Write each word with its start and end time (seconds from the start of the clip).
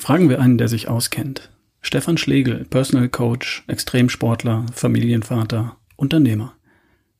Fragen 0.00 0.30
wir 0.30 0.40
einen, 0.40 0.56
der 0.56 0.68
sich 0.68 0.88
auskennt. 0.88 1.50
Stefan 1.82 2.16
Schlegel, 2.16 2.64
Personal 2.64 3.10
Coach, 3.10 3.64
Extremsportler, 3.66 4.64
Familienvater, 4.72 5.76
Unternehmer. 5.96 6.54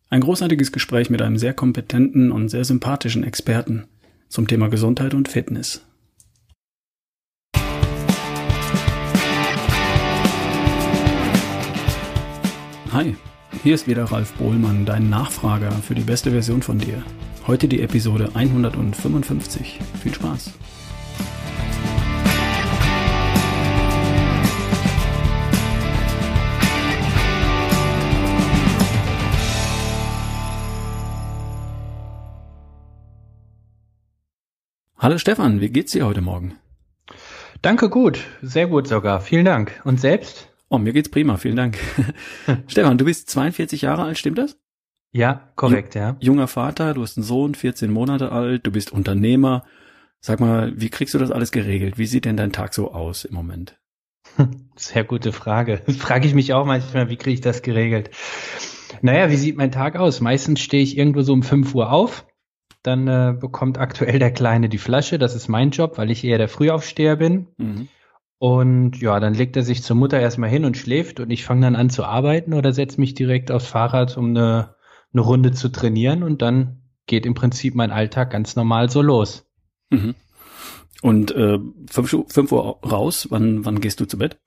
Ein 0.08 0.22
großartiges 0.22 0.72
Gespräch 0.72 1.10
mit 1.10 1.20
einem 1.20 1.36
sehr 1.36 1.52
kompetenten 1.52 2.32
und 2.32 2.48
sehr 2.48 2.64
sympathischen 2.64 3.22
Experten 3.22 3.84
zum 4.30 4.48
Thema 4.48 4.68
Gesundheit 4.68 5.12
und 5.12 5.28
Fitness. 5.28 5.84
Hi, 12.92 13.14
hier 13.62 13.74
ist 13.74 13.88
wieder 13.88 14.04
Ralf 14.04 14.32
Bohlmann, 14.32 14.86
dein 14.86 15.10
Nachfrager 15.10 15.70
für 15.70 15.94
die 15.94 16.00
beste 16.00 16.30
Version 16.30 16.62
von 16.62 16.78
dir. 16.78 17.02
Heute 17.46 17.68
die 17.68 17.82
Episode 17.82 18.30
155. 18.34 19.78
Viel 20.02 20.14
Spaß! 20.14 20.52
Hallo 35.02 35.16
Stefan, 35.16 35.62
wie 35.62 35.70
geht's 35.70 35.92
dir 35.92 36.04
heute 36.04 36.20
Morgen? 36.20 36.58
Danke 37.62 37.88
gut, 37.88 38.18
sehr 38.42 38.66
gut 38.66 38.86
sogar. 38.86 39.22
Vielen 39.22 39.46
Dank. 39.46 39.80
Und 39.84 39.98
selbst? 39.98 40.50
Oh, 40.68 40.76
mir 40.76 40.92
geht's 40.92 41.08
prima, 41.08 41.38
vielen 41.38 41.56
Dank. 41.56 41.78
Stefan, 42.66 42.98
du 42.98 43.06
bist 43.06 43.30
42 43.30 43.80
Jahre 43.80 44.02
alt, 44.02 44.18
stimmt 44.18 44.36
das? 44.36 44.58
Ja, 45.10 45.52
korrekt, 45.56 45.94
ja. 45.94 46.18
Junger 46.20 46.48
Vater, 46.48 46.92
du 46.92 47.00
hast 47.00 47.16
einen 47.16 47.24
Sohn, 47.24 47.54
14 47.54 47.90
Monate 47.90 48.30
alt, 48.30 48.66
du 48.66 48.72
bist 48.72 48.92
Unternehmer. 48.92 49.64
Sag 50.20 50.38
mal, 50.38 50.74
wie 50.76 50.90
kriegst 50.90 51.14
du 51.14 51.18
das 51.18 51.30
alles 51.30 51.50
geregelt? 51.50 51.96
Wie 51.96 52.04
sieht 52.04 52.26
denn 52.26 52.36
dein 52.36 52.52
Tag 52.52 52.74
so 52.74 52.92
aus 52.92 53.24
im 53.24 53.34
Moment? 53.34 53.80
Sehr 54.76 55.04
gute 55.04 55.32
Frage. 55.32 55.80
Frage 55.98 56.26
ich 56.26 56.34
mich 56.34 56.52
auch 56.52 56.66
manchmal, 56.66 57.08
wie 57.08 57.16
kriege 57.16 57.32
ich 57.32 57.40
das 57.40 57.62
geregelt? 57.62 58.10
Naja, 59.00 59.30
wie 59.30 59.36
sieht 59.36 59.56
mein 59.56 59.72
Tag 59.72 59.96
aus? 59.96 60.20
Meistens 60.20 60.60
stehe 60.60 60.82
ich 60.82 60.98
irgendwo 60.98 61.22
so 61.22 61.32
um 61.32 61.42
5 61.42 61.74
Uhr 61.74 61.90
auf, 61.90 62.26
dann 62.82 63.08
äh, 63.08 63.34
bekommt 63.38 63.78
aktuell 63.78 64.18
der 64.18 64.32
Kleine 64.32 64.68
die 64.68 64.78
Flasche. 64.78 65.18
Das 65.18 65.34
ist 65.34 65.48
mein 65.48 65.70
Job, 65.70 65.98
weil 65.98 66.10
ich 66.10 66.24
eher 66.24 66.38
der 66.38 66.48
Frühaufsteher 66.48 67.16
bin. 67.16 67.48
Mhm. 67.58 67.88
Und 68.38 69.00
ja, 69.00 69.20
dann 69.20 69.34
legt 69.34 69.56
er 69.56 69.62
sich 69.62 69.82
zur 69.82 69.96
Mutter 69.96 70.18
erstmal 70.18 70.48
hin 70.48 70.64
und 70.64 70.78
schläft 70.78 71.20
und 71.20 71.30
ich 71.30 71.44
fange 71.44 71.60
dann 71.60 71.76
an 71.76 71.90
zu 71.90 72.04
arbeiten 72.04 72.54
oder 72.54 72.72
setze 72.72 72.98
mich 72.98 73.12
direkt 73.12 73.50
aufs 73.50 73.66
Fahrrad, 73.66 74.16
um 74.16 74.30
eine, 74.30 74.76
eine 75.12 75.20
Runde 75.20 75.52
zu 75.52 75.68
trainieren 75.68 76.22
und 76.22 76.40
dann 76.40 76.80
geht 77.06 77.26
im 77.26 77.34
Prinzip 77.34 77.74
mein 77.74 77.90
Alltag 77.90 78.30
ganz 78.30 78.56
normal 78.56 78.88
so 78.88 79.02
los. 79.02 79.46
Mhm. 79.90 80.14
Und 81.02 81.32
äh, 81.32 81.58
fünf, 81.90 82.16
fünf 82.28 82.52
Uhr 82.52 82.80
raus, 82.82 83.26
wann, 83.30 83.66
wann 83.66 83.80
gehst 83.80 84.00
du 84.00 84.06
zu 84.06 84.16
Bett? 84.16 84.40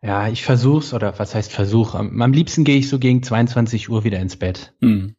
Ja, 0.00 0.26
ich 0.26 0.42
versuch's, 0.42 0.92
oder 0.92 1.16
was 1.20 1.36
heißt 1.36 1.52
Versuch? 1.52 1.94
Am, 1.94 2.20
am 2.20 2.32
liebsten 2.32 2.64
gehe 2.64 2.78
ich 2.78 2.88
so 2.88 2.98
gegen 2.98 3.22
22 3.22 3.90
Uhr 3.90 4.02
wieder 4.02 4.18
ins 4.18 4.36
Bett. 4.36 4.74
Mhm 4.80 5.14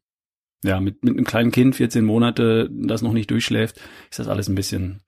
ja, 0.64 0.80
mit, 0.80 1.04
mit 1.04 1.16
einem 1.16 1.26
kleinen 1.26 1.52
Kind, 1.52 1.76
14 1.76 2.04
Monate, 2.04 2.70
das 2.72 3.02
noch 3.02 3.14
nicht 3.14 3.30
durchschläft, 3.30 3.80
ist 4.10 4.20
das 4.20 4.28
alles 4.28 4.48
ein 4.48 4.56
bisschen 4.56 5.02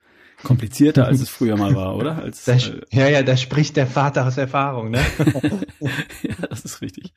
komplizierter, 0.44 1.08
als 1.08 1.22
es 1.22 1.30
früher 1.30 1.58
mal 1.58 1.76
war, 1.76 1.96
oder? 1.96 2.22
Als, 2.22 2.46
das, 2.46 2.70
äh, 2.70 2.82
ja, 2.92 3.10
ja, 3.10 3.24
da 3.24 3.38
spricht 3.38 3.78
der 3.78 3.88
Vater 3.88 4.28
aus 4.28 4.38
Erfahrung, 4.38 4.92
ne? 4.92 5.00
ja, 5.80 6.48
das 6.50 6.66
ist 6.66 6.82
richtig. 6.82 7.14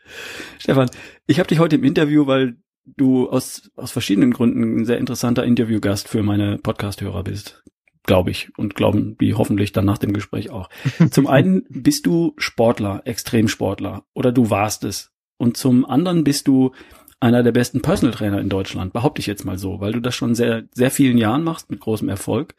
Stefan, 0.58 0.88
ich 1.26 1.38
habe 1.38 1.48
dich 1.48 1.58
heute 1.58 1.76
im 1.76 1.84
Interview, 1.84 2.26
weil 2.26 2.56
du 2.96 3.28
aus, 3.28 3.70
aus 3.76 3.90
verschiedenen 3.90 4.32
Gründen 4.32 4.80
ein 4.80 4.84
sehr 4.84 4.98
interessanter 4.98 5.44
Interviewgast 5.44 6.08
für 6.08 6.22
meine 6.22 6.58
Podcast-Hörer 6.58 7.24
bist. 7.24 7.62
Glaube 8.04 8.30
ich. 8.30 8.56
Und 8.56 8.74
glauben 8.74 9.18
die 9.18 9.34
hoffentlich 9.34 9.72
dann 9.72 9.84
nach 9.84 9.98
dem 9.98 10.14
Gespräch 10.14 10.50
auch. 10.50 10.70
Zum 11.10 11.26
einen 11.28 11.64
bist 11.68 12.06
du 12.06 12.32
Sportler, 12.38 13.02
Extremsportler. 13.04 14.04
Oder 14.14 14.32
du 14.32 14.48
warst 14.48 14.84
es. 14.84 15.10
Und 15.36 15.56
zum 15.56 15.84
anderen 15.84 16.24
bist 16.24 16.48
du 16.48 16.72
einer 17.20 17.42
der 17.42 17.52
besten 17.52 17.82
Personal 17.82 18.14
Trainer 18.14 18.40
in 18.40 18.48
Deutschland, 18.48 18.92
behaupte 18.92 19.20
ich 19.20 19.26
jetzt 19.26 19.44
mal 19.44 19.58
so, 19.58 19.80
weil 19.80 19.92
du 19.92 20.00
das 20.00 20.14
schon 20.14 20.34
sehr, 20.34 20.64
sehr 20.72 20.90
vielen 20.90 21.18
Jahren 21.18 21.42
machst 21.42 21.70
mit 21.70 21.80
großem 21.80 22.08
Erfolg. 22.08 22.54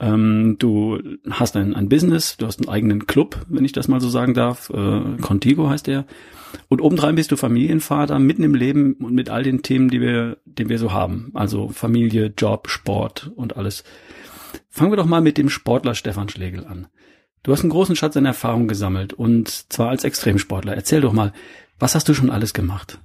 Ähm, 0.00 0.56
du 0.58 1.00
hast 1.30 1.56
ein, 1.56 1.74
ein 1.74 1.88
Business, 1.88 2.36
du 2.36 2.46
hast 2.46 2.60
einen 2.60 2.68
eigenen 2.68 3.06
Club, 3.06 3.46
wenn 3.48 3.64
ich 3.64 3.72
das 3.72 3.86
mal 3.86 4.00
so 4.00 4.08
sagen 4.08 4.34
darf. 4.34 4.70
Äh, 4.70 5.20
Contigo 5.20 5.68
heißt 5.68 5.86
der. 5.86 6.06
Und 6.68 6.80
obendrein 6.80 7.14
bist 7.14 7.30
du 7.30 7.36
Familienvater 7.36 8.18
mitten 8.18 8.42
im 8.42 8.54
Leben 8.54 8.94
und 8.94 9.14
mit 9.14 9.30
all 9.30 9.44
den 9.44 9.62
Themen, 9.62 9.88
die 9.88 10.00
wir, 10.00 10.38
die 10.44 10.68
wir 10.68 10.78
so 10.78 10.92
haben. 10.92 11.30
Also 11.34 11.68
Familie, 11.68 12.32
Job, 12.36 12.68
Sport 12.68 13.30
und 13.36 13.56
alles. 13.56 13.84
Fangen 14.68 14.90
wir 14.90 14.96
doch 14.96 15.06
mal 15.06 15.20
mit 15.20 15.38
dem 15.38 15.48
Sportler 15.48 15.94
Stefan 15.94 16.28
Schlegel 16.28 16.66
an. 16.66 16.88
Du 17.44 17.52
hast 17.52 17.60
einen 17.60 17.70
großen 17.70 17.96
Schatz 17.96 18.16
an 18.16 18.24
Erfahrung 18.24 18.68
gesammelt 18.68 19.12
und 19.12 19.72
zwar 19.72 19.90
als 19.90 20.04
Extremsportler. 20.04 20.74
Erzähl 20.74 21.00
doch 21.00 21.12
mal, 21.12 21.32
was 21.78 21.94
hast 21.94 22.08
du 22.08 22.14
schon 22.14 22.30
alles 22.30 22.54
gemacht? 22.54 22.98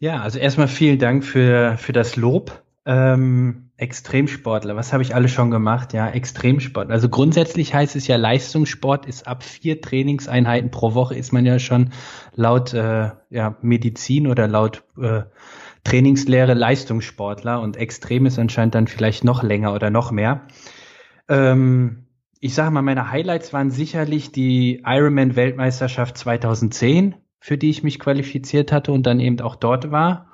Ja, 0.00 0.20
also 0.20 0.38
erstmal 0.38 0.68
vielen 0.68 0.98
Dank 0.98 1.24
für, 1.24 1.76
für 1.76 1.92
das 1.92 2.16
Lob. 2.16 2.62
Ähm, 2.86 3.70
Extremsportler, 3.76 4.76
was 4.76 4.92
habe 4.92 5.02
ich 5.02 5.14
alles 5.14 5.30
schon 5.30 5.50
gemacht? 5.50 5.92
Ja, 5.92 6.08
Extremsport. 6.08 6.90
Also 6.90 7.08
grundsätzlich 7.08 7.74
heißt 7.74 7.96
es 7.96 8.06
ja, 8.06 8.16
Leistungssport 8.16 9.06
ist 9.06 9.26
ab 9.26 9.42
vier 9.42 9.80
Trainingseinheiten 9.80 10.70
pro 10.70 10.94
Woche 10.94 11.14
ist 11.14 11.32
man 11.32 11.44
ja 11.44 11.58
schon 11.58 11.90
laut 12.34 12.72
äh, 12.74 13.10
ja, 13.30 13.56
Medizin 13.60 14.26
oder 14.26 14.48
laut 14.48 14.84
äh, 15.00 15.22
Trainingslehre 15.84 16.54
Leistungssportler 16.54 17.60
und 17.60 17.76
extrem 17.76 18.26
ist 18.26 18.38
anscheinend 18.38 18.74
dann 18.74 18.88
vielleicht 18.88 19.22
noch 19.22 19.42
länger 19.42 19.74
oder 19.74 19.90
noch 19.90 20.10
mehr. 20.10 20.46
Ähm, 21.28 22.06
ich 22.40 22.54
sage 22.54 22.70
mal, 22.70 22.82
meine 22.82 23.10
Highlights 23.10 23.52
waren 23.52 23.70
sicherlich 23.70 24.32
die 24.32 24.82
Ironman 24.84 25.36
Weltmeisterschaft 25.36 26.16
2010 26.16 27.14
für 27.40 27.58
die 27.58 27.70
ich 27.70 27.82
mich 27.82 27.98
qualifiziert 27.98 28.72
hatte 28.72 28.92
und 28.92 29.04
dann 29.04 29.20
eben 29.20 29.40
auch 29.40 29.56
dort 29.56 29.90
war. 29.90 30.32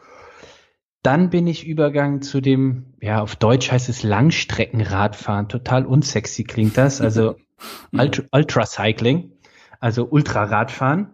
Dann 1.02 1.28
bin 1.28 1.46
ich 1.46 1.66
übergegangen 1.66 2.22
zu 2.22 2.40
dem, 2.40 2.94
ja, 3.00 3.20
auf 3.20 3.36
Deutsch 3.36 3.70
heißt 3.70 3.90
es 3.90 4.02
Langstreckenradfahren. 4.02 5.48
Total 5.48 5.84
unsexy 5.84 6.44
klingt 6.44 6.78
das. 6.78 7.00
Also 7.00 7.36
Ult 7.92 8.26
Ultracycling, 8.32 9.32
also 9.80 10.08
Ultraradfahren. 10.10 11.10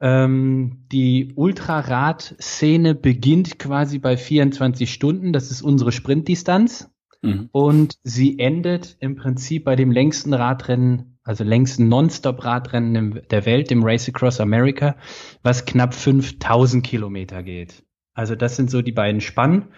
Ähm, 0.00 0.86
die 0.90 1.32
Ultrarad-Szene 1.36 2.94
beginnt 2.94 3.58
quasi 3.58 3.98
bei 3.98 4.16
24 4.16 4.92
Stunden. 4.92 5.32
Das 5.32 5.50
ist 5.50 5.62
unsere 5.62 5.92
Sprintdistanz. 5.92 6.90
Mhm. 7.22 7.50
Und 7.52 7.98
sie 8.02 8.38
endet 8.38 8.96
im 9.00 9.14
Prinzip 9.14 9.64
bei 9.64 9.76
dem 9.76 9.92
längsten 9.92 10.34
Radrennen 10.34 11.09
also 11.24 11.44
längsten 11.44 11.88
Non-Stop-Radrennen 11.88 13.22
der 13.30 13.46
Welt, 13.46 13.70
dem 13.70 13.84
Race 13.84 14.08
Across 14.08 14.40
America, 14.40 14.96
was 15.42 15.64
knapp 15.64 15.94
5000 15.94 16.84
Kilometer 16.84 17.42
geht. 17.42 17.82
Also 18.14 18.34
das 18.34 18.56
sind 18.56 18.70
so 18.70 18.82
die 18.82 18.92
beiden 18.92 19.20
Spannen. 19.20 19.68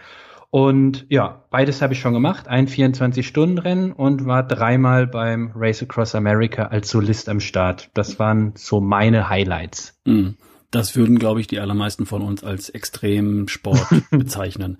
Und 0.51 1.07
ja, 1.09 1.47
beides 1.51 1.81
habe 1.81 1.95
ich 1.95 2.01
schon 2.01 2.13
gemacht. 2.13 2.47
Ein 2.47 2.69
24-Stunden-Rennen 2.69 3.93
und 3.93 4.27
war 4.27 4.47
dreimal 4.47 5.07
beim 5.07 5.51
Race 5.55 5.83
Across 5.83 6.15
America 6.15 6.67
als 6.67 6.91
Solist 6.91 7.31
am 7.31 7.41
Start. 7.41 7.91
Das 7.95 8.19
waren 8.19 8.53
so 8.55 8.81
meine 8.81 9.31
Highlights. 9.31 9.99
Hm. 10.05 10.37
Das 10.71 10.95
würden, 10.95 11.19
glaube 11.19 11.41
ich, 11.41 11.47
die 11.47 11.59
allermeisten 11.59 12.05
von 12.05 12.23
uns 12.23 12.45
als 12.45 12.69
Extremsport 12.69 13.87
bezeichnen. 14.11 14.79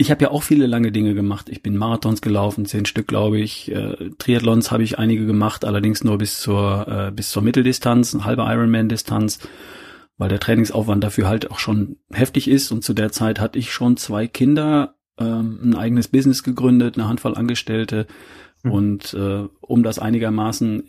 Ich 0.00 0.12
habe 0.12 0.22
ja 0.22 0.30
auch 0.30 0.44
viele 0.44 0.68
lange 0.68 0.92
Dinge 0.92 1.14
gemacht. 1.14 1.48
Ich 1.48 1.60
bin 1.60 1.76
Marathons 1.76 2.22
gelaufen, 2.22 2.66
zehn 2.66 2.86
Stück, 2.86 3.08
glaube 3.08 3.40
ich. 3.40 3.72
Äh, 3.72 4.10
Triathlons 4.18 4.70
habe 4.70 4.84
ich 4.84 4.98
einige 4.98 5.26
gemacht, 5.26 5.64
allerdings 5.64 6.04
nur 6.04 6.18
bis 6.18 6.40
zur 6.40 6.86
äh, 6.86 7.10
bis 7.10 7.30
zur 7.30 7.42
Mitteldistanz, 7.42 8.14
eine 8.14 8.24
halbe 8.24 8.42
Ironman-Distanz, 8.42 9.40
weil 10.16 10.28
der 10.28 10.38
Trainingsaufwand 10.38 11.02
dafür 11.02 11.26
halt 11.26 11.50
auch 11.50 11.58
schon 11.58 11.96
heftig 12.12 12.46
ist. 12.46 12.70
Und 12.70 12.84
zu 12.84 12.94
der 12.94 13.10
Zeit 13.10 13.40
hatte 13.40 13.58
ich 13.58 13.72
schon 13.72 13.96
zwei 13.96 14.28
Kinder, 14.28 14.94
ähm, 15.18 15.58
ein 15.64 15.74
eigenes 15.74 16.06
Business 16.06 16.44
gegründet, 16.44 16.96
eine 16.96 17.08
Handvoll 17.08 17.34
Angestellte. 17.34 18.06
Mhm. 18.62 18.70
Und 18.70 19.14
äh, 19.14 19.48
um 19.60 19.82
das 19.82 19.98
einigermaßen 19.98 20.84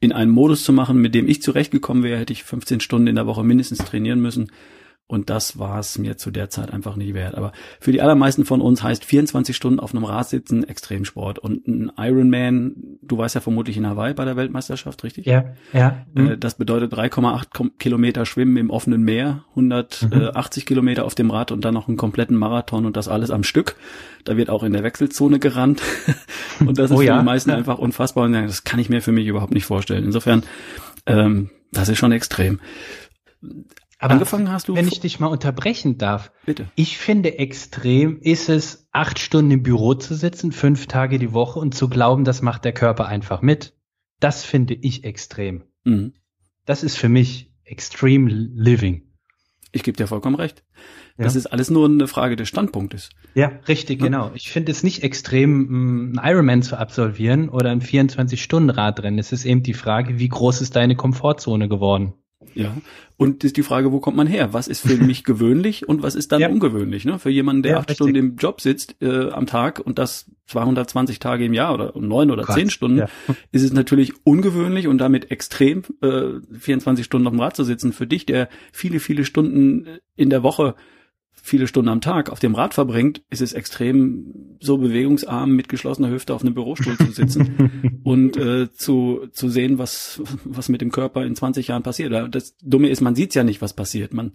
in 0.00 0.12
einen 0.12 0.30
Modus 0.30 0.64
zu 0.64 0.74
machen, 0.74 1.00
mit 1.00 1.14
dem 1.14 1.28
ich 1.28 1.40
zurechtgekommen 1.40 2.02
wäre, 2.02 2.18
hätte 2.18 2.34
ich 2.34 2.44
15 2.44 2.80
Stunden 2.80 3.06
in 3.06 3.16
der 3.16 3.26
Woche 3.26 3.42
mindestens 3.42 3.78
trainieren 3.78 4.20
müssen. 4.20 4.50
Und 5.10 5.28
das 5.28 5.58
war 5.58 5.80
es 5.80 5.98
mir 5.98 6.16
zu 6.18 6.30
der 6.30 6.50
Zeit 6.50 6.72
einfach 6.72 6.94
nicht 6.94 7.14
wert. 7.14 7.34
Aber 7.34 7.50
für 7.80 7.90
die 7.90 8.00
allermeisten 8.00 8.44
von 8.44 8.60
uns 8.60 8.84
heißt 8.84 9.04
24 9.04 9.56
Stunden 9.56 9.80
auf 9.80 9.92
einem 9.92 10.04
Rad 10.04 10.28
sitzen 10.28 10.62
Extremsport. 10.62 11.40
Und 11.40 11.66
ein 11.66 11.90
Ironman, 11.98 12.76
du 13.02 13.18
weißt 13.18 13.34
ja 13.34 13.40
vermutlich 13.40 13.76
in 13.76 13.88
Hawaii 13.88 14.14
bei 14.14 14.24
der 14.24 14.36
Weltmeisterschaft, 14.36 15.02
richtig? 15.02 15.26
Ja, 15.26 15.46
ja. 15.72 16.06
Mhm. 16.14 16.38
Das 16.38 16.54
bedeutet 16.54 16.94
3,8 16.94 17.72
Kilometer 17.80 18.24
Schwimmen 18.24 18.56
im 18.56 18.70
offenen 18.70 19.02
Meer, 19.02 19.42
180 19.50 20.62
mhm. 20.62 20.66
Kilometer 20.68 21.04
auf 21.04 21.16
dem 21.16 21.32
Rad 21.32 21.50
und 21.50 21.64
dann 21.64 21.74
noch 21.74 21.88
einen 21.88 21.96
kompletten 21.96 22.36
Marathon 22.36 22.86
und 22.86 22.96
das 22.96 23.08
alles 23.08 23.32
am 23.32 23.42
Stück. 23.42 23.74
Da 24.22 24.36
wird 24.36 24.48
auch 24.48 24.62
in 24.62 24.72
der 24.72 24.84
Wechselzone 24.84 25.40
gerannt. 25.40 25.82
und 26.60 26.78
das 26.78 26.92
ist 26.92 26.96
oh, 26.96 27.00
ja. 27.00 27.14
für 27.14 27.18
die 27.18 27.26
meisten 27.26 27.50
ja. 27.50 27.56
einfach 27.56 27.78
unfassbar. 27.78 28.26
Und 28.26 28.34
das 28.34 28.62
kann 28.62 28.78
ich 28.78 28.88
mir 28.88 29.02
für 29.02 29.10
mich 29.10 29.26
überhaupt 29.26 29.54
nicht 29.54 29.64
vorstellen. 29.64 30.04
Insofern, 30.04 30.44
ähm, 31.06 31.50
das 31.72 31.88
ist 31.88 31.98
schon 31.98 32.12
extrem 32.12 32.60
Aber 34.00 34.14
Angefangen 34.14 34.50
hast 34.50 34.66
du. 34.68 34.74
Wenn 34.74 34.88
ich 34.88 35.00
dich 35.00 35.20
mal 35.20 35.26
unterbrechen 35.26 35.98
darf. 35.98 36.32
Bitte. 36.46 36.70
Ich 36.74 36.96
finde 36.96 37.38
extrem 37.38 38.18
ist 38.20 38.48
es, 38.48 38.88
acht 38.92 39.18
Stunden 39.18 39.50
im 39.50 39.62
Büro 39.62 39.92
zu 39.94 40.14
sitzen, 40.14 40.52
fünf 40.52 40.86
Tage 40.86 41.18
die 41.18 41.34
Woche 41.34 41.58
und 41.60 41.74
zu 41.74 41.88
glauben, 41.88 42.24
das 42.24 42.40
macht 42.40 42.64
der 42.64 42.72
Körper 42.72 43.06
einfach 43.06 43.42
mit. 43.42 43.74
Das 44.18 44.42
finde 44.42 44.74
ich 44.74 45.04
extrem. 45.04 45.64
Mhm. 45.84 46.14
Das 46.64 46.82
ist 46.82 46.96
für 46.96 47.10
mich 47.10 47.52
extreme 47.64 48.30
living. 48.30 49.02
Ich 49.72 49.82
gebe 49.82 49.96
dir 49.96 50.06
vollkommen 50.06 50.34
recht. 50.34 50.64
Ja. 51.18 51.24
Das 51.24 51.36
ist 51.36 51.46
alles 51.46 51.68
nur 51.68 51.86
eine 51.86 52.08
Frage 52.08 52.36
des 52.36 52.48
Standpunktes. 52.48 53.10
Ja, 53.34 53.52
richtig, 53.68 54.00
ja. 54.00 54.06
genau. 54.06 54.30
Ich 54.34 54.50
finde 54.50 54.72
es 54.72 54.82
nicht 54.82 55.02
extrem, 55.02 56.14
ein 56.14 56.20
Ironman 56.22 56.62
zu 56.62 56.78
absolvieren 56.78 57.50
oder 57.50 57.70
ein 57.70 57.82
24-Stunden-Radrennen. 57.82 59.18
Es 59.18 59.30
ist 59.30 59.44
eben 59.44 59.62
die 59.62 59.74
Frage, 59.74 60.18
wie 60.18 60.28
groß 60.28 60.62
ist 60.62 60.74
deine 60.74 60.96
Komfortzone 60.96 61.68
geworden? 61.68 62.14
Ja. 62.54 62.76
Und 63.16 63.44
ist 63.44 63.56
die 63.56 63.62
Frage, 63.62 63.92
wo 63.92 64.00
kommt 64.00 64.16
man 64.16 64.26
her? 64.26 64.52
Was 64.52 64.66
ist 64.66 64.80
für 64.80 64.96
mich 65.04 65.24
gewöhnlich 65.24 65.88
und 65.88 66.02
was 66.02 66.14
ist 66.14 66.32
dann 66.32 66.40
ja. 66.40 66.48
ungewöhnlich? 66.48 67.04
Ne? 67.04 67.18
Für 67.18 67.30
jemanden, 67.30 67.62
der 67.62 67.72
ja, 67.72 67.78
acht 67.78 67.90
richtig. 67.90 67.96
Stunden 67.96 68.16
im 68.16 68.36
Job 68.36 68.60
sitzt 68.60 68.96
äh, 69.00 69.30
am 69.30 69.46
Tag 69.46 69.80
und 69.80 69.98
das 69.98 70.30
220 70.46 71.18
Tage 71.18 71.44
im 71.44 71.52
Jahr 71.52 71.74
oder 71.74 71.92
neun 71.98 72.30
oder 72.30 72.46
zehn 72.46 72.70
Stunden, 72.70 72.98
ja. 72.98 73.08
ist 73.52 73.62
es 73.62 73.72
natürlich 73.72 74.14
ungewöhnlich 74.24 74.88
und 74.88 74.98
damit 74.98 75.30
extrem, 75.30 75.82
äh, 76.02 76.40
24 76.58 77.04
Stunden 77.04 77.26
auf 77.26 77.32
dem 77.32 77.40
Rad 77.40 77.56
zu 77.56 77.64
sitzen. 77.64 77.92
Für 77.92 78.06
dich, 78.06 78.26
der 78.26 78.48
viele, 78.72 79.00
viele 79.00 79.24
Stunden 79.24 79.86
in 80.16 80.30
der 80.30 80.42
Woche 80.42 80.74
viele 81.50 81.66
Stunden 81.66 81.90
am 81.90 82.00
Tag 82.00 82.30
auf 82.30 82.38
dem 82.38 82.54
Rad 82.54 82.72
verbringt, 82.72 83.22
ist 83.28 83.42
es 83.42 83.52
extrem 83.52 84.56
so 84.60 84.78
bewegungsarm 84.78 85.50
mit 85.50 85.68
geschlossener 85.68 86.10
Hüfte 86.10 86.32
auf 86.32 86.42
einem 86.42 86.54
Bürostuhl 86.54 86.96
zu 86.96 87.12
sitzen 87.12 88.00
und 88.04 88.36
äh, 88.36 88.72
zu, 88.72 89.26
zu 89.32 89.48
sehen, 89.50 89.78
was, 89.78 90.22
was 90.44 90.68
mit 90.68 90.80
dem 90.80 90.92
Körper 90.92 91.26
in 91.26 91.36
20 91.36 91.68
Jahren 91.68 91.82
passiert. 91.82 92.34
Das 92.34 92.56
Dumme 92.62 92.88
ist, 92.88 93.00
man 93.00 93.14
sieht 93.14 93.34
ja 93.34 93.44
nicht, 93.44 93.60
was 93.60 93.74
passiert. 93.74 94.14
Man 94.14 94.32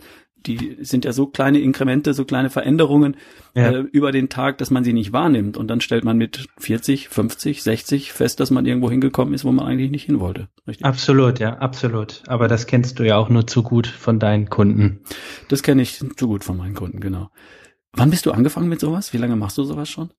die 0.48 0.78
sind 0.82 1.06
ja 1.06 1.14
so 1.14 1.28
kleine 1.28 1.60
Inkremente, 1.60 2.14
so 2.14 2.26
kleine 2.26 2.50
Veränderungen 2.50 3.18
ja. 3.54 3.72
äh, 3.72 3.80
über 3.80 4.12
den 4.12 4.30
Tag, 4.30 4.58
dass 4.58 4.72
man 4.72 4.84
sie 4.84 4.94
nicht 4.94 5.14
wahrnimmt. 5.14 5.58
Und 5.58 5.68
dann 5.68 5.82
stellt 5.82 6.04
man 6.04 6.18
mit 6.18 6.48
40, 6.60 7.10
50, 7.10 7.64
60 7.64 8.14
fest, 8.14 8.40
dass 8.40 8.52
man 8.52 8.66
irgendwo 8.66 8.90
hingekommen 8.90 9.34
ist, 9.34 9.46
wo 9.46 9.52
man 9.52 9.66
eigentlich 9.66 9.92
nicht 9.92 10.06
hin 10.06 10.20
wollte. 10.20 10.50
Richtig? 10.68 10.86
Absolut, 10.86 11.40
ja, 11.40 11.58
absolut. 11.58 12.24
Aber 12.28 12.48
das 12.48 12.68
kennst 12.68 13.00
du 13.00 13.04
ja 13.04 13.18
auch 13.18 13.30
nur 13.30 13.48
zu 13.48 13.64
gut 13.64 13.88
von 13.88 14.20
deinen 14.20 14.50
Kunden. 14.50 15.02
Das 15.50 15.64
kenne 15.64 15.82
ich 15.82 16.00
zu 16.00 16.28
gut 16.28 16.44
von 16.44 16.58
meinen 16.58 16.76
Kunden, 16.76 17.00
genau. 17.00 17.30
Wann 17.94 18.10
bist 18.10 18.26
du 18.26 18.32
angefangen 18.32 18.70
mit 18.70 18.80
sowas? 18.80 19.14
Wie 19.14 19.18
lange 19.18 19.36
machst 19.36 19.58
du 19.58 19.64
sowas 19.64 19.90
schon? 19.90 20.10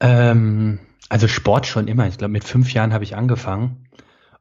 Ähm, 0.00 0.80
also 1.08 1.28
Sport 1.28 1.66
schon 1.66 1.88
immer. 1.88 2.08
Ich 2.08 2.18
glaube, 2.18 2.32
mit 2.32 2.44
fünf 2.44 2.72
Jahren 2.72 2.92
habe 2.92 3.04
ich 3.04 3.16
angefangen. 3.16 3.85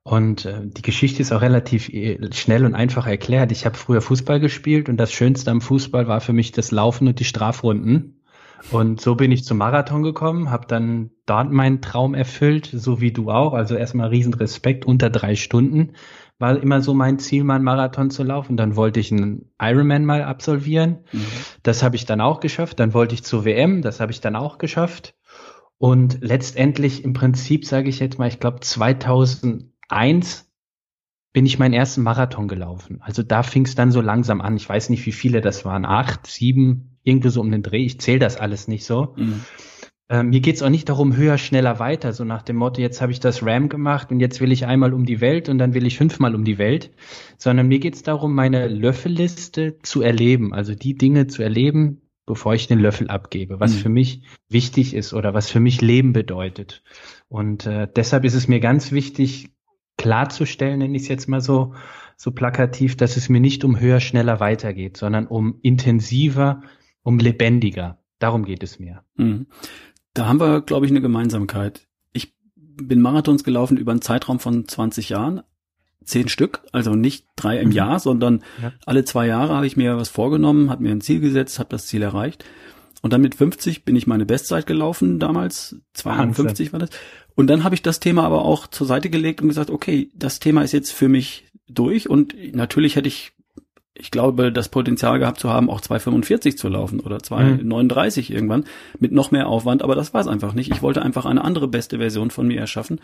Und 0.08 0.46
äh, 0.46 0.62
die 0.64 0.84
Geschichte 0.84 1.24
ist 1.24 1.32
auch 1.32 1.42
relativ 1.42 1.90
äh, 1.90 2.20
schnell 2.32 2.64
und 2.64 2.76
einfach 2.76 3.08
erklärt. 3.08 3.52
Ich 3.52 3.66
habe 3.66 3.76
früher 3.76 4.02
Fußball 4.02 4.40
gespielt 4.40 4.88
und 4.88 4.98
das 4.98 5.12
Schönste 5.12 5.50
am 5.50 5.62
Fußball 5.62 6.08
war 6.08 6.22
für 6.22 6.32
mich 6.32 6.52
das 6.52 6.70
Laufen 6.70 7.08
und 7.08 7.20
die 7.20 7.24
Strafrunden. 7.24 8.22
Und 8.70 9.02
so 9.02 9.16
bin 9.16 9.32
ich 9.32 9.44
zum 9.44 9.58
Marathon 9.58 10.04
gekommen, 10.04 10.52
habe 10.52 10.68
dann 10.68 11.10
dort 11.26 11.52
meinen 11.52 11.82
Traum 11.82 12.14
erfüllt, 12.14 12.70
so 12.72 13.02
wie 13.02 13.12
du 13.12 13.32
auch. 13.32 13.54
Also 13.54 13.76
erstmal 13.76 14.10
riesen 14.10 14.36
Respekt, 14.36 14.86
unter 14.86 15.10
drei 15.10 15.36
Stunden 15.36 15.94
war 16.38 16.62
immer 16.62 16.82
so 16.82 16.94
mein 16.94 17.18
Ziel, 17.18 17.44
mal 17.44 17.56
einen 17.56 17.64
Marathon 17.64 18.12
zu 18.12 18.22
laufen. 18.22 18.58
Dann 18.58 18.76
wollte 18.76 19.00
ich 19.00 19.12
einen 19.12 19.50
Ironman 19.60 20.06
mal 20.06 20.22
absolvieren. 20.22 21.00
Mhm. 21.14 21.26
Das 21.64 21.82
habe 21.82 21.96
ich 21.96 22.06
dann 22.06 22.22
auch 22.22 22.42
geschafft. 22.42 22.80
Dann 22.80 22.94
wollte 22.94 23.16
ich 23.16 23.24
zur 23.24 23.44
WM, 23.44 23.82
das 23.82 24.00
habe 24.00 24.12
ich 24.12 24.22
dann 24.22 24.36
auch 24.36 24.60
geschafft. 24.60 25.16
Und 25.78 26.20
letztendlich 26.22 27.04
im 27.04 27.14
Prinzip, 27.14 27.66
sage 27.66 27.90
ich 27.90 28.00
jetzt 28.00 28.20
mal, 28.20 28.28
ich 28.28 28.40
glaube 28.40 28.60
2000 28.62 29.66
eins 29.90 30.52
bin 31.34 31.46
ich 31.46 31.60
meinen 31.60 31.74
ersten 31.74 32.02
Marathon 32.02 32.48
gelaufen. 32.48 33.00
Also 33.02 33.22
da 33.22 33.44
fing 33.44 33.66
es 33.66 33.76
dann 33.76 33.92
so 33.92 34.00
langsam 34.00 34.40
an. 34.40 34.56
Ich 34.56 34.70
weiß 34.70 34.90
nicht, 34.90 35.06
wie 35.06 35.12
viele 35.12 35.42
das 35.42 35.66
waren. 35.66 35.86
Acht, 35.86 36.28
sieben, 36.28 36.98
irgendwie 37.04 37.30
so 37.30 37.42
um 37.42 37.52
den 37.52 37.62
Dreh. 37.62 37.86
Ich 37.86 38.00
zähle 38.00 38.20
das 38.20 38.38
alles 38.38 38.70
nicht 38.70 38.86
so. 38.86 39.16
Mhm. 39.18 39.42
Ähm, 40.08 40.30
mir 40.30 40.40
geht's 40.40 40.62
auch 40.62 40.70
nicht 40.70 40.88
darum, 40.88 41.18
höher, 41.18 41.38
schneller, 41.38 41.80
weiter. 41.80 42.14
So 42.14 42.24
nach 42.24 42.44
dem 42.44 42.56
Motto, 42.58 42.80
jetzt 42.80 43.02
habe 43.02 43.12
ich 43.12 43.20
das 43.20 43.44
RAM 43.44 43.70
gemacht 43.70 44.12
und 44.12 44.20
jetzt 44.20 44.40
will 44.40 44.52
ich 44.52 44.66
einmal 44.66 44.94
um 44.94 45.06
die 45.06 45.20
Welt 45.20 45.50
und 45.50 45.58
dann 45.58 45.74
will 45.74 45.86
ich 45.86 45.98
fünfmal 45.98 46.36
um 46.36 46.46
die 46.46 46.58
Welt. 46.58 46.92
Sondern 47.38 47.68
mir 47.68 47.80
geht's 47.80 48.04
darum, 48.04 48.34
meine 48.34 48.68
Löffelliste 48.68 49.80
zu 49.82 50.02
erleben. 50.02 50.54
Also 50.54 50.76
die 50.76 50.96
Dinge 50.96 51.28
zu 51.28 51.42
erleben, 51.42 52.02
bevor 52.26 52.54
ich 52.54 52.68
den 52.68 52.80
Löffel 52.80 53.10
abgebe, 53.10 53.60
was 53.60 53.74
mhm. 53.74 53.80
für 53.80 53.90
mich 53.90 54.22
wichtig 54.48 54.94
ist 54.94 55.14
oder 55.14 55.34
was 55.34 55.50
für 55.50 55.60
mich 55.60 55.82
Leben 55.82 56.14
bedeutet. 56.14 56.84
Und 57.28 57.66
äh, 57.66 57.88
deshalb 57.94 58.26
ist 58.26 58.36
es 58.36 58.48
mir 58.48 58.60
ganz 58.60 58.92
wichtig, 58.92 59.55
klarzustellen, 59.98 60.80
nenne 60.80 60.96
ich 60.96 61.04
es 61.04 61.08
jetzt 61.08 61.28
mal 61.28 61.42
so, 61.42 61.74
so 62.18 62.32
plakativ, 62.32 62.96
dass 62.98 63.18
es 63.18 63.30
mir 63.30 63.40
nicht 63.40 63.64
um 63.64 63.80
höher, 63.80 64.00
schneller 64.00 64.40
weitergeht, 64.40 64.98
sondern 64.98 65.28
um 65.28 65.60
intensiver, 65.62 66.62
um 67.04 67.20
lebendiger. 67.20 68.00
Darum 68.20 68.46
geht 68.46 68.64
es 68.64 68.80
mir. 68.80 69.04
Mhm. 69.16 69.48
Da 70.14 70.28
haben 70.28 70.40
wir, 70.40 70.62
glaube 70.62 70.86
ich, 70.86 70.92
eine 70.92 71.02
Gemeinsamkeit. 71.02 71.88
Ich 72.14 72.34
bin 72.56 73.02
Marathons 73.02 73.44
gelaufen 73.44 73.78
über 73.78 73.92
einen 73.92 74.02
Zeitraum 74.02 74.40
von 74.40 74.68
20 74.68 75.10
Jahren, 75.10 75.42
zehn 76.06 76.30
Stück, 76.30 76.62
also 76.72 76.96
nicht 76.96 77.28
drei 77.36 77.60
im 77.60 77.70
mhm. 77.70 77.76
Jahr, 77.76 78.00
sondern 78.00 78.44
ja. 78.62 78.72
alle 78.86 79.04
zwei 79.04 79.28
Jahre 79.28 79.56
habe 79.56 79.68
ich 79.68 79.76
mir 79.76 79.98
was 79.98 80.10
vorgenommen, 80.10 80.70
habe 80.70 80.84
mir 80.84 80.92
ein 80.92 81.02
Ziel 81.02 81.20
gesetzt, 81.20 81.60
habe 81.60 81.70
das 81.70 81.88
Ziel 81.88 82.02
erreicht. 82.02 82.46
Und 83.06 83.14
dann 83.14 83.22
mit 83.22 83.36
50 83.36 83.86
bin 83.86 83.96
ich 83.96 84.08
meine 84.08 84.26
Bestzeit 84.26 84.66
gelaufen 84.66 85.20
damals, 85.20 85.76
52 85.94 86.74
war 86.74 86.80
das. 86.80 86.90
Und 87.36 87.52
dann 87.52 87.64
habe 87.64 87.76
ich 87.76 87.84
das 87.84 88.00
Thema 88.00 88.24
aber 88.24 88.44
auch 88.44 88.66
zur 88.66 88.88
Seite 88.88 89.12
gelegt 89.12 89.44
und 89.44 89.48
gesagt, 89.48 89.70
okay, 89.70 90.10
das 90.16 90.40
Thema 90.40 90.64
ist 90.64 90.72
jetzt 90.72 90.90
für 90.90 91.08
mich 91.08 91.46
durch 91.68 92.10
und 92.10 92.34
natürlich 92.56 92.96
hätte 92.96 93.08
ich, 93.08 93.34
ich 93.94 94.10
glaube, 94.10 94.52
das 94.52 94.70
Potenzial 94.70 95.20
gehabt 95.20 95.40
zu 95.40 95.52
haben, 95.52 95.70
auch 95.70 95.82
2,45 95.82 96.56
zu 96.56 96.68
laufen 96.68 97.00
oder 97.00 97.18
2,39 97.18 98.32
mhm. 98.32 98.36
irgendwann 98.36 98.64
mit 98.98 99.12
noch 99.12 99.30
mehr 99.30 99.50
Aufwand, 99.50 99.84
aber 99.84 99.94
das 99.94 100.16
war 100.16 100.22
es 100.22 100.28
einfach 100.28 100.54
nicht. 100.54 100.72
Ich 100.72 100.82
wollte 100.82 101.04
einfach 101.04 101.28
eine 101.28 101.44
andere 101.44 101.68
beste 101.68 102.00
Version 102.00 102.32
von 102.32 102.48
mir 102.48 102.60
erschaffen 102.60 103.00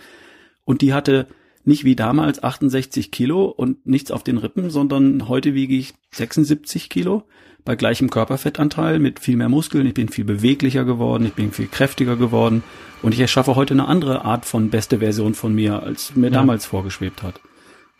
und 0.65 0.81
die 0.81 0.95
hatte 0.95 1.27
nicht 1.63 1.83
wie 1.83 1.95
damals 1.95 2.42
68 2.42 3.12
Kilo 3.12 3.45
und 3.45 3.86
nichts 3.86 4.09
auf 4.09 4.24
den 4.24 4.39
Rippen, 4.39 4.71
sondern 4.71 5.27
heute 5.27 5.53
wiege 5.53 5.75
ich 5.75 5.94
76 6.09 6.89
Kilo 6.89 7.27
bei 7.63 7.75
gleichem 7.75 8.10
Körperfettanteil 8.10 9.00
mit 9.00 9.19
viel 9.19 9.38
mehr 9.38 9.50
Muskeln. 9.50 9.86
Ich 9.86 9.94
bin 9.94 10.10
viel 10.10 10.25
beweglicher 10.25 10.86
geworden, 10.86 11.25
ich 11.25 11.34
bin 11.34 11.52
viel 11.52 11.68
kräftiger 11.68 12.16
geworden 12.16 12.63
und 13.02 13.13
ich 13.13 13.19
erschaffe 13.19 13.56
heute 13.56 13.74
eine 13.74 13.88
andere 13.88 14.25
Art 14.25 14.46
von 14.46 14.69
beste 14.69 15.00
Version 15.00 15.34
von 15.34 15.54
mir, 15.54 15.84
als 15.84 16.16
mir 16.16 16.28
ja. 16.28 16.34
damals 16.34 16.66
vorgeschwebt 16.66 17.24
hat. 17.24 17.40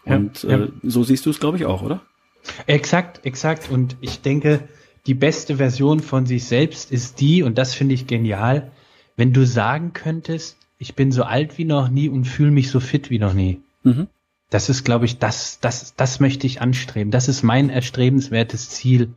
Und 0.06 0.44
ja, 0.44 0.50
ja. 0.50 0.64
Äh, 0.66 0.70
so 0.84 1.04
siehst 1.04 1.26
du 1.26 1.30
es, 1.30 1.40
glaube 1.40 1.58
ich, 1.58 1.66
auch, 1.66 1.82
oder? 1.82 2.02
Exakt, 2.66 3.26
exakt. 3.26 3.70
Und 3.70 3.98
ich 4.02 4.22
denke, 4.22 4.68
die 5.06 5.14
beste 5.14 5.58
Version 5.58 6.00
von 6.00 6.26
sich 6.26 6.46
selbst 6.46 6.92
ist 6.92 7.20
die, 7.20 7.44
und 7.44 7.58
das 7.58 7.74
finde 7.74 7.96
ich 7.96 8.08
genial, 8.08 8.72
wenn 9.16 9.34
du 9.34 9.46
sagen 9.46 9.94
könntest, 9.94 10.58
ich 10.78 10.96
bin 10.96 11.12
so 11.12 11.24
alt 11.24 11.58
wie 11.58 11.66
noch 11.66 11.90
nie 11.90 12.10
und 12.10 12.26
fühle 12.26 12.52
mich 12.52 12.72
so 12.72 12.80
fit 12.80 13.10
wie 13.10 13.20
noch 13.20 13.34
nie. 13.34 13.62
Mhm. 13.84 14.08
Das 14.50 14.70
ist, 14.70 14.84
glaube 14.84 15.06
ich, 15.06 15.18
das, 15.18 15.60
das, 15.60 15.96
das 15.96 16.20
möchte 16.20 16.46
ich 16.46 16.62
anstreben. 16.62 17.12
Das 17.12 17.28
ist 17.28 17.44
mein 17.44 17.70
erstrebenswertes 17.70 18.70
Ziel. 18.70 19.14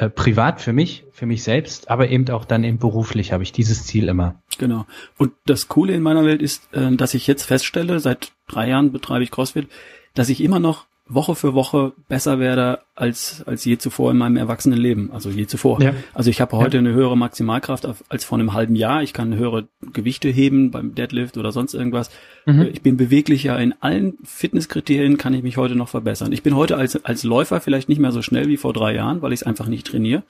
Äh, 0.00 0.08
privat 0.08 0.62
für 0.62 0.72
mich, 0.72 1.04
für 1.12 1.26
mich 1.26 1.42
selbst, 1.42 1.90
aber 1.90 2.08
eben 2.08 2.26
auch 2.30 2.46
dann 2.46 2.64
eben 2.64 2.78
beruflich 2.78 3.32
habe 3.32 3.42
ich 3.42 3.52
dieses 3.52 3.84
Ziel 3.84 4.08
immer. 4.08 4.40
Genau. 4.56 4.86
Und 5.18 5.32
das 5.44 5.68
Coole 5.68 5.92
in 5.92 6.00
meiner 6.00 6.24
Welt 6.24 6.40
ist, 6.40 6.72
äh, 6.72 6.96
dass 6.96 7.12
ich 7.12 7.26
jetzt 7.26 7.44
feststelle, 7.44 8.00
seit 8.00 8.32
drei 8.48 8.70
Jahren 8.70 8.92
betreibe 8.92 9.24
ich 9.24 9.30
CrossFit, 9.30 9.68
dass 10.14 10.30
ich 10.30 10.42
immer 10.42 10.58
noch 10.58 10.86
Woche 11.12 11.34
für 11.34 11.54
Woche 11.54 11.92
besser 12.08 12.38
werde 12.38 12.80
als, 12.94 13.42
als 13.46 13.64
je 13.64 13.78
zuvor 13.78 14.12
in 14.12 14.16
meinem 14.16 14.36
Erwachsenenleben. 14.36 15.10
Also 15.10 15.28
je 15.28 15.46
zuvor. 15.46 15.82
Ja. 15.82 15.92
Also 16.14 16.30
ich 16.30 16.40
habe 16.40 16.56
heute 16.56 16.76
ja. 16.76 16.78
eine 16.78 16.92
höhere 16.92 17.16
Maximalkraft 17.16 17.86
als 18.08 18.24
vor 18.24 18.38
einem 18.38 18.52
halben 18.52 18.76
Jahr. 18.76 19.02
Ich 19.02 19.12
kann 19.12 19.34
höhere 19.34 19.68
Gewichte 19.92 20.28
heben 20.28 20.70
beim 20.70 20.94
Deadlift 20.94 21.36
oder 21.36 21.50
sonst 21.50 21.74
irgendwas. 21.74 22.10
Mhm. 22.46 22.68
Ich 22.72 22.82
bin 22.82 22.96
beweglicher. 22.96 23.58
In 23.58 23.74
allen 23.80 24.18
Fitnesskriterien 24.24 25.18
kann 25.18 25.34
ich 25.34 25.42
mich 25.42 25.56
heute 25.56 25.74
noch 25.74 25.88
verbessern. 25.88 26.32
Ich 26.32 26.42
bin 26.42 26.54
heute 26.54 26.76
als, 26.76 27.04
als 27.04 27.24
Läufer 27.24 27.60
vielleicht 27.60 27.88
nicht 27.88 28.00
mehr 28.00 28.12
so 28.12 28.22
schnell 28.22 28.46
wie 28.46 28.56
vor 28.56 28.72
drei 28.72 28.94
Jahren, 28.94 29.20
weil 29.20 29.32
ich 29.32 29.40
es 29.40 29.46
einfach 29.46 29.66
nicht 29.66 29.86
trainiere. 29.86 30.22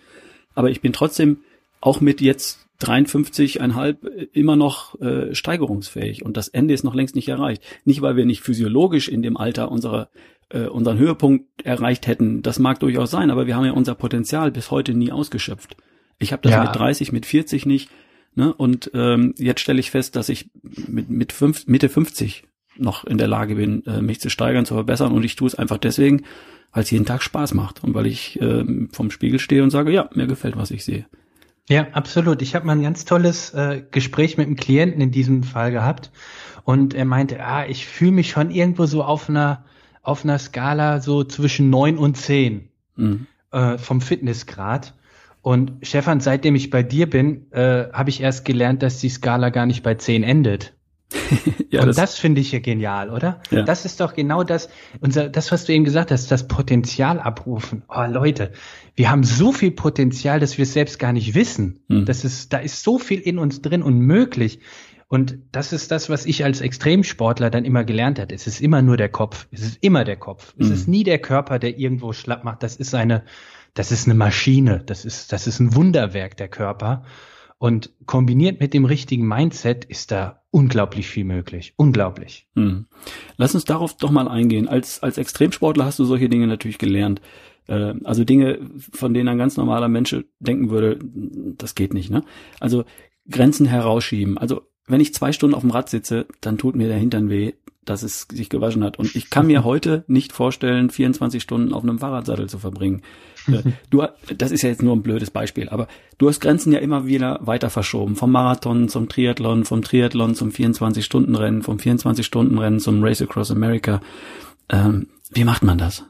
Aber 0.54 0.70
ich 0.70 0.80
bin 0.80 0.92
trotzdem 0.92 1.38
auch 1.80 2.00
mit 2.00 2.20
jetzt 2.20 2.66
53,5 2.80 4.28
immer 4.32 4.56
noch 4.56 4.99
äh, 5.00 5.34
steigerungsfähig 5.34 6.25
und 6.25 6.37
das 6.37 6.49
Ende 6.49 6.72
ist 6.72 6.82
noch 6.82 6.94
längst 6.94 7.14
nicht 7.14 7.28
erreicht. 7.28 7.62
Nicht, 7.84 8.00
weil 8.00 8.16
wir 8.16 8.25
nicht 8.25 8.40
physiologisch 8.40 9.08
in 9.08 9.22
dem 9.22 9.37
Alter 9.37 9.70
unsere 9.70 10.08
äh, 10.50 10.66
unseren 10.66 10.99
Höhepunkt 10.99 11.64
erreicht 11.64 12.07
hätten. 12.07 12.42
Das 12.42 12.59
mag 12.59 12.80
durchaus 12.80 13.11
sein, 13.11 13.30
aber 13.30 13.47
wir 13.47 13.57
haben 13.57 13.64
ja 13.64 13.73
unser 13.73 13.95
Potenzial 13.95 14.50
bis 14.50 14.71
heute 14.71 14.95
nie 14.95 15.12
ausgeschöpft. 15.12 15.76
Ich 16.19 16.33
habe 16.33 16.42
das 16.42 16.52
ja. 16.52 16.64
mit 16.64 16.75
30, 16.75 17.12
mit 17.12 17.26
40 17.26 17.66
nicht. 17.66 17.90
Ne? 18.35 18.52
Und 18.52 18.90
ähm, 18.95 19.35
jetzt 19.38 19.61
stelle 19.61 19.80
ich 19.80 19.90
fest, 19.90 20.16
dass 20.16 20.28
ich 20.28 20.50
mit, 20.62 21.11
mit 21.11 21.33
fünf, 21.33 21.66
Mitte 21.66 21.88
50 21.88 22.45
noch 22.76 23.04
in 23.04 23.19
der 23.19 23.28
Lage 23.28 23.57
bin, 23.57 23.85
äh, 23.87 24.00
mich 24.00 24.21
zu 24.21 24.30
steigern, 24.30 24.64
zu 24.64 24.75
verbessern. 24.75 25.12
Und 25.12 25.25
ich 25.25 25.37
tue 25.37 25.49
es 25.49 25.54
einfach 25.54 25.78
deswegen, 25.78 26.23
weil 26.73 26.83
es 26.83 26.90
jeden 26.90 27.07
Tag 27.07 27.23
Spaß 27.23 27.54
macht 27.54 27.83
und 27.83 27.95
weil 27.95 28.07
ich 28.07 28.40
äh, 28.40 28.64
vom 28.92 29.11
Spiegel 29.11 29.38
stehe 29.38 29.62
und 29.62 29.71
sage, 29.71 29.92
ja, 29.92 30.09
mir 30.14 30.26
gefällt, 30.26 30.57
was 30.57 30.71
ich 30.71 30.85
sehe. 30.85 31.07
Ja, 31.69 31.88
absolut. 31.92 32.42
Ich 32.42 32.54
habe 32.54 32.66
mal 32.66 32.73
ein 32.73 32.83
ganz 32.83 33.04
tolles 33.04 33.54
äh, 33.54 33.83
Gespräch 33.90 34.37
mit 34.37 34.47
einem 34.47 34.57
Klienten 34.57 35.00
in 35.00 35.11
diesem 35.11 35.42
Fall 35.42 35.71
gehabt 35.71 36.11
und 36.64 36.95
er 36.95 37.04
meinte, 37.04 37.45
ah, 37.45 37.66
ich 37.66 37.87
fühle 37.87 38.12
mich 38.12 38.30
schon 38.30 38.50
irgendwo 38.50 38.87
so 38.87 39.04
auf 39.04 39.28
einer 39.28 39.64
auf 40.02 40.25
einer 40.25 40.38
Skala 40.38 41.00
so 41.00 41.25
zwischen 41.25 41.71
neun 41.71 41.99
und 41.99 42.16
zehn 42.16 42.71
mhm. 42.97 43.26
äh, 43.52 43.78
vom 43.78 44.00
Fitnessgrad. 44.00 44.95
Und 45.42 45.73
Stefan, 45.83 46.21
seitdem 46.21 46.54
ich 46.54 46.71
bei 46.71 46.83
dir 46.83 47.09
bin, 47.09 47.50
äh, 47.52 47.90
habe 47.92 48.11
ich 48.11 48.21
erst 48.21 48.45
gelernt, 48.45 48.83
dass 48.83 48.99
die 48.99 49.09
Skala 49.09 49.50
gar 49.50 49.66
nicht 49.66 49.83
bei 49.83 49.95
zehn 49.95 50.23
endet. 50.23 50.75
ja, 51.71 51.80
und 51.80 51.88
das, 51.88 51.97
das 51.97 52.19
finde 52.19 52.40
ich 52.40 52.52
ja 52.52 52.61
genial, 52.61 53.11
oder? 53.11 53.40
Ja. 53.50 53.62
Das 53.62 53.85
ist 53.85 54.00
doch 54.00 54.14
genau 54.14 54.45
das, 54.45 54.69
unser, 55.00 55.28
das, 55.28 55.50
was 55.50 55.64
du 55.64 55.73
eben 55.73 55.85
gesagt 55.85 56.12
hast, 56.12 56.30
das 56.30 56.47
Potenzial 56.47 57.19
abrufen. 57.19 57.83
Oh, 57.88 58.04
Leute, 58.09 58.52
wir 58.95 59.11
haben 59.11 59.25
so 59.25 59.50
viel 59.50 59.73
Potenzial, 59.73 60.38
dass 60.38 60.57
wir 60.57 60.62
es 60.62 60.73
selbst 60.73 60.99
gar 60.99 61.12
nicht 61.12 61.35
wissen. 61.35 61.83
Hm. 61.88 62.04
Das 62.04 62.25
ist, 62.25 62.52
da 62.52 62.59
ist 62.59 62.85
so 62.85 62.99
viel 62.99 63.19
in 63.19 63.38
uns 63.38 63.61
drin 63.61 63.83
und 63.83 63.99
möglich. 63.99 64.61
Und 65.12 65.40
das 65.50 65.73
ist 65.73 65.90
das, 65.90 66.09
was 66.09 66.25
ich 66.25 66.45
als 66.45 66.61
Extremsportler 66.61 67.50
dann 67.50 67.64
immer 67.64 67.83
gelernt 67.83 68.21
habe. 68.21 68.33
Es 68.33 68.47
ist 68.47 68.61
immer 68.61 68.81
nur 68.81 68.97
der 68.97 69.09
Kopf. 69.09 69.49
Es 69.50 69.62
ist 69.62 69.79
immer 69.81 70.05
der 70.05 70.17
Kopf. 70.17 70.55
Es 70.57 70.69
hm. 70.69 70.73
ist 70.73 70.87
nie 70.87 71.02
der 71.02 71.19
Körper, 71.19 71.59
der 71.59 71.76
irgendwo 71.76 72.12
schlapp 72.12 72.45
macht. 72.45 72.62
Das 72.62 72.76
ist 72.76 72.95
eine, 72.95 73.25
das 73.75 73.90
ist 73.90 74.07
eine 74.07 74.14
Maschine. 74.14 74.85
Das 74.87 75.05
ist, 75.05 75.33
das 75.33 75.49
ist 75.49 75.59
ein 75.59 75.75
Wunderwerk, 75.75 76.37
der 76.37 76.47
Körper. 76.47 77.02
Und 77.59 77.90
kombiniert 78.07 78.61
mit 78.61 78.73
dem 78.73 78.85
richtigen 78.85 79.26
Mindset 79.26 79.85
ist 79.85 80.12
da 80.12 80.45
unglaublich 80.52 81.09
viel 81.09 81.25
möglich. 81.25 81.75
Unglaublich. 81.76 82.47
Hm. 82.55 82.87
Lass 83.37 83.57
uns 83.57 83.64
darauf 83.64 83.97
doch 83.97 84.12
mal 84.12 84.29
eingehen. 84.29 84.69
Als, 84.69 85.02
als 85.02 85.19
Extremsportler 85.19 85.87
hast 85.87 85.99
du 85.99 86.05
solche 86.05 86.29
Dinge 86.29 86.47
natürlich 86.47 86.79
gelernt. 86.79 87.21
Äh, 87.67 87.95
also 88.05 88.23
Dinge, 88.23 88.61
von 88.93 89.12
denen 89.12 89.29
ein 89.29 89.38
ganz 89.38 89.57
normaler 89.57 89.88
Mensch 89.88 90.14
denken 90.38 90.71
würde, 90.71 91.00
das 91.02 91.75
geht 91.75 91.95
nicht. 91.95 92.11
Ne? 92.11 92.23
Also 92.61 92.85
Grenzen 93.29 93.67
herausschieben. 93.67 94.38
Also 94.38 94.70
wenn 94.90 95.00
ich 95.00 95.14
zwei 95.14 95.32
Stunden 95.32 95.54
auf 95.54 95.62
dem 95.62 95.70
Rad 95.70 95.88
sitze, 95.88 96.26
dann 96.40 96.59
tut 96.59 96.76
mir 96.76 96.88
der 96.88 96.99
Hintern 96.99 97.30
weh 97.30 97.52
dass 97.85 98.02
es 98.02 98.26
sich 98.30 98.49
gewaschen 98.49 98.85
hat. 98.85 98.99
Und 98.99 99.14
ich 99.16 99.30
kann 99.30 99.47
mir 99.47 99.64
heute 99.64 100.04
nicht 100.06 100.32
vorstellen, 100.32 100.90
24 100.90 101.42
Stunden 101.42 101.73
auf 101.73 101.82
einem 101.82 101.99
Fahrradsattel 101.99 102.49
zu 102.49 102.59
verbringen. 102.59 103.02
Äh, 103.49 103.73
du, 103.90 104.04
das 104.37 104.50
ist 104.50 104.62
ja 104.62 104.68
jetzt 104.68 104.82
nur 104.82 104.94
ein 104.94 105.02
blödes 105.02 105.30
Beispiel, 105.30 105.68
aber 105.68 105.88
du 106.18 106.28
hast 106.28 106.40
Grenzen 106.40 106.73
ja 106.73 106.78
immer 106.78 107.06
wieder 107.06 107.38
weiter 107.42 107.70
verschoben. 107.70 108.16
Vom 108.16 108.32
Marathon 108.32 108.88
zum 108.88 109.09
Triathlon, 109.09 109.64
vom 109.64 109.82
Triathlon 109.82 110.35
zum 110.35 110.50
24-Stunden-Rennen, 110.50 111.62
vom 111.62 111.78
24-Stunden-Rennen 111.78 112.80
zum 112.80 113.02
Race 113.02 113.23
Across 113.23 113.50
America. 113.50 114.00
Ähm, 114.68 115.09
wie 115.32 115.44
macht 115.44 115.62
man 115.62 115.78
das? 115.78 116.04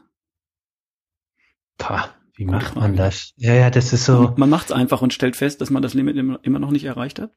Pah, 1.77 2.09
wie 2.35 2.45
macht 2.45 2.75
man 2.75 2.95
das? 2.95 3.33
Ja, 3.37 3.53
ja, 3.53 3.69
das 3.69 3.93
ist 3.93 4.05
so. 4.05 4.21
Man, 4.21 4.33
man 4.37 4.49
macht 4.49 4.67
es 4.67 4.71
einfach 4.71 5.01
und 5.01 5.13
stellt 5.13 5.35
fest, 5.35 5.61
dass 5.61 5.69
man 5.69 5.81
das 5.81 5.93
Limit 5.93 6.15
immer 6.15 6.59
noch 6.59 6.71
nicht 6.71 6.85
erreicht 6.85 7.19
hat? 7.19 7.31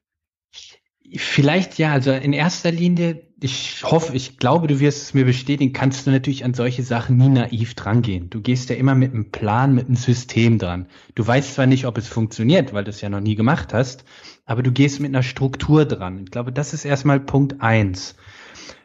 Vielleicht 1.17 1.77
ja, 1.77 1.91
also 1.91 2.11
in 2.11 2.33
erster 2.33 2.71
Linie, 2.71 3.21
ich 3.39 3.83
hoffe, 3.83 4.15
ich 4.15 4.37
glaube, 4.37 4.67
du 4.67 4.79
wirst 4.79 5.03
es 5.03 5.13
mir 5.13 5.25
bestätigen, 5.25 5.71
kannst 5.71 6.07
du 6.07 6.11
natürlich 6.11 6.43
an 6.43 6.53
solche 6.53 6.83
Sachen 6.83 7.17
nie 7.17 7.29
naiv 7.29 7.75
drangehen. 7.75 8.29
Du 8.29 8.41
gehst 8.41 8.69
ja 8.69 8.75
immer 8.75 8.95
mit 8.95 9.13
einem 9.13 9.29
Plan, 9.29 9.75
mit 9.75 9.85
einem 9.85 9.97
System 9.97 10.57
dran. 10.57 10.87
Du 11.13 11.25
weißt 11.25 11.55
zwar 11.55 11.67
nicht, 11.67 11.85
ob 11.85 11.97
es 11.97 12.07
funktioniert, 12.07 12.73
weil 12.73 12.83
du 12.83 12.89
es 12.89 13.01
ja 13.01 13.09
noch 13.09 13.19
nie 13.19 13.35
gemacht 13.35 13.73
hast, 13.73 14.03
aber 14.45 14.63
du 14.63 14.71
gehst 14.71 14.99
mit 14.99 15.09
einer 15.09 15.23
Struktur 15.23 15.85
dran. 15.85 16.23
Ich 16.23 16.31
glaube, 16.31 16.51
das 16.51 16.73
ist 16.73 16.85
erstmal 16.85 17.19
Punkt 17.19 17.61
eins. 17.61 18.15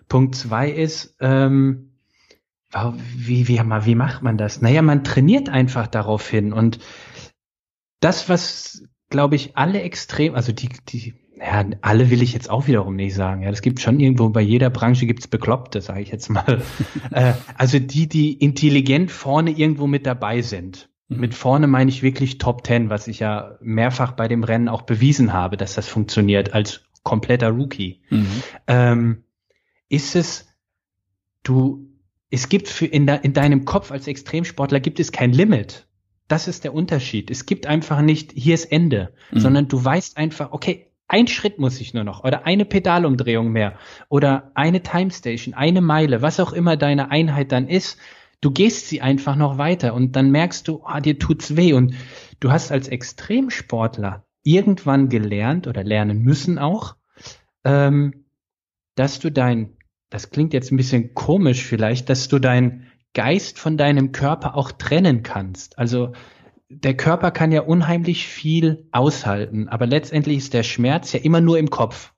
Punkt 0.09 0.35
zwei 0.35 0.71
ist, 0.71 1.17
ähm, 1.21 1.93
wie, 3.17 3.49
wie, 3.49 3.59
wie 3.59 3.95
macht 3.95 4.23
man 4.23 4.37
das? 4.37 4.61
Naja, 4.61 4.83
man 4.83 5.05
trainiert 5.05 5.49
einfach 5.49 5.87
darauf 5.87 6.29
hin 6.29 6.53
und 6.53 6.81
das, 8.01 8.29
was, 8.29 8.85
glaube 9.09 9.37
ich, 9.37 9.57
alle 9.57 9.83
extrem, 9.83 10.35
also 10.35 10.53
die, 10.53 10.69
die, 10.89 11.15
ja, 11.41 11.65
alle 11.81 12.11
will 12.11 12.23
ich 12.23 12.35
jetzt 12.35 12.51
auch 12.51 12.67
wiederum 12.67 12.97
nicht 12.97 13.15
sagen. 13.15 13.43
Ja, 13.43 13.51
das 13.51 13.63
gibt 13.63 13.81
schon 13.81 13.99
irgendwo 13.99 14.29
bei 14.29 14.43
jeder 14.43 14.69
Branche 14.69 15.07
gibt's 15.07 15.27
Bekloppte, 15.27 15.81
sage 15.81 16.03
ich 16.03 16.11
jetzt 16.11 16.29
mal. 16.29 16.63
äh, 17.13 17.33
also 17.57 17.79
die, 17.79 18.09
die 18.09 18.35
intelligent 18.35 19.11
vorne 19.11 19.51
irgendwo 19.51 19.87
mit 19.87 20.05
dabei 20.07 20.43
sind. 20.43 20.91
Mhm. 21.09 21.21
Mit 21.21 21.35
vorne 21.35 21.67
meine 21.67 21.91
ich 21.91 22.03
wirklich 22.03 22.39
Top 22.39 22.63
Ten, 22.63 22.91
was 22.91 23.09
ich 23.09 23.21
ja 23.21 23.57
mehrfach 23.63 24.13
bei 24.13 24.29
dem 24.29 24.45
Rennen 24.45 24.69
auch 24.69 24.83
bewiesen 24.83 25.33
habe, 25.33 25.57
dass 25.57 25.75
das 25.75 25.89
funktioniert 25.89 26.53
als 26.53 26.83
kompletter 27.03 27.49
Rookie. 27.49 28.03
Mhm. 28.11 28.43
Ähm, 28.67 29.25
ist 29.89 30.17
es, 30.17 30.47
du, 31.43 31.89
es 32.31 32.51
gibt 32.51 32.69
für 32.69 32.87
in, 32.87 33.07
de, 33.07 33.19
in 33.23 33.33
deinem 33.33 33.65
Kopf 33.65 33.91
als 33.91 34.07
Extremsportler 34.07 34.81
gibt 34.81 35.01
es 35.01 35.11
kein 35.11 35.33
Limit. 35.33 35.87
Das 36.29 36.49
ist 36.49 36.65
der 36.65 36.75
Unterschied. 36.75 37.31
Es 37.31 37.47
gibt 37.47 37.67
einfach 37.67 38.03
nicht, 38.03 38.33
hier 38.37 38.55
ist 38.55 38.71
Ende, 38.71 39.15
mhm. 39.33 39.41
sondern 39.41 39.69
du 39.69 39.83
weißt 39.83 40.19
einfach, 40.19 40.53
okay, 40.53 40.90
ein 41.11 41.27
Schritt 41.27 41.59
muss 41.59 41.81
ich 41.81 41.93
nur 41.93 42.05
noch 42.05 42.23
oder 42.23 42.47
eine 42.47 42.65
Pedalumdrehung 42.65 43.51
mehr 43.51 43.75
oder 44.09 44.53
eine 44.55 44.81
Time 44.83 45.11
Station, 45.11 45.55
eine 45.55 45.81
Meile, 45.81 46.23
was 46.23 46.39
auch 46.39 46.53
immer 46.53 46.77
deine 46.77 47.11
Einheit 47.11 47.51
dann 47.51 47.67
ist. 47.67 47.99
Du 48.41 48.53
gehst 48.53 48.89
sie 48.89 49.01
einfach 49.01 49.35
noch 49.35 49.59
weiter 49.59 49.93
und 49.93 50.15
dann 50.15 50.31
merkst 50.31 50.69
du, 50.69 50.83
ah, 50.85 51.01
dir 51.01 51.19
tut's 51.19 51.57
weh 51.57 51.73
und 51.73 51.95
du 52.39 52.53
hast 52.53 52.71
als 52.71 52.87
Extremsportler 52.87 54.25
irgendwann 54.45 55.09
gelernt 55.09 55.67
oder 55.67 55.83
lernen 55.83 56.23
müssen 56.23 56.61
auch, 56.61 56.95
ähm, 57.65 58.25
dass 58.95 59.19
du 59.19 59.33
dein, 59.33 59.77
das 60.11 60.31
klingt 60.31 60.55
jetzt 60.55 60.71
ein 60.71 60.77
bisschen 60.77 61.15
komisch 61.15 61.65
vielleicht, 61.65 62.09
dass 62.09 62.29
du 62.29 62.39
dein 62.39 62.87
Geist 63.15 63.59
von 63.59 63.77
deinem 63.77 64.13
Körper 64.13 64.55
auch 64.55 64.71
trennen 64.71 65.25
kannst. 65.25 65.77
Also 65.77 66.13
der 66.71 66.97
Körper 66.97 67.33
kann 67.33 67.51
ja 67.51 67.63
unheimlich 67.63 68.29
viel 68.29 68.87
aushalten, 68.93 69.69
aber 69.69 69.87
letztendlich 69.87 70.39
ist 70.39 70.55
der 70.55 70.63
Schmerz 70.63 71.13
ja 71.13 71.21
immer 71.21 71.41
nur 71.41 71.59
im 71.59 71.69
Kopf. 71.69 72.13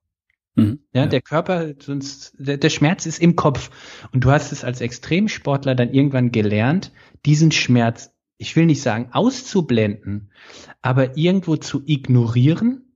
Mhm, 0.54 0.80
ja, 0.92 1.02
ja, 1.02 1.06
der 1.06 1.22
Körper, 1.22 1.72
sonst, 1.78 2.34
der, 2.38 2.58
der 2.58 2.68
Schmerz 2.68 3.06
ist 3.06 3.18
im 3.18 3.34
Kopf. 3.34 3.70
Und 4.12 4.24
du 4.24 4.30
hast 4.30 4.52
es 4.52 4.62
als 4.62 4.82
Extremsportler 4.82 5.74
dann 5.74 5.94
irgendwann 5.94 6.32
gelernt, 6.32 6.92
diesen 7.24 7.50
Schmerz, 7.50 8.12
ich 8.36 8.54
will 8.54 8.66
nicht 8.66 8.82
sagen 8.82 9.08
auszublenden, 9.12 10.30
aber 10.82 11.16
irgendwo 11.16 11.56
zu 11.56 11.82
ignorieren, 11.86 12.94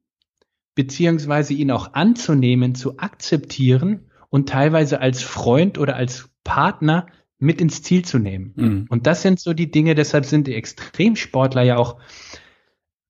beziehungsweise 0.74 1.54
ihn 1.54 1.70
auch 1.70 1.94
anzunehmen, 1.94 2.74
zu 2.74 2.98
akzeptieren 2.98 4.10
und 4.28 4.50
teilweise 4.50 5.00
als 5.00 5.22
Freund 5.22 5.78
oder 5.78 5.96
als 5.96 6.28
Partner 6.44 7.06
mit 7.38 7.60
ins 7.60 7.82
Ziel 7.82 8.04
zu 8.04 8.18
nehmen. 8.18 8.52
Mhm. 8.56 8.86
Und 8.88 9.06
das 9.06 9.22
sind 9.22 9.40
so 9.40 9.52
die 9.52 9.70
Dinge, 9.70 9.94
deshalb 9.94 10.24
sind 10.24 10.46
die 10.46 10.54
Extremsportler 10.54 11.62
ja 11.62 11.76
auch 11.76 11.96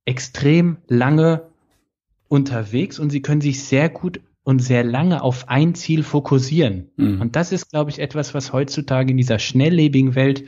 extrem 0.04 0.78
lange 0.88 1.48
unterwegs 2.28 2.98
und 2.98 3.10
sie 3.10 3.22
können 3.22 3.40
sich 3.40 3.64
sehr 3.64 3.88
gut 3.88 4.20
und 4.42 4.60
sehr 4.60 4.84
lange 4.84 5.22
auf 5.22 5.48
ein 5.48 5.74
Ziel 5.74 6.02
fokussieren. 6.02 6.90
Mhm. 6.96 7.20
Und 7.20 7.36
das 7.36 7.52
ist, 7.52 7.70
glaube 7.70 7.90
ich, 7.90 7.98
etwas, 7.98 8.34
was 8.34 8.52
heutzutage 8.52 9.10
in 9.10 9.16
dieser 9.16 9.38
schnelllebigen 9.38 10.14
Welt 10.14 10.44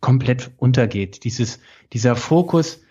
komplett 0.00 0.50
untergeht. 0.56 1.24
Dieses, 1.24 1.60
dieser 1.92 2.16
Fokus, 2.16 2.82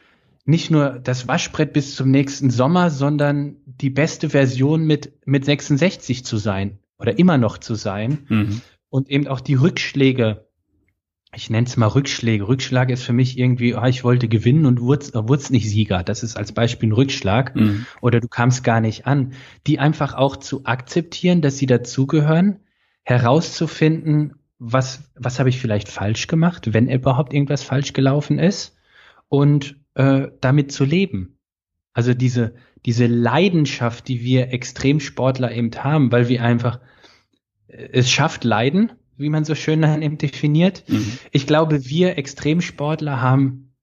nicht 0.46 0.72
nur 0.72 1.00
das 1.00 1.28
Waschbrett 1.28 1.74
bis 1.74 1.96
zum 1.96 2.10
nächsten 2.10 2.50
Sommer, 2.50 2.90
sondern 2.90 3.58
die 3.66 3.90
beste 3.90 4.30
Version 4.30 4.86
mit, 4.86 5.14
mit 5.26 5.46
66 5.46 6.26
zu 6.26 6.38
sein 6.38 6.80
oder 6.98 7.18
immer 7.20 7.38
noch 7.38 7.58
zu 7.58 7.76
sein. 7.76 8.20
Mhm 8.28 8.62
und 8.92 9.10
eben 9.10 9.28
auch 9.28 9.40
die 9.40 9.56
Rückschläge. 9.56 10.46
Ich 11.34 11.50
nenne 11.50 11.66
es 11.66 11.78
mal 11.78 11.88
Rückschläge. 11.88 12.48
Rückschlag 12.48 12.92
ist 12.92 13.04
für 13.04 13.14
mich 13.14 13.40
irgendwie, 13.40 13.74
oh, 13.74 13.86
ich 13.86 14.04
wollte 14.04 14.28
gewinnen 14.28 14.66
und 14.66 14.82
wurde 14.82 15.08
äh, 15.14 15.52
nicht 15.54 15.70
Sieger. 15.70 16.04
Das 16.04 16.24
ist 16.24 16.36
als 16.36 16.52
Beispiel 16.52 16.90
ein 16.90 16.94
Rückschlag. 16.94 17.56
Mhm. 17.56 17.86
Oder 18.02 18.20
du 18.20 18.28
kamst 18.28 18.66
gar 18.66 18.82
nicht 18.82 19.08
an. 19.08 19.34
Die 19.66 19.80
einfach 19.80 20.14
auch 20.14 20.36
zu 20.36 20.66
akzeptieren, 20.66 21.42
dass 21.42 21.58
sie 21.58 21.68
dazugehören, 21.68 22.60
herauszufinden, 23.04 24.36
was, 24.60 25.10
was 25.16 25.40
habe 25.40 25.50
ich 25.50 25.60
vielleicht 25.60 25.88
falsch 25.88 26.28
gemacht, 26.28 26.74
wenn 26.74 26.90
überhaupt 26.90 27.34
irgendwas 27.34 27.64
falsch 27.64 27.94
gelaufen 27.94 28.38
ist 28.38 28.76
und 29.30 29.78
äh, 29.96 30.28
damit 30.42 30.74
zu 30.74 30.84
leben. 30.84 31.40
Also 31.94 32.14
diese, 32.14 32.56
diese 32.86 33.08
Leidenschaft, 33.08 34.10
die 34.10 34.22
wir 34.22 34.52
Extremsportler 34.52 35.54
eben 35.54 35.72
haben, 35.82 36.12
weil 36.12 36.28
wir 36.28 36.44
einfach 36.44 36.82
es 37.72 38.12
schafft 38.12 38.44
Leiden, 38.44 38.92
wie 39.18 39.30
man 39.30 39.46
so 39.46 39.56
schön 39.56 39.82
dann 39.82 40.02
eben 40.02 40.18
definiert. 40.18 40.84
Mhm. 40.88 41.18
Ich 41.32 41.48
glaube, 41.48 41.86
wir 41.86 42.18
Extremsportler 42.18 43.22
haben 43.22 43.74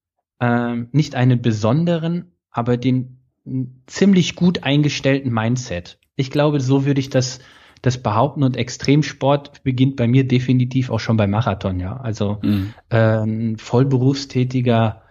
äh, 0.40 0.76
nicht 0.92 1.14
einen 1.14 1.42
besonderen, 1.42 2.32
aber 2.50 2.76
den 2.76 3.18
ziemlich 3.86 4.36
gut 4.36 4.62
eingestellten 4.64 5.32
Mindset. 5.32 5.98
Ich 6.16 6.30
glaube, 6.30 6.60
so 6.60 6.84
würde 6.84 7.00
ich 7.00 7.10
das 7.10 7.40
das 7.82 7.98
behaupten 8.02 8.42
und 8.42 8.56
Extremsport 8.56 9.62
beginnt 9.62 9.96
bei 9.96 10.08
mir 10.08 10.26
definitiv 10.26 10.90
auch 10.90 11.00
schon 11.00 11.16
beim 11.16 11.30
Marathon, 11.30 11.78
ja. 11.80 11.96
Also 11.96 12.38
mhm. 12.42 12.74
äh, 12.88 13.22
ein 13.22 13.56
vollberufstätiger 13.56 15.02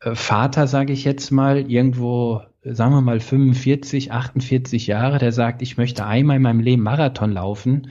äh, 0.00 0.14
Vater, 0.14 0.66
sage 0.66 0.92
ich 0.92 1.04
jetzt 1.04 1.30
mal, 1.30 1.70
irgendwo, 1.70 2.42
sagen 2.74 2.92
wir 2.92 3.00
mal 3.00 3.20
45, 3.20 4.12
48 4.12 4.86
Jahre, 4.86 5.18
der 5.18 5.32
sagt, 5.32 5.62
ich 5.62 5.76
möchte 5.76 6.06
einmal 6.06 6.36
in 6.36 6.42
meinem 6.42 6.60
Leben 6.60 6.82
Marathon 6.82 7.32
laufen. 7.32 7.90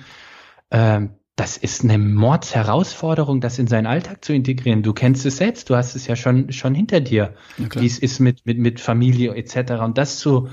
Ähm, 0.72 1.12
das 1.36 1.58
ist 1.58 1.84
eine 1.84 1.98
Mordsherausforderung, 1.98 3.41
das 3.41 3.60
in 3.60 3.67
seinen 3.67 3.88
Alltag 3.88 4.24
zu 4.24 4.34
integrieren. 4.34 4.84
Du 4.84 4.94
kennst 4.94 5.25
es 5.25 5.38
selbst, 5.38 5.70
du 5.70 5.75
hast 5.75 5.96
es 5.96 6.08
ja 6.08 6.15
schon 6.15 6.51
schon 6.53 6.74
hinter 6.74 7.01
dir, 7.01 7.34
wie 7.58 7.86
es 7.86 8.00
ist 8.00 8.20
mit 8.20 8.46
mit 8.46 8.58
mit 8.58 8.79
Familie 8.79 9.36
etc. 9.36 9.74
Und 9.84 9.98
das 9.98 10.20
zu 10.20 10.48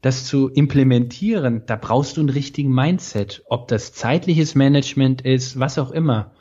das 0.00 0.24
zu 0.24 0.48
implementieren, 0.48 1.62
da 1.66 1.74
brauchst 1.74 2.16
du 2.16 2.20
einen 2.20 2.28
richtigen 2.30 2.72
Mindset, 2.72 3.42
ob 3.48 3.66
das 3.66 3.92
zeitliches 3.92 4.54
Management 4.54 5.22
ist, 5.22 5.58
was 5.58 5.76
auch 5.78 5.90
immer. 5.90 6.32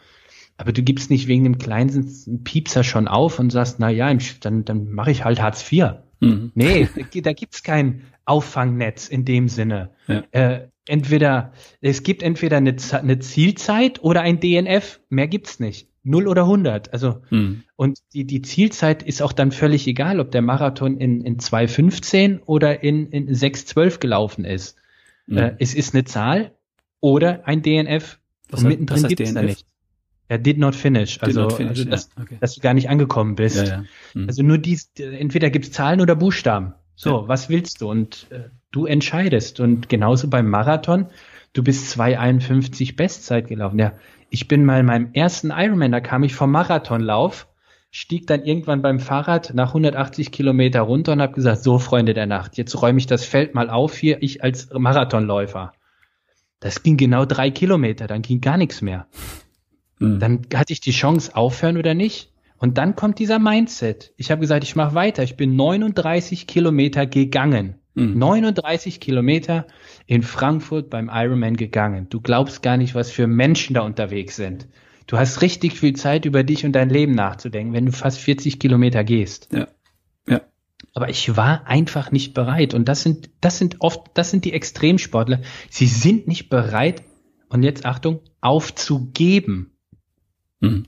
aber 0.58 0.74
du 0.74 0.82
gibst 0.84 1.10
nicht 1.12 1.28
wegen 1.28 1.44
dem 1.44 1.58
kleinen 1.58 2.44
Piepser 2.44 2.84
schon 2.84 3.08
auf 3.08 3.40
und 3.40 3.52
sagst, 3.52 3.80
na 3.80 3.90
ja, 3.90 4.12
dann, 4.42 4.66
dann 4.66 4.92
mache 4.92 5.12
ich 5.12 5.24
halt 5.24 5.42
Hartz 5.42 5.72
IV. 5.72 5.94
Mhm. 6.20 6.52
Nee, 6.56 6.88
da 7.22 7.34
gibt's 7.34 7.64
kein 7.64 8.04
Auffangnetz 8.26 9.08
in 9.08 9.26
dem 9.26 9.50
Sinne. 9.50 9.92
Ja. 10.08 10.24
Äh, 10.32 10.68
entweder, 10.86 11.54
es 11.82 12.04
gibt 12.04 12.24
entweder 12.24 12.58
eine, 12.58 12.76
eine, 12.92 13.20
Zielzeit 13.20 14.04
oder 14.04 14.22
ein 14.22 14.40
DNF, 14.40 15.00
mehr 15.10 15.28
gibt's 15.28 15.60
nicht. 15.60 15.90
Null 16.04 16.28
oder 16.28 16.44
100. 16.44 16.94
Also, 16.94 17.22
mhm. 17.30 17.64
und 17.76 18.00
die, 18.14 18.26
die 18.26 18.42
Zielzeit 18.42 19.04
ist 19.04 19.22
auch 19.22 19.34
dann 19.34 19.52
völlig 19.52 19.88
egal, 19.88 20.20
ob 20.20 20.32
der 20.32 20.42
Marathon 20.42 20.98
in, 20.98 21.22
in 21.22 21.38
2,15 21.38 22.40
oder 22.46 22.82
in, 22.82 23.08
in 23.12 23.30
6,12 23.30 24.00
gelaufen 24.00 24.46
ist. 24.46 24.78
Mhm. 25.26 25.38
Äh, 25.38 25.56
es 25.60 25.74
ist 25.74 25.94
eine 25.94 26.06
Zahl 26.06 26.52
oder 27.02 27.46
ein 27.46 27.62
DNF. 27.62 28.20
Was 28.50 28.64
und 28.64 28.70
mittendrin 28.70 29.04
was 29.04 29.10
gibt's 29.10 29.34
DNF? 29.34 29.42
da 29.42 29.42
nicht. 29.42 29.66
Ja, 30.30 30.38
did 30.38 30.58
not 30.58 30.76
finish. 30.76 31.22
Also, 31.22 31.44
not 31.44 31.54
finish, 31.54 31.80
also 31.80 31.90
dass, 31.90 32.10
ja, 32.16 32.24
okay. 32.24 32.38
dass, 32.40 32.56
du 32.56 32.62
gar 32.62 32.74
nicht 32.74 32.90
angekommen 32.90 33.36
bist. 33.36 33.58
Ja, 33.58 33.64
ja. 33.64 33.84
Mhm. 34.14 34.28
Also 34.28 34.44
nur 34.44 34.58
dies, 34.58 34.92
entweder 34.98 35.50
gibt's 35.50 35.72
Zahlen 35.72 36.02
oder 36.02 36.16
Buchstaben. 36.16 36.74
So, 36.96 37.28
was 37.28 37.48
willst 37.48 37.82
du? 37.82 37.90
Und 37.90 38.28
äh, 38.32 38.50
du 38.72 38.86
entscheidest. 38.86 39.60
Und 39.60 39.88
genauso 39.88 40.30
beim 40.30 40.50
Marathon, 40.50 41.08
du 41.54 41.64
bist 41.64 41.98
2,51 41.98 42.96
Bestzeit 42.96 43.48
gelaufen. 43.48 43.78
Ja, 43.78 43.94
ich 44.30 44.48
bin 44.48 44.66
mal 44.66 44.80
in 44.80 44.86
meinem 44.88 45.10
ersten 45.14 45.52
Ironman, 45.52 45.92
da 45.92 46.00
kam 46.00 46.24
ich 46.24 46.34
vom 46.34 46.52
Marathonlauf, 46.52 47.48
stieg 47.92 48.28
dann 48.28 48.44
irgendwann 48.44 48.82
beim 48.82 49.00
Fahrrad 49.00 49.54
nach 49.54 49.70
180 49.70 50.32
Kilometer 50.32 50.82
runter 50.82 51.14
und 51.14 51.22
habe 51.22 51.34
gesagt, 51.34 51.64
so 51.64 51.80
Freunde 51.80 52.14
der 52.14 52.26
Nacht, 52.26 52.58
jetzt 52.58 52.82
räume 52.82 52.98
ich 52.98 53.08
das 53.08 53.26
Feld 53.26 53.56
mal 53.56 53.70
auf 53.70 53.96
hier, 53.96 54.22
ich 54.22 54.44
als 54.44 54.70
Marathonläufer. 54.74 55.74
Das 56.60 56.84
ging 56.84 56.98
genau 56.98 57.26
drei 57.26 57.52
Kilometer, 57.52 58.08
dann 58.08 58.24
ging 58.24 58.42
gar 58.42 58.58
nichts 58.58 58.82
mehr. 58.82 59.08
Mhm. 60.00 60.20
Dann 60.20 60.42
hatte 60.54 60.74
ich 60.74 60.82
die 60.82 60.92
Chance, 60.92 61.36
aufhören 61.36 61.78
oder 61.78 61.94
nicht. 61.94 62.32
Und 62.58 62.78
dann 62.78 62.96
kommt 62.96 63.20
dieser 63.20 63.40
Mindset. 63.40 64.14
Ich 64.18 64.32
habe 64.32 64.42
gesagt, 64.42 64.64
ich 64.64 64.76
mache 64.76 64.96
weiter. 64.96 65.24
Ich 65.24 65.38
bin 65.38 65.56
39 65.56 66.48
Kilometer 66.48 67.06
gegangen. 67.06 67.76
Mhm. 67.94 68.18
39 68.18 69.00
Kilometer 69.00 69.68
in 70.06 70.24
Frankfurt 70.24 70.90
beim 70.90 71.10
Ironman 71.12 71.56
gegangen. 71.56 72.08
Du 72.10 72.20
glaubst 72.20 72.64
gar 72.64 72.78
nicht, 72.78 72.96
was 72.96 73.12
für 73.12 73.28
Menschen 73.28 73.76
da 73.76 73.82
unterwegs 73.82 74.36
sind. 74.36 74.68
Du 75.06 75.18
hast 75.18 75.42
richtig 75.42 75.80
viel 75.80 75.96
Zeit, 75.96 76.26
über 76.26 76.44
dich 76.44 76.66
und 76.66 76.74
dein 76.74 76.90
Leben 76.90 77.14
nachzudenken, 77.14 77.74
wenn 77.74 77.86
du 77.86 77.92
fast 77.92 78.20
40 78.20 78.60
Kilometer 78.60 79.04
gehst. 79.04 79.50
Ja. 79.54 79.68
Ja. 80.28 80.42
Aber 80.94 81.10
ich 81.10 81.38
war 81.38 81.66
einfach 81.68 82.12
nicht 82.12 82.34
bereit. 82.34 82.74
Und 82.74 82.90
das 82.90 83.04
sind, 83.04 83.30
das 83.40 83.58
sind 83.58 83.78
oft, 83.80 84.02
das 84.16 84.32
sind 84.32 84.46
die 84.46 84.54
Extremsportler. 84.54 85.42
Sie 85.70 85.88
sind 85.88 86.28
nicht 86.28 86.50
bereit, 86.50 87.04
und 87.50 87.64
jetzt 87.64 87.86
Achtung, 87.86 88.22
aufzugeben. 88.42 89.77
Mhm. 90.60 90.86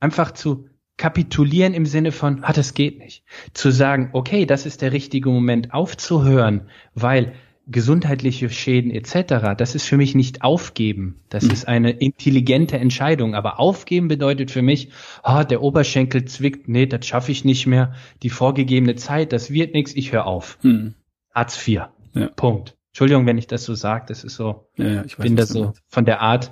Einfach 0.00 0.32
zu 0.32 0.68
kapitulieren 0.96 1.74
im 1.74 1.86
Sinne 1.86 2.12
von, 2.12 2.42
ah, 2.42 2.52
das 2.52 2.74
geht 2.74 2.98
nicht. 2.98 3.22
Zu 3.54 3.70
sagen, 3.70 4.10
okay, 4.12 4.46
das 4.46 4.66
ist 4.66 4.82
der 4.82 4.92
richtige 4.92 5.30
Moment 5.30 5.72
aufzuhören, 5.72 6.68
weil 6.94 7.34
gesundheitliche 7.68 8.48
Schäden 8.48 8.90
etc., 8.90 9.54
das 9.56 9.74
ist 9.74 9.86
für 9.86 9.96
mich 9.96 10.14
nicht 10.14 10.42
aufgeben. 10.42 11.20
Das 11.28 11.44
mhm. 11.44 11.50
ist 11.50 11.68
eine 11.68 11.90
intelligente 11.90 12.78
Entscheidung. 12.78 13.34
Aber 13.34 13.60
aufgeben 13.60 14.08
bedeutet 14.08 14.50
für 14.50 14.62
mich, 14.62 14.90
ah, 15.22 15.44
der 15.44 15.62
Oberschenkel 15.62 16.24
zwickt, 16.24 16.68
nee, 16.68 16.86
das 16.86 17.06
schaffe 17.06 17.30
ich 17.30 17.44
nicht 17.44 17.66
mehr. 17.66 17.94
Die 18.22 18.30
vorgegebene 18.30 18.96
Zeit, 18.96 19.32
das 19.32 19.50
wird 19.50 19.74
nichts, 19.74 19.94
ich 19.94 20.12
höre 20.12 20.26
auf. 20.26 20.58
Mhm. 20.62 20.94
Hartz 21.34 21.66
IV. 21.66 21.82
Ja. 22.14 22.28
Punkt. 22.34 22.77
Entschuldigung, 22.98 23.26
wenn 23.26 23.38
ich 23.38 23.46
das 23.46 23.62
so 23.62 23.76
sage, 23.76 24.06
das 24.08 24.24
ist 24.24 24.34
so, 24.34 24.66
ja, 24.76 25.04
ich 25.04 25.16
weiß, 25.16 25.22
bin 25.22 25.36
da 25.36 25.46
so 25.46 25.72
von 25.86 26.04
der 26.04 26.20
Art, 26.20 26.50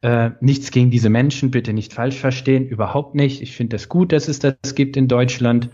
äh, 0.00 0.30
nichts 0.40 0.72
gegen 0.72 0.90
diese 0.90 1.08
Menschen, 1.08 1.52
bitte 1.52 1.72
nicht 1.72 1.92
falsch 1.92 2.16
verstehen, 2.16 2.66
überhaupt 2.66 3.14
nicht. 3.14 3.40
Ich 3.40 3.54
finde 3.54 3.76
das 3.76 3.88
gut, 3.88 4.10
dass 4.10 4.26
es 4.26 4.40
das 4.40 4.74
gibt 4.74 4.96
in 4.96 5.06
Deutschland, 5.06 5.70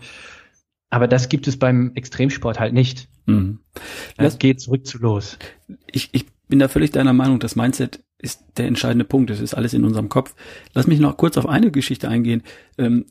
aber 0.91 1.07
das 1.07 1.27
gibt 1.27 1.47
es 1.47 1.57
beim 1.57 1.93
Extremsport 1.95 2.59
halt 2.59 2.71
nicht. 2.71 3.09
Mhm. 3.25 3.61
Das 4.15 4.37
geht 4.37 4.61
zurück 4.61 4.85
zu 4.85 4.99
los. 4.99 5.39
Ich, 5.91 6.09
ich 6.11 6.27
bin 6.47 6.59
da 6.59 6.67
völlig 6.67 6.91
deiner 6.91 7.13
Meinung, 7.13 7.39
das 7.39 7.55
Mindset 7.55 8.03
ist 8.19 8.43
der 8.57 8.67
entscheidende 8.67 9.05
Punkt, 9.05 9.31
das 9.31 9.39
ist 9.39 9.55
alles 9.55 9.73
in 9.73 9.83
unserem 9.83 10.09
Kopf. 10.09 10.35
Lass 10.75 10.85
mich 10.85 10.99
noch 10.99 11.17
kurz 11.17 11.35
auf 11.35 11.49
eine 11.49 11.71
Geschichte 11.71 12.09
eingehen. 12.09 12.43
Ähm, 12.77 13.07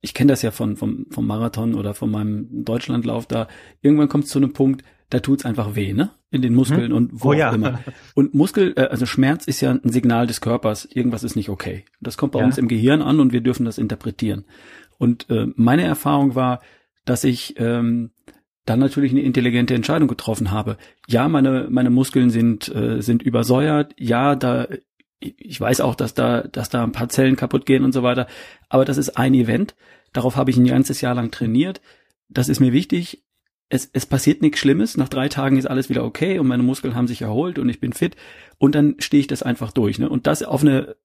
ich 0.00 0.14
kenne 0.14 0.32
das 0.32 0.40
ja 0.40 0.50
von 0.50 0.78
vom, 0.78 1.08
vom 1.10 1.26
Marathon 1.26 1.74
oder 1.74 1.92
von 1.92 2.10
meinem 2.10 2.64
Deutschlandlauf 2.64 3.26
da. 3.26 3.48
Irgendwann 3.82 4.08
kommt 4.08 4.24
es 4.24 4.30
zu 4.30 4.38
einem 4.38 4.54
Punkt, 4.54 4.82
da 5.10 5.20
tut's 5.20 5.44
einfach 5.44 5.74
weh, 5.74 5.92
ne? 5.92 6.10
In 6.30 6.42
den 6.42 6.54
Muskeln 6.54 6.90
mhm. 6.90 6.96
und 6.96 7.10
wo 7.12 7.28
oh, 7.28 7.32
auch 7.32 7.36
ja. 7.36 7.52
immer. 7.52 7.80
Und 8.14 8.34
Muskel, 8.34 8.74
äh, 8.76 8.86
also 8.86 9.06
Schmerz 9.06 9.46
ist 9.46 9.60
ja 9.60 9.70
ein 9.70 9.90
Signal 9.90 10.26
des 10.26 10.40
Körpers, 10.40 10.84
irgendwas 10.84 11.22
ist 11.22 11.36
nicht 11.36 11.48
okay. 11.48 11.84
Das 12.00 12.16
kommt 12.16 12.32
bei 12.32 12.40
ja. 12.40 12.46
uns 12.46 12.58
im 12.58 12.68
Gehirn 12.68 13.02
an 13.02 13.20
und 13.20 13.32
wir 13.32 13.40
dürfen 13.40 13.64
das 13.64 13.78
interpretieren. 13.78 14.44
Und 14.98 15.28
äh, 15.30 15.46
meine 15.56 15.84
Erfahrung 15.84 16.34
war, 16.34 16.60
dass 17.04 17.24
ich 17.24 17.54
ähm, 17.58 18.10
dann 18.64 18.78
natürlich 18.78 19.12
eine 19.12 19.20
intelligente 19.20 19.74
Entscheidung 19.74 20.08
getroffen 20.08 20.50
habe. 20.50 20.78
Ja, 21.06 21.28
meine 21.28 21.68
meine 21.70 21.90
Muskeln 21.90 22.30
sind 22.30 22.74
äh, 22.74 23.02
sind 23.02 23.22
übersäuert. 23.22 23.94
Ja, 23.98 24.34
da 24.34 24.68
ich 25.20 25.60
weiß 25.60 25.80
auch, 25.80 25.94
dass 25.94 26.14
da 26.14 26.42
dass 26.42 26.70
da 26.70 26.82
ein 26.82 26.92
paar 26.92 27.08
Zellen 27.10 27.36
kaputt 27.36 27.66
gehen 27.66 27.84
und 27.84 27.92
so 27.92 28.02
weiter. 28.02 28.26
Aber 28.68 28.84
das 28.84 28.96
ist 28.96 29.18
ein 29.18 29.34
Event. 29.34 29.74
Darauf 30.12 30.36
habe 30.36 30.50
ich 30.50 30.56
ein 30.56 30.66
ganzes 30.66 31.00
Jahr 31.00 31.14
lang 31.14 31.30
trainiert. 31.30 31.82
Das 32.28 32.48
ist 32.48 32.60
mir 32.60 32.72
wichtig 32.72 33.22
es, 33.74 33.90
es 33.92 34.06
passiert 34.06 34.40
nichts 34.40 34.60
Schlimmes, 34.60 34.96
nach 34.96 35.08
drei 35.08 35.28
Tagen 35.28 35.56
ist 35.56 35.66
alles 35.66 35.88
wieder 35.88 36.04
okay 36.04 36.38
und 36.38 36.46
meine 36.46 36.62
Muskeln 36.62 36.94
haben 36.94 37.08
sich 37.08 37.22
erholt 37.22 37.58
und 37.58 37.68
ich 37.68 37.80
bin 37.80 37.92
fit 37.92 38.16
und 38.58 38.74
dann 38.74 38.94
stehe 38.98 39.20
ich 39.20 39.26
das 39.26 39.42
einfach 39.42 39.72
durch. 39.72 39.98
Ne? 39.98 40.08
Und 40.08 40.26
das 40.26 40.42
auf 40.42 40.62
eine 40.62 40.96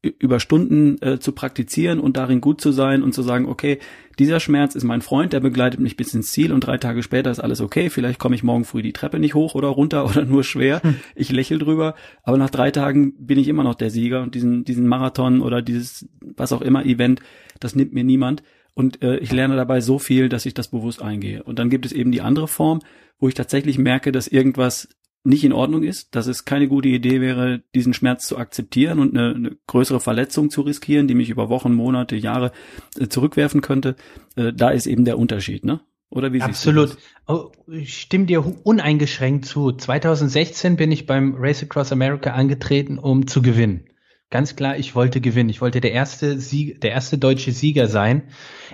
über 0.00 0.38
Stunden 0.38 1.00
äh, 1.02 1.18
zu 1.18 1.32
praktizieren 1.32 1.98
und 1.98 2.16
darin 2.16 2.40
gut 2.40 2.60
zu 2.60 2.70
sein 2.70 3.02
und 3.02 3.14
zu 3.14 3.22
sagen, 3.22 3.46
okay, 3.46 3.78
dieser 4.20 4.38
Schmerz 4.38 4.76
ist 4.76 4.84
mein 4.84 5.02
Freund, 5.02 5.32
der 5.32 5.40
begleitet 5.40 5.80
mich 5.80 5.96
bis 5.96 6.14
ins 6.14 6.30
Ziel 6.30 6.52
und 6.52 6.60
drei 6.60 6.78
Tage 6.78 7.02
später 7.02 7.32
ist 7.32 7.40
alles 7.40 7.60
okay. 7.60 7.90
Vielleicht 7.90 8.20
komme 8.20 8.36
ich 8.36 8.44
morgen 8.44 8.64
früh 8.64 8.80
die 8.80 8.92
Treppe 8.92 9.18
nicht 9.18 9.34
hoch 9.34 9.56
oder 9.56 9.68
runter 9.68 10.04
oder 10.08 10.24
nur 10.24 10.44
schwer. 10.44 10.82
Hm. 10.82 10.96
Ich 11.16 11.32
lächel 11.32 11.58
drüber, 11.58 11.96
aber 12.22 12.38
nach 12.38 12.50
drei 12.50 12.70
Tagen 12.70 13.14
bin 13.18 13.38
ich 13.40 13.48
immer 13.48 13.64
noch 13.64 13.74
der 13.74 13.90
Sieger 13.90 14.22
und 14.22 14.36
diesen, 14.36 14.64
diesen 14.64 14.86
Marathon 14.86 15.40
oder 15.40 15.62
dieses 15.62 16.08
was 16.20 16.52
auch 16.52 16.62
immer 16.62 16.84
Event, 16.84 17.20
das 17.58 17.74
nimmt 17.74 17.92
mir 17.92 18.04
niemand. 18.04 18.42
Und 18.78 19.02
äh, 19.02 19.16
ich 19.16 19.32
lerne 19.32 19.56
dabei 19.56 19.80
so 19.80 19.98
viel, 19.98 20.28
dass 20.28 20.46
ich 20.46 20.54
das 20.54 20.68
bewusst 20.68 21.02
eingehe. 21.02 21.42
Und 21.42 21.58
dann 21.58 21.68
gibt 21.68 21.84
es 21.84 21.90
eben 21.90 22.12
die 22.12 22.20
andere 22.20 22.46
Form, 22.46 22.78
wo 23.18 23.26
ich 23.26 23.34
tatsächlich 23.34 23.76
merke, 23.76 24.12
dass 24.12 24.28
irgendwas 24.28 24.88
nicht 25.24 25.42
in 25.42 25.52
Ordnung 25.52 25.82
ist, 25.82 26.14
dass 26.14 26.28
es 26.28 26.44
keine 26.44 26.68
gute 26.68 26.86
Idee 26.86 27.20
wäre, 27.20 27.60
diesen 27.74 27.92
Schmerz 27.92 28.28
zu 28.28 28.38
akzeptieren 28.38 29.00
und 29.00 29.18
eine, 29.18 29.34
eine 29.34 29.56
größere 29.66 29.98
Verletzung 29.98 30.48
zu 30.48 30.60
riskieren, 30.60 31.08
die 31.08 31.16
mich 31.16 31.28
über 31.28 31.48
Wochen, 31.48 31.74
Monate, 31.74 32.14
Jahre 32.14 32.52
äh, 32.96 33.08
zurückwerfen 33.08 33.62
könnte. 33.62 33.96
Äh, 34.36 34.52
da 34.52 34.70
ist 34.70 34.86
eben 34.86 35.04
der 35.04 35.18
Unterschied, 35.18 35.64
ne? 35.64 35.80
Oder 36.08 36.32
wie 36.32 36.40
Absolut. 36.40 36.98
Oh, 37.26 37.50
ich 37.66 38.00
stimme 38.00 38.26
dir 38.26 38.44
uneingeschränkt 38.64 39.44
zu. 39.44 39.72
2016 39.72 40.76
bin 40.76 40.92
ich 40.92 41.04
beim 41.04 41.34
Race 41.36 41.64
Across 41.64 41.90
America 41.90 42.30
angetreten, 42.30 43.00
um 43.00 43.26
zu 43.26 43.42
gewinnen. 43.42 43.88
Ganz 44.30 44.56
klar, 44.56 44.76
ich 44.76 44.94
wollte 44.94 45.22
gewinnen. 45.22 45.48
Ich 45.48 45.62
wollte 45.62 45.80
der 45.80 45.92
erste 45.92 46.38
Sieg, 46.38 46.82
der 46.82 46.90
erste 46.90 47.16
deutsche 47.16 47.52
Sieger 47.52 47.86
sein. 47.88 48.24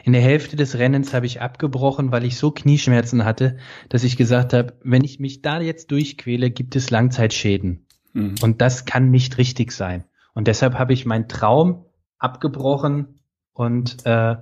In 0.03 0.13
der 0.13 0.23
Hälfte 0.23 0.57
des 0.57 0.79
Rennens 0.79 1.15
habe 1.15 1.27
ich 1.27 1.41
abgebrochen, 1.41 2.11
weil 2.11 2.25
ich 2.25 2.37
so 2.39 2.51
Knieschmerzen 2.51 3.25
hatte, 3.25 3.59
dass 3.89 4.03
ich 4.03 4.17
gesagt 4.17 4.53
habe, 4.53 4.75
wenn 4.83 5.05
ich 5.05 5.21
mich 5.21 5.43
da 5.43 5.61
jetzt 5.61 5.93
durchquäle, 5.93 6.51
gibt 6.51 6.75
es 6.75 6.91
Langzeitschäden. 6.91 7.87
Mhm. 8.15 8.35
Und 8.43 8.61
das 8.61 8.85
kann 8.85 9.11
nicht 9.11 9.39
richtig 9.39 9.71
sein. 9.71 10.05
Und 10.35 10.49
deshalb 10.49 10.75
habe 10.75 10.93
ich 10.93 11.07
meinen 11.07 11.29
Traum 11.29 11.85
abgebrochen 12.19 13.21
und 13.53 14.05
äh, 14.07 14.37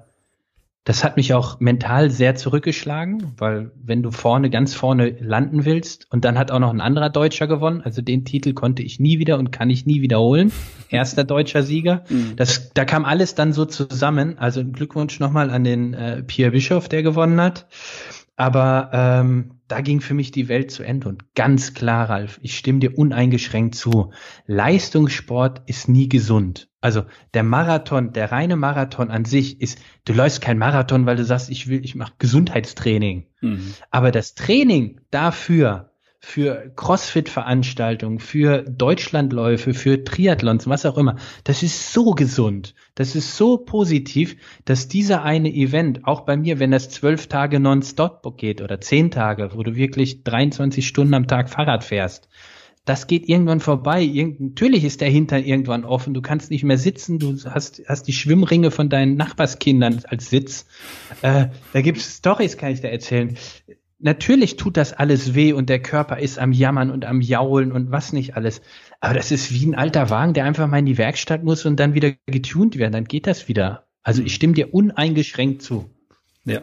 das 0.85 1.05
hat 1.05 1.17
mich 1.17 1.33
auch 1.33 1.61
mental 1.61 2.11
sehr 2.11 2.35
zurückgeschlagen, 2.35 3.35
weil 3.39 3.71
wenn 3.81 4.03
du 4.03 4.11
vorne, 4.11 4.51
ganz 4.51 4.75
vorne 4.75 5.11
landen 5.21 5.65
willst 5.65 6.09
und 6.11 6.25
dann 6.25 6.37
hat 6.37 6.51
auch 6.51 6.59
noch 6.59 6.71
ein 6.73 6.81
anderer 6.81 7.09
Deutscher 7.09 7.47
gewonnen, 7.47 7.83
also 7.83 8.03
den 8.03 8.25
Titel 8.25 8.53
konnte 8.53 8.83
ich 8.83 8.99
nie 8.99 9.21
wieder 9.21 9.39
und 9.39 9.53
kann 9.53 9.71
ich 9.71 9.87
nie 9.87 10.03
wiederholen. 10.03 10.51
Erster 10.89 11.23
deutscher 11.23 11.63
Sieger. 11.63 12.05
Mhm. 12.09 12.35
Das, 12.37 12.73
da 12.75 12.85
kam 12.85 13.05
alles 13.05 13.37
dann 13.37 13.53
so 13.53 13.65
zusammen. 13.65 14.39
Also 14.39 14.65
Glückwunsch 14.65 15.21
nochmal 15.21 15.51
an 15.51 15.63
den 15.63 15.95
äh, 15.95 16.23
Pierre 16.23 16.51
Bischof, 16.51 16.89
der 16.89 17.03
gewonnen 17.03 17.41
hat. 17.41 17.67
Aber 18.37 18.91
ähm, 18.93 19.61
da 19.69 19.81
ging 19.81 20.01
für 20.01 20.15
mich 20.15 20.31
die 20.31 20.49
Welt 20.49 20.71
zu 20.71 20.83
Ende. 20.83 21.09
Und 21.09 21.35
ganz 21.35 21.75
klar, 21.75 22.09
Ralf, 22.09 22.39
ich 22.43 22.57
stimme 22.57 22.79
dir 22.81 22.99
uneingeschränkt 22.99 23.75
zu. 23.75 24.13
Leistungssport 24.47 25.63
ist 25.67 25.89
nie 25.89 26.09
gesund. 26.09 26.69
Also 26.81 27.05
der 27.35 27.43
Marathon, 27.43 28.13
der 28.13 28.33
reine 28.33 28.57
Marathon 28.57 29.11
an 29.11 29.25
sich 29.25 29.61
ist, 29.61 29.79
du 30.05 30.13
läufst 30.13 30.41
kein 30.41 30.59
Marathon, 30.59 31.07
weil 31.07 31.17
du 31.17 31.25
sagst, 31.25 31.51
ich 31.51 31.69
will, 31.69 31.85
ich 31.85 31.95
mache 31.95 32.15
Gesundheitstraining. 32.19 33.29
Mhm. 33.41 33.75
Aber 33.91 34.11
das 34.11 34.35
Training 34.35 35.01
dafür, 35.11 35.92
für 36.25 36.73
Crossfit-Veranstaltungen, 36.77 38.21
für 38.21 38.63
Deutschlandläufe, 38.63 39.75
für 39.75 40.05
Triathlons, 40.05 40.69
was 40.69 40.87
auch 40.87 40.97
immer. 40.97 41.17
Das 41.43 41.65
ist 41.65 41.93
so 41.93 42.13
gesund. 42.13 42.75
Das 42.95 43.17
ist 43.17 43.37
so 43.37 43.59
positiv, 43.59 44.37
dass 44.65 44.87
dieser 44.87 45.25
eine 45.25 45.53
Event, 45.53 46.07
auch 46.07 46.21
bei 46.21 46.37
mir, 46.37 46.61
wenn 46.61 46.71
das 46.71 46.91
zwölf 46.91 47.27
Tage 47.27 47.59
nonstop 47.59 48.37
geht 48.39 48.63
oder 48.63 48.81
zehn 48.81 49.11
Tage, 49.11 49.51
wo 49.55 49.65
du 49.65 49.75
wirklich 49.75 50.23
23 50.23 50.87
Stunden 50.87 51.15
am 51.15 51.27
Tag 51.27 51.51
Fahrrad 51.51 51.83
fährst, 51.83 52.29
das 52.85 53.09
geht 53.09 53.29
irgendwann 53.29 53.61
vorbei. 53.61 54.03
Irgend, 54.03 54.41
natürlich 54.41 54.85
ist 54.85 55.01
der 55.01 55.11
Hintern 55.11 55.45
irgendwann 55.45 55.85
offen. 55.85 56.15
Du 56.15 56.23
kannst 56.23 56.51
nicht 56.51 56.65
mehr 56.65 56.79
sitzen. 56.79 57.19
Du 57.19 57.37
hast, 57.45 57.83
hast 57.87 58.05
die 58.05 58.13
Schwimmringe 58.13 58.71
von 58.71 58.89
deinen 58.89 59.17
Nachbarskindern 59.17 60.03
als 60.07 60.31
Sitz. 60.31 60.67
Äh, 61.23 61.47
da 61.73 61.81
gibt's 61.81 62.19
Stories, 62.19 62.57
kann 62.57 62.73
ich 62.73 62.81
da 62.81 62.89
erzählen. 62.89 63.37
Natürlich 64.03 64.57
tut 64.57 64.77
das 64.77 64.93
alles 64.93 65.35
weh 65.35 65.53
und 65.53 65.69
der 65.69 65.81
Körper 65.81 66.19
ist 66.19 66.39
am 66.39 66.53
Jammern 66.53 66.91
und 66.91 67.05
am 67.05 67.21
Jaulen 67.21 67.73
und 67.73 67.91
was 67.91 68.13
nicht 68.13 68.37
alles. 68.37 68.61
Aber 69.01 69.15
das 69.15 69.31
ist 69.31 69.53
wie 69.53 69.67
ein 69.67 69.75
alter 69.75 70.11
Wagen, 70.11 70.35
der 70.35 70.45
einfach 70.45 70.67
mal 70.67 70.79
in 70.79 70.87
die 70.87 70.99
Werkstatt 70.99 71.45
muss 71.45 71.65
und 71.65 71.79
dann 71.79 71.95
wieder 71.95 72.13
getunt 72.27 72.77
werden. 72.79 72.93
Dann 72.93 73.05
geht 73.05 73.27
das 73.27 73.49
wieder. 73.49 73.87
Also 74.03 74.23
ich 74.23 74.35
stimme 74.35 74.55
dir 74.55 74.75
uneingeschränkt 74.75 75.63
zu. 75.63 75.91
Ja. 76.45 76.63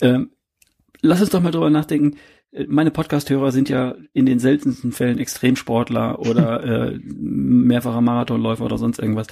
Ähm, 0.00 0.30
lass 1.02 1.20
uns 1.20 1.30
doch 1.30 1.42
mal 1.42 1.50
drüber 1.50 1.70
nachdenken 1.70 2.16
meine 2.66 2.90
Podcast-Hörer 2.90 3.52
sind 3.52 3.68
ja 3.68 3.94
in 4.12 4.26
den 4.26 4.38
seltensten 4.38 4.92
Fällen 4.92 5.18
Extremsportler 5.18 6.18
oder 6.26 6.64
äh, 6.64 6.98
mehrfacher 7.04 8.00
Marathonläufer 8.00 8.64
oder 8.64 8.78
sonst 8.78 8.98
irgendwas. 8.98 9.28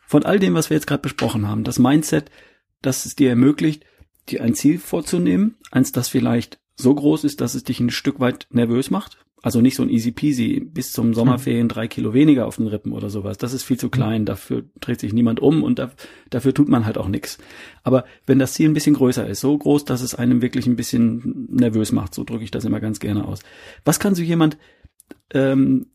Von 0.00 0.24
all 0.24 0.38
dem, 0.38 0.54
was 0.54 0.70
wir 0.70 0.76
jetzt 0.76 0.86
gerade 0.86 1.02
besprochen 1.02 1.48
haben, 1.48 1.64
das 1.64 1.78
Mindset, 1.78 2.30
das 2.82 3.06
es 3.06 3.16
dir 3.16 3.30
ermöglicht, 3.30 3.84
dir 4.28 4.42
ein 4.42 4.54
Ziel 4.54 4.78
vorzunehmen, 4.78 5.56
eins, 5.70 5.92
das 5.92 6.08
vielleicht 6.08 6.58
so 6.80 6.94
groß 6.94 7.24
ist, 7.24 7.40
dass 7.40 7.54
es 7.54 7.64
dich 7.64 7.80
ein 7.80 7.90
Stück 7.90 8.20
weit 8.20 8.46
nervös 8.50 8.90
macht, 8.90 9.18
also 9.42 9.62
nicht 9.62 9.76
so 9.76 9.82
ein 9.82 9.88
easy 9.88 10.12
peasy, 10.12 10.60
bis 10.60 10.92
zum 10.92 11.14
Sommerferien 11.14 11.68
drei 11.68 11.88
Kilo 11.88 12.12
weniger 12.12 12.46
auf 12.46 12.56
den 12.56 12.66
Rippen 12.66 12.92
oder 12.92 13.08
sowas. 13.08 13.38
Das 13.38 13.54
ist 13.54 13.62
viel 13.62 13.78
zu 13.78 13.88
klein, 13.88 14.26
dafür 14.26 14.64
dreht 14.80 15.00
sich 15.00 15.14
niemand 15.14 15.40
um 15.40 15.62
und 15.62 15.78
da, 15.78 15.90
dafür 16.28 16.52
tut 16.52 16.68
man 16.68 16.84
halt 16.84 16.98
auch 16.98 17.08
nichts. 17.08 17.38
Aber 17.82 18.04
wenn 18.26 18.38
das 18.38 18.52
Ziel 18.52 18.68
ein 18.68 18.74
bisschen 18.74 18.96
größer 18.96 19.26
ist, 19.26 19.40
so 19.40 19.56
groß, 19.56 19.86
dass 19.86 20.02
es 20.02 20.14
einem 20.14 20.42
wirklich 20.42 20.66
ein 20.66 20.76
bisschen 20.76 21.48
nervös 21.50 21.90
macht, 21.90 22.14
so 22.14 22.24
drücke 22.24 22.44
ich 22.44 22.50
das 22.50 22.66
immer 22.66 22.80
ganz 22.80 23.00
gerne 23.00 23.26
aus. 23.26 23.40
Was 23.84 23.98
kann 23.98 24.14
so 24.14 24.22
jemand 24.22 24.58
ähm, 25.32 25.86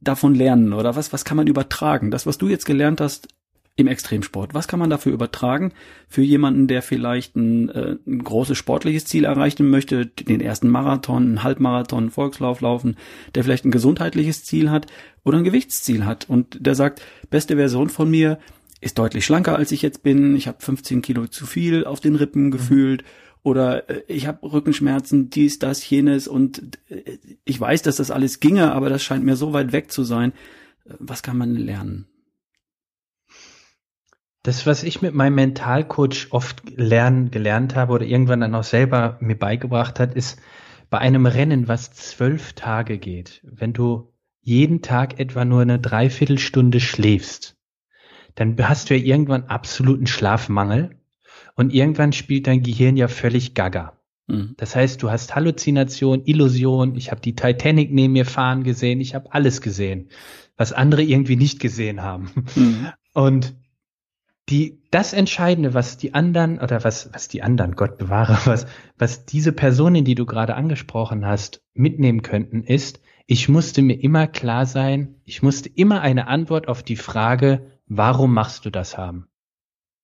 davon 0.00 0.34
lernen 0.34 0.72
oder 0.72 0.96
was, 0.96 1.12
was 1.12 1.26
kann 1.26 1.36
man 1.36 1.46
übertragen? 1.46 2.10
Das, 2.10 2.26
was 2.26 2.38
du 2.38 2.48
jetzt 2.48 2.64
gelernt 2.64 3.02
hast, 3.02 3.28
im 3.76 3.88
Extremsport. 3.88 4.54
Was 4.54 4.68
kann 4.68 4.78
man 4.78 4.90
dafür 4.90 5.12
übertragen 5.12 5.72
für 6.08 6.22
jemanden, 6.22 6.68
der 6.68 6.80
vielleicht 6.80 7.34
ein, 7.34 7.68
äh, 7.70 7.96
ein 8.06 8.22
großes 8.22 8.56
sportliches 8.56 9.04
Ziel 9.04 9.24
erreichen 9.24 9.68
möchte, 9.68 10.06
den 10.06 10.40
ersten 10.40 10.68
Marathon, 10.68 11.24
einen 11.24 11.42
Halbmarathon, 11.42 12.04
einen 12.04 12.10
Volkslauf 12.10 12.60
laufen, 12.60 12.96
der 13.34 13.42
vielleicht 13.42 13.64
ein 13.64 13.72
gesundheitliches 13.72 14.44
Ziel 14.44 14.70
hat 14.70 14.86
oder 15.24 15.38
ein 15.38 15.44
Gewichtsziel 15.44 16.04
hat 16.04 16.28
und 16.28 16.64
der 16.64 16.76
sagt, 16.76 17.02
beste 17.30 17.56
Version 17.56 17.88
von 17.88 18.08
mir 18.10 18.38
ist 18.80 18.98
deutlich 18.98 19.24
schlanker 19.24 19.56
als 19.56 19.72
ich 19.72 19.82
jetzt 19.82 20.02
bin, 20.02 20.36
ich 20.36 20.46
habe 20.46 20.58
15 20.60 21.02
Kilo 21.02 21.26
zu 21.26 21.46
viel 21.46 21.84
auf 21.84 22.00
den 22.00 22.14
Rippen 22.14 22.52
gefühlt 22.52 23.02
mhm. 23.02 23.06
oder 23.42 23.90
äh, 23.90 24.02
ich 24.06 24.28
habe 24.28 24.52
Rückenschmerzen, 24.52 25.30
dies, 25.30 25.58
das, 25.58 25.88
jenes 25.90 26.28
und 26.28 26.78
äh, 26.90 27.18
ich 27.44 27.60
weiß, 27.60 27.82
dass 27.82 27.96
das 27.96 28.12
alles 28.12 28.38
ginge, 28.38 28.72
aber 28.72 28.88
das 28.88 29.02
scheint 29.02 29.24
mir 29.24 29.34
so 29.34 29.52
weit 29.52 29.72
weg 29.72 29.90
zu 29.90 30.04
sein. 30.04 30.32
Was 30.98 31.22
kann 31.22 31.38
man 31.38 31.56
lernen? 31.56 32.06
Das, 34.44 34.66
was 34.66 34.82
ich 34.82 35.00
mit 35.00 35.14
meinem 35.14 35.36
Mentalcoach 35.36 36.28
oft 36.30 36.62
lernen, 36.76 37.30
gelernt 37.30 37.74
habe 37.74 37.94
oder 37.94 38.04
irgendwann 38.04 38.42
dann 38.42 38.54
auch 38.54 38.62
selber 38.62 39.16
mir 39.20 39.38
beigebracht 39.38 39.98
hat, 39.98 40.14
ist 40.14 40.38
bei 40.90 40.98
einem 40.98 41.24
Rennen, 41.24 41.66
was 41.66 41.92
zwölf 41.94 42.52
Tage 42.52 42.98
geht, 42.98 43.40
wenn 43.42 43.72
du 43.72 44.12
jeden 44.42 44.82
Tag 44.82 45.18
etwa 45.18 45.46
nur 45.46 45.62
eine 45.62 45.78
Dreiviertelstunde 45.78 46.78
schläfst, 46.78 47.56
dann 48.34 48.54
hast 48.60 48.90
du 48.90 48.94
ja 48.94 49.02
irgendwann 49.02 49.44
absoluten 49.44 50.06
Schlafmangel 50.06 50.90
und 51.56 51.72
irgendwann 51.72 52.12
spielt 52.12 52.46
dein 52.46 52.62
Gehirn 52.62 52.98
ja 52.98 53.08
völlig 53.08 53.54
gaga. 53.54 53.98
Mhm. 54.26 54.56
Das 54.58 54.76
heißt, 54.76 55.02
du 55.02 55.10
hast 55.10 55.34
Halluzination, 55.34 56.26
Illusion, 56.26 56.96
ich 56.96 57.10
habe 57.10 57.22
die 57.22 57.34
Titanic 57.34 57.94
neben 57.94 58.12
mir 58.12 58.26
fahren 58.26 58.62
gesehen, 58.62 59.00
ich 59.00 59.14
habe 59.14 59.32
alles 59.32 59.62
gesehen, 59.62 60.10
was 60.58 60.74
andere 60.74 61.02
irgendwie 61.02 61.36
nicht 61.36 61.60
gesehen 61.60 62.02
haben. 62.02 62.30
Mhm. 62.54 62.88
Und 63.14 63.54
die, 64.48 64.82
das 64.90 65.12
Entscheidende, 65.12 65.74
was 65.74 65.96
die 65.96 66.14
anderen, 66.14 66.58
oder 66.58 66.84
was, 66.84 67.12
was 67.14 67.28
die 67.28 67.42
anderen, 67.42 67.76
Gott 67.76 67.98
bewahre, 67.98 68.38
was, 68.44 68.66
was 68.98 69.24
diese 69.24 69.52
Personen, 69.52 70.04
die 70.04 70.14
du 70.14 70.26
gerade 70.26 70.54
angesprochen 70.54 71.26
hast, 71.26 71.62
mitnehmen 71.72 72.22
könnten, 72.22 72.62
ist, 72.62 73.00
ich 73.26 73.48
musste 73.48 73.80
mir 73.80 74.02
immer 74.02 74.26
klar 74.26 74.66
sein, 74.66 75.16
ich 75.24 75.42
musste 75.42 75.70
immer 75.70 76.02
eine 76.02 76.26
Antwort 76.26 76.68
auf 76.68 76.82
die 76.82 76.96
Frage, 76.96 77.70
warum 77.86 78.34
machst 78.34 78.66
du 78.66 78.70
das 78.70 78.98
haben? 78.98 79.28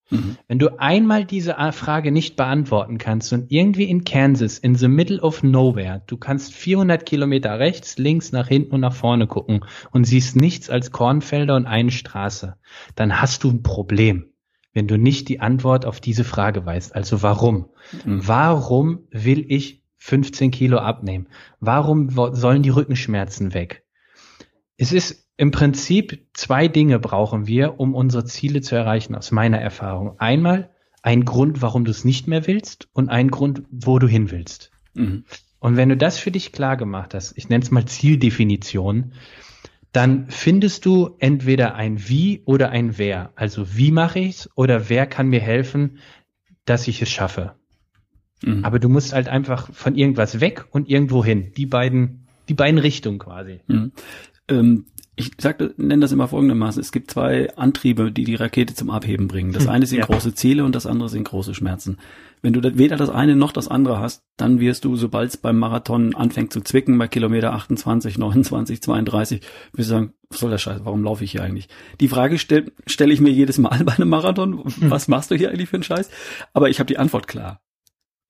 Mhm. 0.09 0.39
Wenn 0.49 0.59
du 0.59 0.81
einmal 0.81 1.27
diese 1.27 1.57
Frage 1.73 2.13
nicht 2.13 2.37
beantworten 2.37 2.97
kannst 2.97 3.33
und 3.35 3.53
irgendwie 3.53 3.85
in 3.85 4.05
Kansas, 4.05 4.59
in 4.59 4.75
the 4.75 4.89
middle 4.89 5.21
of 5.21 5.43
nowhere, 5.43 6.03
du 6.07 6.17
kannst 6.17 6.55
400 6.55 7.05
Kilometer 7.05 7.59
rechts, 7.59 7.99
links, 7.99 8.33
nach 8.33 8.49
hinten 8.49 8.77
und 8.77 8.81
nach 8.81 8.95
vorne 8.95 9.27
gucken 9.27 9.65
und 9.93 10.05
siehst 10.05 10.35
nichts 10.35 10.71
als 10.71 10.91
Kornfelder 10.91 11.57
und 11.57 11.67
eine 11.67 11.91
Straße, 11.91 12.57
dann 12.97 13.21
hast 13.21 13.45
du 13.45 13.51
ein 13.51 13.63
Problem 13.63 14.30
wenn 14.73 14.87
du 14.87 14.99
nicht 14.99 15.29
die 15.29 15.41
Antwort 15.41 15.85
auf 15.85 16.01
diese 16.01 16.25
Frage 16.25 16.65
weißt. 16.65 16.95
Also 16.95 17.23
warum? 17.23 17.71
Mhm. 18.05 18.27
Warum 18.27 19.01
will 19.11 19.45
ich 19.49 19.83
15 19.99 20.51
Kilo 20.51 20.79
abnehmen? 20.79 21.29
Warum 21.59 22.11
sollen 22.11 22.63
die 22.63 22.71
Rückenschmerzen 22.71 23.55
weg? 23.55 23.85
Es 24.77 24.93
ist 24.93 25.29
im 25.37 25.51
Prinzip 25.51 26.27
zwei 26.35 26.69
Dinge 26.69 26.99
brauchen 26.99 27.47
wir, 27.47 27.81
um 27.81 27.95
unsere 27.95 28.25
Ziele 28.25 28.61
zu 28.61 28.75
erreichen, 28.75 29.15
aus 29.15 29.31
meiner 29.31 29.59
Erfahrung. 29.59 30.19
Einmal 30.19 30.71
ein 31.03 31.25
Grund, 31.25 31.63
warum 31.63 31.85
du 31.85 31.91
es 31.91 32.05
nicht 32.05 32.29
mehr 32.29 32.47
willst 32.47 32.89
und 32.93 33.09
ein 33.09 33.31
Grund, 33.31 33.63
wo 33.71 33.99
du 33.99 34.07
hin 34.07 34.31
willst. 34.31 34.71
Mhm. 34.95 35.25
Und 35.59 35.77
wenn 35.77 35.89
du 35.89 35.97
das 35.97 36.19
für 36.19 36.31
dich 36.31 36.53
klar 36.53 36.77
gemacht 36.77 37.15
hast, 37.15 37.37
ich 37.37 37.49
nenne 37.49 37.63
es 37.63 37.71
mal 37.71 37.85
Zieldefinition, 37.87 39.13
dann 39.93 40.27
findest 40.29 40.87
du 40.87 41.17
entweder 41.19 41.75
ein 41.75 42.09
Wie 42.09 42.43
oder 42.45 42.71
ein 42.71 42.97
Wer. 42.97 43.33
Also 43.35 43.77
wie 43.77 43.91
mache 43.91 44.21
ich's 44.21 44.49
oder 44.55 44.89
wer 44.89 45.07
kann 45.07 45.29
mir 45.29 45.41
helfen, 45.41 45.99
dass 46.65 46.87
ich 46.87 47.03
es 47.03 47.11
schaffe. 47.11 47.55
Mhm. 48.43 48.65
Aber 48.65 48.79
du 48.79 48.89
musst 48.89 49.13
halt 49.13 49.29
einfach 49.29 49.73
von 49.73 49.97
irgendwas 49.97 50.41
weg 50.41 50.67
und 50.71 50.89
irgendwo 50.89 51.25
hin. 51.25 51.53
Die 51.57 51.67
beiden, 51.67 52.27
die 52.49 52.55
beiden 52.55 52.79
Richtungen 52.79 53.19
quasi. 53.19 53.61
Mhm. 53.67 53.93
Ähm, 54.49 54.87
ich 55.17 55.33
sag, 55.39 55.79
nenne 55.79 56.01
das 56.01 56.13
immer 56.13 56.29
folgendermaßen. 56.29 56.81
Es 56.81 56.93
gibt 56.93 57.11
zwei 57.11 57.55
Antriebe, 57.57 58.11
die 58.11 58.25
die 58.25 58.37
Rakete 58.37 58.75
zum 58.75 58.91
Abheben 58.91 59.29
bringen. 59.29 59.53
Das 59.53 59.65
hm, 59.65 59.71
eine 59.71 59.87
sind 59.87 59.99
ja. 59.99 60.07
große 60.07 60.35
Ziele 60.35 60.65
und 60.65 60.75
das 60.75 60.87
andere 60.87 61.09
sind 61.09 61.25
große 61.25 61.55
Schmerzen. 61.55 61.99
Wenn 62.43 62.53
du 62.53 62.79
weder 62.79 62.97
das 62.97 63.11
eine 63.11 63.37
noch 63.37 63.53
das 63.53 63.69
andere 63.69 63.99
hast, 63.99 64.23
dann 64.37 64.61
wirst 64.61 64.85
du, 64.85 64.97
sobald 64.97 65.31
es 65.31 65.37
beim 65.37 65.59
Marathon 65.59 66.15
anfängt 66.15 66.53
zu 66.53 66.61
zwicken, 66.61 66.97
bei 66.99 67.09
Kilometer 67.09 67.53
28, 67.53 68.17
29, 68.17 68.81
32, 68.81 69.41
wirst 69.73 69.91
du 69.91 69.95
sagen, 69.95 70.13
was 70.31 70.41
soll 70.41 70.51
der 70.51 70.59
Scheiß, 70.59 70.81
warum 70.85 71.05
laufe 71.05 71.25
ich 71.25 71.33
hier 71.33 71.43
eigentlich? 71.43 71.69
Die 72.01 72.09
Frage 72.09 72.39
stelle 72.39 72.73
stell 72.87 73.11
ich 73.11 73.21
mir 73.21 73.31
jedes 73.31 73.59
Mal 73.59 73.85
bei 73.85 73.93
einem 73.93 74.09
Marathon, 74.09 74.65
hm. 74.65 74.91
was 74.91 75.09
machst 75.09 75.31
du 75.31 75.35
hier 75.35 75.51
eigentlich 75.51 75.69
für 75.69 75.77
einen 75.77 75.83
Scheiß? 75.83 76.11
Aber 76.55 76.71
ich 76.71 76.79
habe 76.79 76.89
die 76.89 76.99
Antwort 76.99 77.29
klar. 77.29 77.61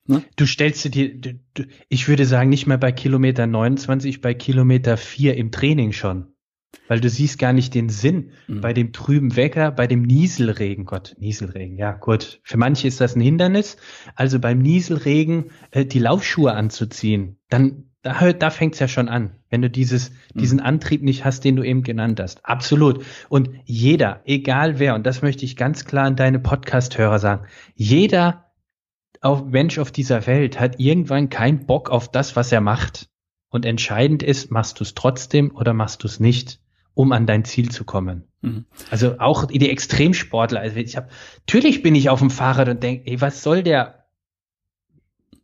Ne? 0.06 0.24
Du 0.34 0.46
stellst 0.46 0.92
dir, 0.92 1.14
du, 1.14 1.38
du, 1.54 1.64
ich 1.88 2.08
würde 2.08 2.26
sagen, 2.26 2.50
nicht 2.50 2.66
mehr 2.66 2.78
bei 2.78 2.90
Kilometer 2.90 3.46
29, 3.46 4.20
bei 4.20 4.34
Kilometer 4.34 4.96
4 4.96 5.36
im 5.36 5.52
Training 5.52 5.92
schon. 5.92 6.29
Weil 6.88 7.00
du 7.00 7.08
siehst 7.08 7.38
gar 7.38 7.52
nicht 7.52 7.74
den 7.74 7.88
Sinn 7.88 8.30
mhm. 8.48 8.60
bei 8.60 8.72
dem 8.72 8.92
trüben 8.92 9.36
Wecker, 9.36 9.70
bei 9.70 9.86
dem 9.86 10.02
Nieselregen. 10.02 10.84
Gott, 10.84 11.16
Nieselregen, 11.18 11.76
ja 11.76 11.92
gut. 11.92 12.40
Für 12.42 12.56
manche 12.56 12.88
ist 12.88 13.00
das 13.00 13.16
ein 13.16 13.20
Hindernis. 13.20 13.76
Also 14.14 14.38
beim 14.38 14.58
Nieselregen 14.58 15.50
äh, 15.70 15.84
die 15.84 15.98
Laufschuhe 15.98 16.52
anzuziehen, 16.52 17.38
dann 17.48 17.90
da, 18.02 18.32
da 18.32 18.50
fängt's 18.50 18.78
ja 18.78 18.88
schon 18.88 19.08
an, 19.08 19.36
wenn 19.50 19.62
du 19.62 19.68
dieses, 19.68 20.10
mhm. 20.10 20.40
diesen 20.40 20.60
Antrieb 20.60 21.02
nicht 21.02 21.24
hast, 21.24 21.44
den 21.44 21.56
du 21.56 21.62
eben 21.62 21.82
genannt 21.82 22.20
hast. 22.20 22.44
Absolut. 22.44 23.04
Und 23.28 23.50
jeder, 23.64 24.22
egal 24.24 24.78
wer, 24.78 24.94
und 24.94 25.06
das 25.06 25.22
möchte 25.22 25.44
ich 25.44 25.56
ganz 25.56 25.84
klar 25.84 26.06
an 26.06 26.16
deine 26.16 26.38
Podcast-Hörer 26.38 27.18
sagen, 27.18 27.46
jeder 27.74 28.46
auf 29.20 29.44
Mensch 29.44 29.78
auf 29.78 29.92
dieser 29.92 30.26
Welt 30.26 30.58
hat 30.58 30.80
irgendwann 30.80 31.28
keinen 31.28 31.66
Bock 31.66 31.90
auf 31.90 32.10
das, 32.10 32.36
was 32.36 32.52
er 32.52 32.62
macht. 32.62 33.10
Und 33.50 33.66
entscheidend 33.66 34.22
ist, 34.22 34.50
machst 34.50 34.80
du 34.80 34.84
es 34.84 34.94
trotzdem 34.94 35.54
oder 35.54 35.74
machst 35.74 36.02
du 36.02 36.06
es 36.06 36.20
nicht, 36.20 36.59
um 36.94 37.12
an 37.12 37.26
dein 37.26 37.44
Ziel 37.44 37.70
zu 37.70 37.84
kommen. 37.84 38.24
Mhm. 38.42 38.64
Also 38.90 39.18
auch 39.18 39.46
die 39.46 39.70
Extremsportler. 39.70 40.60
Also 40.60 40.76
ich 40.76 40.96
habe, 40.96 41.08
natürlich 41.46 41.82
bin 41.82 41.94
ich 41.94 42.08
auf 42.08 42.20
dem 42.20 42.30
Fahrrad 42.30 42.68
und 42.68 42.82
denke, 42.82 43.10
ey, 43.10 43.20
was 43.20 43.42
soll 43.42 43.62
der 43.62 44.06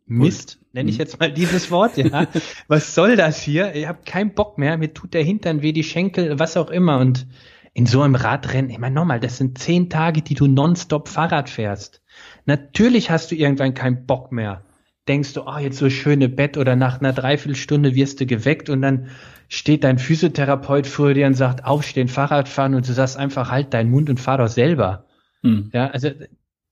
Mist? 0.05 0.59
Nenne 0.73 0.89
ich 0.89 0.97
mhm. 0.97 1.01
jetzt 1.01 1.19
mal 1.19 1.31
dieses 1.31 1.69
Wort, 1.69 1.97
ja. 1.97 2.27
was 2.67 2.95
soll 2.95 3.15
das 3.15 3.41
hier? 3.41 3.75
Ich 3.75 3.87
habe 3.87 3.99
keinen 4.05 4.33
Bock 4.33 4.57
mehr. 4.57 4.77
Mir 4.77 4.93
tut 4.93 5.13
der 5.13 5.23
Hintern 5.23 5.61
weh, 5.61 5.73
die 5.73 5.83
Schenkel, 5.83 6.39
was 6.39 6.57
auch 6.57 6.69
immer. 6.69 6.99
Und 6.99 7.27
in 7.73 7.85
so 7.85 8.01
einem 8.01 8.15
Radrennen, 8.15 8.71
ich 8.71 8.79
meine 8.79 8.95
nochmal, 8.95 9.19
das 9.19 9.37
sind 9.37 9.57
zehn 9.57 9.89
Tage, 9.89 10.21
die 10.21 10.33
du 10.33 10.47
nonstop 10.47 11.09
Fahrrad 11.09 11.49
fährst. 11.49 12.01
Natürlich 12.45 13.11
hast 13.11 13.31
du 13.31 13.35
irgendwann 13.35 13.73
keinen 13.73 14.05
Bock 14.05 14.31
mehr 14.31 14.63
denkst 15.07 15.33
du, 15.33 15.43
oh, 15.45 15.57
jetzt 15.57 15.77
so 15.77 15.89
schöne 15.89 16.29
Bett 16.29 16.57
oder 16.57 16.75
nach 16.75 16.99
einer 16.99 17.13
Dreiviertelstunde 17.13 17.95
wirst 17.95 18.19
du 18.19 18.25
geweckt 18.25 18.69
und 18.69 18.81
dann 18.81 19.07
steht 19.49 19.83
dein 19.83 19.97
Physiotherapeut 19.97 20.87
vor 20.87 21.13
dir 21.13 21.27
und 21.27 21.33
sagt, 21.33 21.65
aufstehen, 21.65 22.07
Fahrrad 22.07 22.49
fahren 22.49 22.75
und 22.75 22.87
du 22.87 22.93
sagst 22.93 23.17
einfach, 23.17 23.49
halt 23.49 23.73
deinen 23.73 23.89
Mund 23.89 24.09
und 24.09 24.19
fahr 24.19 24.37
doch 24.37 24.49
selber. 24.49 25.05
Mhm. 25.41 25.69
Ja, 25.73 25.87
also 25.87 26.09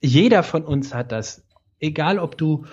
jeder 0.01 0.43
von 0.43 0.63
uns 0.63 0.93
hat 0.93 1.11
das. 1.11 1.43
Egal, 1.79 2.19
ob 2.19 2.37
du, 2.37 2.65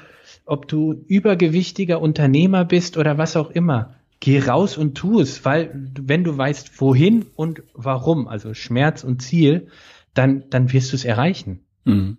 ob 0.44 0.68
du 0.68 1.04
übergewichtiger 1.06 2.00
Unternehmer 2.00 2.64
bist 2.64 2.96
oder 2.96 3.18
was 3.18 3.36
auch 3.36 3.50
immer. 3.50 3.94
geh 4.20 4.38
raus 4.38 4.78
und 4.78 4.94
tu 4.94 5.20
es, 5.20 5.44
weil 5.44 5.90
wenn 6.00 6.22
du 6.22 6.38
weißt, 6.38 6.80
wohin 6.80 7.26
und 7.34 7.62
warum, 7.74 8.28
also 8.28 8.54
Schmerz 8.54 9.02
und 9.02 9.20
Ziel, 9.20 9.66
dann, 10.14 10.44
dann 10.48 10.72
wirst 10.72 10.92
du 10.92 10.96
es 10.96 11.04
erreichen. 11.04 11.64
Mhm. 11.84 12.18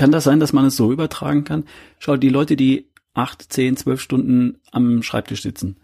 Kann 0.00 0.12
das 0.12 0.24
sein, 0.24 0.40
dass 0.40 0.54
man 0.54 0.64
es 0.64 0.76
so 0.76 0.90
übertragen 0.90 1.44
kann? 1.44 1.64
Schau, 1.98 2.16
die 2.16 2.30
Leute, 2.30 2.56
die 2.56 2.88
acht, 3.12 3.52
zehn, 3.52 3.76
zwölf 3.76 4.00
Stunden 4.00 4.56
am 4.72 5.02
Schreibtisch 5.02 5.42
sitzen, 5.42 5.76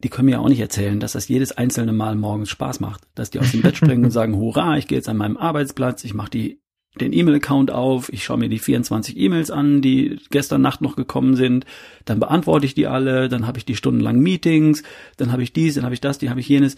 die 0.00 0.08
können 0.08 0.26
mir 0.26 0.40
auch 0.40 0.48
nicht 0.48 0.58
erzählen, 0.58 0.98
dass 0.98 1.12
das 1.12 1.28
jedes 1.28 1.52
einzelne 1.52 1.92
Mal 1.92 2.16
morgens 2.16 2.50
Spaß 2.50 2.80
macht. 2.80 3.04
Dass 3.14 3.30
die 3.30 3.38
aus 3.38 3.52
dem 3.52 3.62
Bett 3.62 3.76
springen 3.76 4.04
und 4.04 4.10
sagen, 4.10 4.34
hurra, 4.34 4.76
ich 4.78 4.88
gehe 4.88 4.98
jetzt 4.98 5.08
an 5.08 5.16
meinem 5.16 5.36
Arbeitsplatz, 5.36 6.02
ich 6.02 6.12
mache 6.12 6.30
die 6.30 6.60
den 7.00 7.12
E-Mail-Account 7.12 7.70
auf, 7.70 8.12
ich 8.12 8.24
schaue 8.24 8.38
mir 8.38 8.48
die 8.48 8.58
24 8.58 9.16
E-Mails 9.16 9.52
an, 9.52 9.80
die 9.80 10.18
gestern 10.30 10.60
Nacht 10.60 10.80
noch 10.80 10.96
gekommen 10.96 11.36
sind, 11.36 11.66
dann 12.04 12.18
beantworte 12.18 12.66
ich 12.66 12.74
die 12.74 12.88
alle, 12.88 13.28
dann 13.28 13.46
habe 13.46 13.58
ich 13.58 13.64
die 13.64 13.76
stundenlang 13.76 14.18
Meetings, 14.18 14.82
dann 15.18 15.30
habe 15.30 15.44
ich 15.44 15.52
dies, 15.52 15.76
dann 15.76 15.84
habe 15.84 15.94
ich 15.94 16.00
das, 16.00 16.18
die 16.18 16.30
habe 16.30 16.40
ich 16.40 16.48
jenes. 16.48 16.74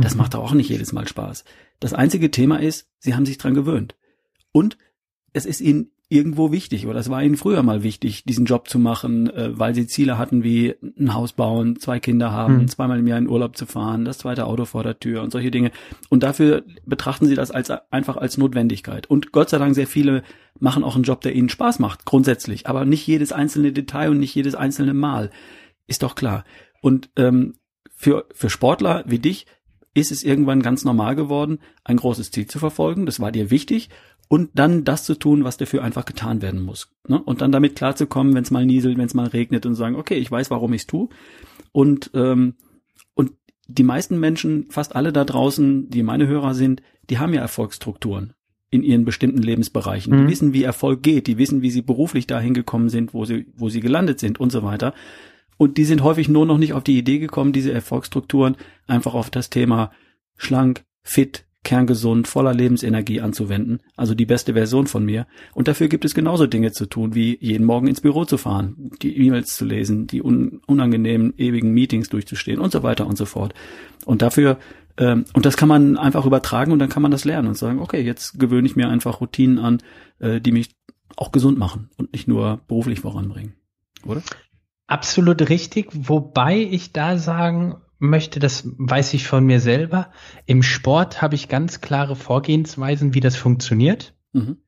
Das 0.00 0.14
macht 0.14 0.34
auch 0.34 0.54
nicht 0.54 0.70
jedes 0.70 0.94
Mal 0.94 1.06
Spaß. 1.06 1.44
Das 1.80 1.92
einzige 1.92 2.30
Thema 2.30 2.60
ist, 2.60 2.88
sie 2.98 3.14
haben 3.14 3.26
sich 3.26 3.36
dran 3.36 3.52
gewöhnt. 3.52 3.94
Und 4.52 4.78
es 5.34 5.44
ist 5.44 5.60
ihnen 5.60 5.90
irgendwo 6.10 6.52
wichtig 6.52 6.86
oder 6.86 6.98
es 6.98 7.10
war 7.10 7.22
ihnen 7.22 7.36
früher 7.36 7.62
mal 7.62 7.82
wichtig, 7.82 8.24
diesen 8.24 8.46
Job 8.46 8.68
zu 8.68 8.78
machen, 8.78 9.28
äh, 9.28 9.58
weil 9.58 9.74
sie 9.74 9.86
Ziele 9.86 10.16
hatten 10.16 10.42
wie 10.42 10.74
ein 10.98 11.12
Haus 11.12 11.34
bauen, 11.34 11.78
zwei 11.78 12.00
Kinder 12.00 12.32
haben, 12.32 12.60
hm. 12.60 12.68
zweimal 12.68 12.98
im 12.98 13.06
Jahr 13.06 13.18
in 13.18 13.28
Urlaub 13.28 13.56
zu 13.56 13.66
fahren, 13.66 14.06
das 14.06 14.18
zweite 14.18 14.46
Auto 14.46 14.64
vor 14.64 14.82
der 14.82 14.98
Tür 14.98 15.22
und 15.22 15.32
solche 15.32 15.50
Dinge. 15.50 15.70
Und 16.08 16.22
dafür 16.22 16.64
betrachten 16.86 17.26
sie 17.26 17.34
das 17.34 17.50
als 17.50 17.70
einfach 17.90 18.16
als 18.16 18.38
Notwendigkeit. 18.38 19.06
Und 19.06 19.32
Gott 19.32 19.50
sei 19.50 19.58
Dank 19.58 19.74
sehr 19.74 19.86
viele 19.86 20.22
machen 20.58 20.82
auch 20.82 20.94
einen 20.94 21.04
Job, 21.04 21.20
der 21.20 21.34
ihnen 21.34 21.50
Spaß 21.50 21.78
macht, 21.78 22.06
grundsätzlich, 22.06 22.66
aber 22.66 22.86
nicht 22.86 23.06
jedes 23.06 23.32
einzelne 23.32 23.72
Detail 23.72 24.10
und 24.10 24.18
nicht 24.18 24.34
jedes 24.34 24.54
einzelne 24.54 24.94
Mal. 24.94 25.30
Ist 25.86 26.02
doch 26.02 26.14
klar. 26.14 26.44
Und 26.80 27.10
ähm, 27.16 27.54
für, 27.94 28.26
für 28.32 28.48
Sportler 28.48 29.04
wie 29.06 29.18
dich 29.18 29.46
ist 29.92 30.10
es 30.10 30.22
irgendwann 30.22 30.62
ganz 30.62 30.84
normal 30.84 31.16
geworden, 31.16 31.58
ein 31.84 31.96
großes 31.96 32.30
Ziel 32.30 32.46
zu 32.46 32.58
verfolgen. 32.58 33.04
Das 33.04 33.20
war 33.20 33.32
dir 33.32 33.50
wichtig 33.50 33.90
und 34.28 34.50
dann 34.54 34.84
das 34.84 35.04
zu 35.04 35.14
tun, 35.14 35.44
was 35.44 35.56
dafür 35.56 35.82
einfach 35.82 36.04
getan 36.04 36.42
werden 36.42 36.60
muss. 36.60 36.90
Ne? 37.08 37.20
Und 37.20 37.40
dann 37.40 37.50
damit 37.50 37.76
klarzukommen, 37.76 38.34
wenn 38.34 38.42
es 38.42 38.50
mal 38.50 38.66
nieselt, 38.66 38.98
wenn 38.98 39.06
es 39.06 39.14
mal 39.14 39.26
regnet 39.26 39.64
und 39.66 39.74
sagen, 39.74 39.96
okay, 39.96 40.16
ich 40.16 40.30
weiß, 40.30 40.50
warum 40.50 40.72
ich 40.74 40.82
es 40.82 40.86
tue. 40.86 41.08
Und, 41.72 42.10
ähm, 42.14 42.54
und 43.14 43.32
die 43.66 43.82
meisten 43.82 44.20
Menschen, 44.20 44.66
fast 44.70 44.94
alle 44.94 45.12
da 45.12 45.24
draußen, 45.24 45.88
die 45.88 46.02
meine 46.02 46.26
Hörer 46.26 46.54
sind, 46.54 46.82
die 47.08 47.18
haben 47.18 47.32
ja 47.32 47.40
Erfolgsstrukturen 47.40 48.34
in 48.70 48.82
ihren 48.82 49.06
bestimmten 49.06 49.42
Lebensbereichen. 49.42 50.14
Mhm. 50.14 50.26
Die 50.26 50.32
wissen, 50.32 50.52
wie 50.52 50.62
Erfolg 50.62 51.02
geht, 51.02 51.26
die 51.26 51.38
wissen, 51.38 51.62
wie 51.62 51.70
sie 51.70 51.82
beruflich 51.82 52.26
dahin 52.26 52.52
gekommen 52.52 52.90
sind, 52.90 53.14
wo 53.14 53.24
sie, 53.24 53.46
wo 53.56 53.70
sie 53.70 53.80
gelandet 53.80 54.20
sind 54.20 54.38
und 54.38 54.52
so 54.52 54.62
weiter. 54.62 54.92
Und 55.56 55.78
die 55.78 55.84
sind 55.84 56.02
häufig 56.02 56.28
nur 56.28 56.44
noch 56.44 56.58
nicht 56.58 56.74
auf 56.74 56.84
die 56.84 56.98
Idee 56.98 57.18
gekommen, 57.18 57.52
diese 57.52 57.72
Erfolgsstrukturen 57.72 58.56
einfach 58.86 59.14
auf 59.14 59.30
das 59.30 59.48
Thema 59.48 59.90
schlank, 60.36 60.84
fit, 61.02 61.47
kerngesund, 61.64 62.28
voller 62.28 62.54
Lebensenergie 62.54 63.20
anzuwenden, 63.20 63.80
also 63.96 64.14
die 64.14 64.26
beste 64.26 64.54
Version 64.54 64.86
von 64.86 65.04
mir. 65.04 65.26
Und 65.54 65.68
dafür 65.68 65.88
gibt 65.88 66.04
es 66.04 66.14
genauso 66.14 66.46
Dinge 66.46 66.72
zu 66.72 66.86
tun, 66.86 67.14
wie 67.14 67.36
jeden 67.40 67.66
Morgen 67.66 67.88
ins 67.88 68.00
Büro 68.00 68.24
zu 68.24 68.38
fahren, 68.38 68.90
die 69.02 69.16
E-Mails 69.18 69.56
zu 69.56 69.64
lesen, 69.64 70.06
die 70.06 70.22
un 70.22 70.60
unangenehmen, 70.66 71.34
ewigen 71.36 71.72
Meetings 71.72 72.08
durchzustehen 72.08 72.60
und 72.60 72.72
so 72.72 72.82
weiter 72.82 73.06
und 73.06 73.18
so 73.18 73.26
fort. 73.26 73.54
Und 74.06 74.22
dafür, 74.22 74.58
ähm, 74.96 75.24
und 75.34 75.44
das 75.44 75.56
kann 75.56 75.68
man 75.68 75.96
einfach 75.96 76.24
übertragen 76.24 76.72
und 76.72 76.78
dann 76.78 76.88
kann 76.88 77.02
man 77.02 77.10
das 77.10 77.24
lernen 77.24 77.48
und 77.48 77.58
sagen, 77.58 77.80
okay, 77.80 78.00
jetzt 78.00 78.38
gewöhne 78.38 78.66
ich 78.66 78.76
mir 78.76 78.88
einfach 78.88 79.20
Routinen 79.20 79.58
an, 79.58 79.78
äh, 80.20 80.40
die 80.40 80.52
mich 80.52 80.70
auch 81.16 81.32
gesund 81.32 81.58
machen 81.58 81.90
und 81.96 82.12
nicht 82.12 82.28
nur 82.28 82.60
beruflich 82.68 83.00
voranbringen. 83.00 83.54
Oder? 84.04 84.22
Absolut 84.86 85.48
richtig, 85.50 85.88
wobei 85.92 86.56
ich 86.58 86.92
da 86.92 87.18
sagen 87.18 87.76
möchte, 87.98 88.40
das 88.40 88.64
weiß 88.64 89.14
ich 89.14 89.26
von 89.26 89.44
mir 89.44 89.60
selber. 89.60 90.10
Im 90.46 90.62
Sport 90.62 91.20
habe 91.20 91.34
ich 91.34 91.48
ganz 91.48 91.80
klare 91.80 92.16
Vorgehensweisen, 92.16 93.14
wie 93.14 93.20
das 93.20 93.36
funktioniert. 93.36 94.14
Mhm. 94.32 94.58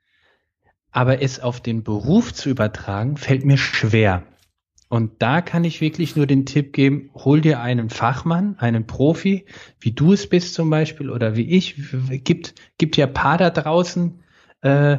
Aber 0.91 1.23
es 1.23 1.39
auf 1.41 1.61
den 1.61 1.85
Beruf 1.85 2.35
zu 2.35 2.51
übertragen, 2.51 3.17
fällt 3.17 3.45
mir 3.45 3.59
schwer. 3.59 4.25
Und 4.89 5.23
da 5.23 5.41
kann 5.41 5.63
ich 5.63 5.81
wirklich 5.81 6.17
nur 6.17 6.27
den 6.27 6.47
Tipp 6.47 6.73
geben, 6.73 7.11
hol 7.15 7.41
dir 7.41 7.61
einen 7.61 7.91
Fachmann, 7.91 8.57
einen 8.59 8.89
Profi, 8.89 9.47
wie 9.79 9.93
du 9.93 10.13
es 10.13 10.29
bist 10.29 10.55
zum 10.55 10.69
Beispiel 10.69 11.11
oder 11.11 11.37
wie 11.37 11.49
ich. 11.49 11.77
Gibt, 12.25 12.55
gibt 12.77 12.97
ja 12.97 13.07
paar 13.07 13.39
da 13.39 13.51
draußen, 13.51 14.21
äh, 14.63 14.99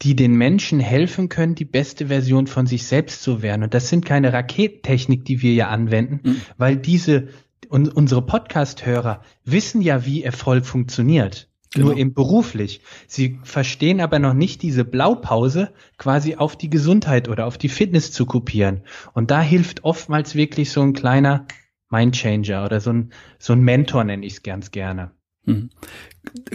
die 0.00 0.16
den 0.16 0.34
Menschen 0.34 0.80
helfen 0.80 1.28
können, 1.28 1.54
die 1.54 1.66
beste 1.66 2.06
Version 2.06 2.46
von 2.46 2.66
sich 2.66 2.86
selbst 2.86 3.22
zu 3.22 3.42
werden. 3.42 3.62
Und 3.62 3.74
das 3.74 3.90
sind 3.90 4.06
keine 4.06 4.32
Rakettechnik, 4.32 5.26
die 5.26 5.42
wir 5.42 5.52
ja 5.52 5.68
anwenden, 5.68 6.20
mhm. 6.22 6.40
weil 6.56 6.78
diese 6.78 7.28
und 7.68 7.94
unsere 7.94 8.22
Podcast-Hörer 8.22 9.22
wissen 9.44 9.80
ja, 9.80 10.04
wie 10.04 10.22
Erfolg 10.22 10.66
funktioniert. 10.66 11.48
Genau. 11.74 11.88
Nur 11.88 11.96
eben 11.96 12.14
beruflich. 12.14 12.80
Sie 13.06 13.38
verstehen 13.42 14.00
aber 14.00 14.18
noch 14.18 14.34
nicht 14.34 14.62
diese 14.62 14.84
Blaupause 14.84 15.72
quasi 15.98 16.36
auf 16.36 16.56
die 16.56 16.70
Gesundheit 16.70 17.28
oder 17.28 17.46
auf 17.46 17.58
die 17.58 17.68
Fitness 17.68 18.12
zu 18.12 18.24
kopieren. 18.24 18.82
Und 19.12 19.30
da 19.30 19.42
hilft 19.42 19.84
oftmals 19.84 20.34
wirklich 20.34 20.70
so 20.70 20.80
ein 20.82 20.92
kleiner 20.92 21.46
Mindchanger 21.90 22.64
oder 22.64 22.80
so 22.80 22.90
ein, 22.92 23.12
so 23.38 23.52
ein 23.52 23.60
Mentor 23.60 24.04
nenne 24.04 24.24
ich 24.24 24.34
es 24.34 24.42
ganz 24.42 24.70
gerne. 24.70 25.10
Mhm. 25.46 25.70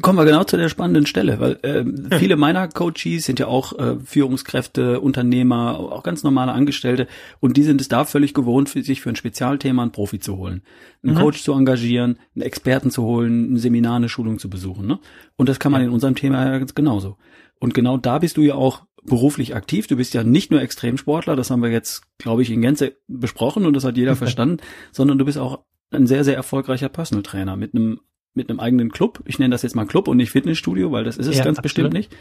Kommen 0.02 0.20
wir 0.20 0.26
genau 0.26 0.44
zu 0.44 0.58
der 0.58 0.68
spannenden 0.68 1.06
Stelle, 1.06 1.40
weil 1.40 1.58
äh, 1.64 2.18
viele 2.18 2.36
meiner 2.36 2.68
Coaches 2.68 3.26
sind 3.26 3.40
ja 3.40 3.48
auch 3.48 3.78
äh, 3.80 3.98
Führungskräfte, 4.04 5.00
Unternehmer, 5.00 5.80
auch 5.80 6.04
ganz 6.04 6.24
normale 6.24 6.52
Angestellte 6.52 7.08
und 7.40 7.56
die 7.56 7.64
sind 7.64 7.80
es 7.80 7.88
da 7.88 8.04
völlig 8.04 8.34
gewohnt, 8.34 8.70
für 8.70 8.84
sich 8.84 9.02
für 9.02 9.10
ein 9.10 9.16
Spezialthema 9.16 9.82
einen 9.82 9.94
Profi 9.94 10.20
zu 10.20 10.38
holen, 10.38 10.62
einen 11.04 11.16
mhm. 11.16 11.20
Coach 11.20 11.42
zu 11.44 11.54
engagieren, 11.54 12.20
einen 12.36 12.44
Experten 12.44 12.92
zu 12.92 13.04
holen, 13.04 13.54
ein 13.54 13.58
Seminar, 13.58 13.96
eine 13.96 14.10
Schulung 14.10 14.40
zu 14.40 14.50
besuchen. 14.50 14.88
Ne? 14.88 15.00
Und 15.38 15.48
das 15.48 15.60
kann 15.60 15.72
man 15.72 15.82
ja. 15.82 15.88
in 15.88 15.94
unserem 15.94 16.16
Thema 16.16 16.46
ja 16.46 16.60
ganz 16.60 16.76
genauso. 16.76 17.18
Und 17.60 17.74
genau 17.74 17.96
da 17.98 18.20
bist 18.20 18.38
du 18.38 18.42
ja 18.42 18.56
auch 18.56 18.84
beruflich 19.04 19.56
aktiv. 19.56 19.88
Du 19.88 19.96
bist 19.96 20.14
ja 20.14 20.24
nicht 20.24 20.52
nur 20.52 20.62
Extremsportler, 20.62 21.36
das 21.36 21.50
haben 21.50 21.64
wir 21.64 21.70
jetzt, 21.70 22.04
glaube 22.18 22.42
ich, 22.42 22.52
in 22.52 22.62
Gänze 22.62 22.98
besprochen 23.08 23.66
und 23.66 23.74
das 23.74 23.86
hat 23.86 23.98
jeder 23.98 24.16
verstanden, 24.18 24.58
sondern 24.92 25.18
du 25.18 25.26
bist 25.26 25.38
auch 25.38 25.64
ein 25.92 26.08
sehr, 26.08 26.24
sehr 26.24 26.36
erfolgreicher 26.36 26.90
Personal 26.90 27.24
Trainer 27.24 27.56
mit 27.56 27.76
einem 27.76 28.00
mit 28.34 28.50
einem 28.50 28.60
eigenen 28.60 28.92
Club, 28.92 29.22
ich 29.26 29.40
nenne 29.40 29.52
das 29.52 29.62
jetzt 29.62 29.76
mal 29.76 29.86
Club 29.86 30.08
und 30.08 30.18
nicht 30.18 30.32
Fitnessstudio, 30.32 30.92
weil 30.92 31.04
das 31.04 31.18
ist 31.18 31.28
es 31.28 31.38
ja, 31.38 31.44
ganz 31.44 31.58
absolut. 31.58 31.64
bestimmt 31.64 31.94
nicht. 31.94 32.16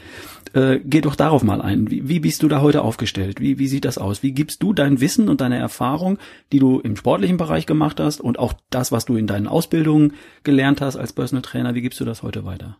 Äh, 0.55 0.81
geh 0.85 1.01
doch 1.01 1.15
darauf 1.15 1.45
mal 1.45 1.63
ein. 1.63 1.91
Wie, 1.91 2.09
wie 2.09 2.19
bist 2.19 2.43
du 2.43 2.49
da 2.49 2.61
heute 2.61 2.83
aufgestellt? 2.83 3.41
Wie, 3.41 3.59
wie 3.59 3.69
sieht 3.69 3.85
das 3.85 3.97
aus? 3.97 4.23
Wie 4.23 4.33
gibst 4.33 4.63
du 4.63 4.73
dein 4.73 5.01
Wissen 5.01 5.29
und 5.29 5.41
deine 5.41 5.59
Erfahrung, 5.59 6.19
die 6.53 6.59
du 6.59 6.81
im 6.81 6.97
sportlichen 6.97 7.37
Bereich 7.37 7.65
gemacht 7.65 8.01
hast 8.01 8.21
und 8.21 8.39
auch 8.39 8.55
das, 8.71 8.91
was 8.91 9.05
du 9.05 9.17
in 9.17 9.29
deinen 9.29 9.47
Ausbildungen 9.47 10.15
gelernt 10.43 10.81
hast 10.81 10.97
als 10.97 11.13
Personal 11.13 11.43
Trainer, 11.43 11.75
wie 11.75 11.83
gibst 11.83 12.01
du 12.01 12.05
das 12.05 12.25
heute 12.25 12.45
weiter? 12.45 12.79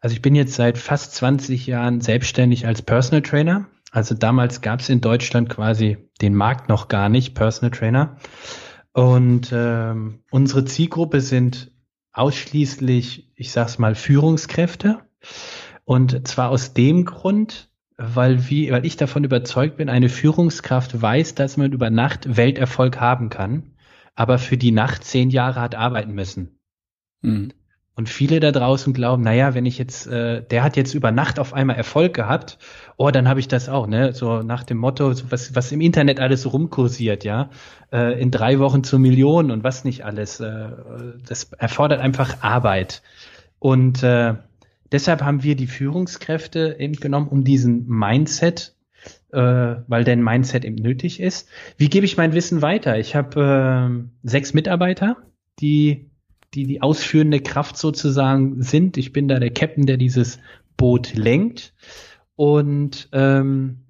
Also 0.00 0.14
ich 0.14 0.22
bin 0.22 0.34
jetzt 0.34 0.54
seit 0.54 0.78
fast 0.78 1.14
20 1.16 1.66
Jahren 1.66 2.00
selbstständig 2.00 2.66
als 2.66 2.82
Personal 2.82 3.22
Trainer. 3.22 3.66
Also 3.90 4.14
damals 4.14 4.60
gab 4.60 4.80
es 4.80 4.88
in 4.88 5.00
Deutschland 5.00 5.48
quasi 5.48 5.98
den 6.20 6.34
Markt 6.34 6.68
noch 6.68 6.86
gar 6.86 7.08
nicht, 7.08 7.34
Personal 7.34 7.76
Trainer. 7.76 8.16
Und 8.92 9.50
ähm, 9.52 10.20
unsere 10.30 10.64
Zielgruppe 10.64 11.20
sind 11.20 11.72
ausschließlich, 12.20 13.32
ich 13.34 13.50
sag's 13.50 13.78
mal, 13.78 13.94
Führungskräfte. 13.94 15.00
Und 15.84 16.28
zwar 16.28 16.50
aus 16.50 16.74
dem 16.74 17.04
Grund, 17.04 17.70
weil, 17.96 18.48
wie, 18.48 18.70
weil 18.70 18.86
ich 18.86 18.96
davon 18.96 19.24
überzeugt 19.24 19.78
bin, 19.78 19.88
eine 19.88 20.08
Führungskraft 20.08 21.00
weiß, 21.00 21.34
dass 21.34 21.56
man 21.56 21.72
über 21.72 21.90
Nacht 21.90 22.36
Welterfolg 22.36 23.00
haben 23.00 23.30
kann, 23.30 23.74
aber 24.14 24.38
für 24.38 24.56
die 24.56 24.70
Nacht 24.70 25.04
zehn 25.04 25.30
Jahre 25.30 25.60
hat 25.60 25.74
arbeiten 25.74 26.12
müssen. 26.12 26.60
Mhm. 27.22 27.52
Und 28.00 28.08
viele 28.08 28.40
da 28.40 28.50
draußen 28.50 28.94
glauben, 28.94 29.22
naja, 29.22 29.52
wenn 29.52 29.66
ich 29.66 29.76
jetzt, 29.76 30.06
äh, 30.06 30.42
der 30.42 30.62
hat 30.62 30.78
jetzt 30.78 30.94
über 30.94 31.12
Nacht 31.12 31.38
auf 31.38 31.52
einmal 31.52 31.76
Erfolg 31.76 32.14
gehabt, 32.14 32.56
oh, 32.96 33.10
dann 33.10 33.28
habe 33.28 33.40
ich 33.40 33.46
das 33.46 33.68
auch, 33.68 33.86
ne? 33.86 34.14
So 34.14 34.40
nach 34.40 34.64
dem 34.64 34.78
Motto, 34.78 35.12
so 35.12 35.30
was, 35.30 35.54
was 35.54 35.70
im 35.70 35.82
Internet 35.82 36.18
alles 36.18 36.50
rumkursiert, 36.50 37.24
ja, 37.24 37.50
äh, 37.92 38.18
in 38.18 38.30
drei 38.30 38.58
Wochen 38.58 38.84
zur 38.84 39.00
Million 39.00 39.50
und 39.50 39.64
was 39.64 39.84
nicht 39.84 40.06
alles. 40.06 40.40
Äh, 40.40 40.70
das 41.28 41.52
erfordert 41.52 42.00
einfach 42.00 42.42
Arbeit. 42.42 43.02
Und 43.58 44.02
äh, 44.02 44.32
deshalb 44.90 45.20
haben 45.20 45.42
wir 45.42 45.54
die 45.54 45.66
Führungskräfte 45.66 46.76
eben 46.78 46.94
genommen, 46.94 47.28
um 47.28 47.44
diesen 47.44 47.86
Mindset 47.86 48.76
äh, 49.30 49.36
weil 49.38 50.04
dein 50.04 50.24
Mindset 50.24 50.64
eben 50.64 50.76
nötig 50.76 51.20
ist. 51.20 51.50
Wie 51.76 51.90
gebe 51.90 52.06
ich 52.06 52.16
mein 52.16 52.32
Wissen 52.32 52.62
weiter? 52.62 52.98
Ich 52.98 53.14
habe 53.14 54.00
äh, 54.24 54.26
sechs 54.26 54.54
Mitarbeiter, 54.54 55.18
die 55.60 56.09
die 56.54 56.66
die 56.66 56.82
ausführende 56.82 57.40
Kraft 57.40 57.76
sozusagen 57.76 58.62
sind. 58.62 58.96
Ich 58.96 59.12
bin 59.12 59.28
da 59.28 59.38
der 59.38 59.52
Captain, 59.52 59.86
der 59.86 59.96
dieses 59.96 60.38
Boot 60.76 61.14
lenkt. 61.14 61.74
Und 62.36 63.08
ähm, 63.12 63.84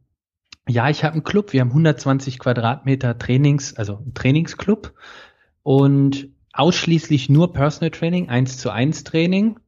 ja, 0.68 0.90
ich 0.90 1.04
habe 1.04 1.14
einen 1.14 1.24
Club. 1.24 1.52
Wir 1.52 1.62
haben 1.62 1.70
120 1.70 2.38
Quadratmeter 2.38 3.18
Trainings, 3.18 3.74
also 3.74 4.04
Trainingsclub 4.14 4.94
und 5.62 6.28
ausschließlich 6.52 7.28
nur 7.28 7.52
Personal 7.52 7.90
Training, 7.90 8.28
eins 8.28 8.58
zu 8.58 8.70
eins 8.70 9.04
Training. 9.04 9.58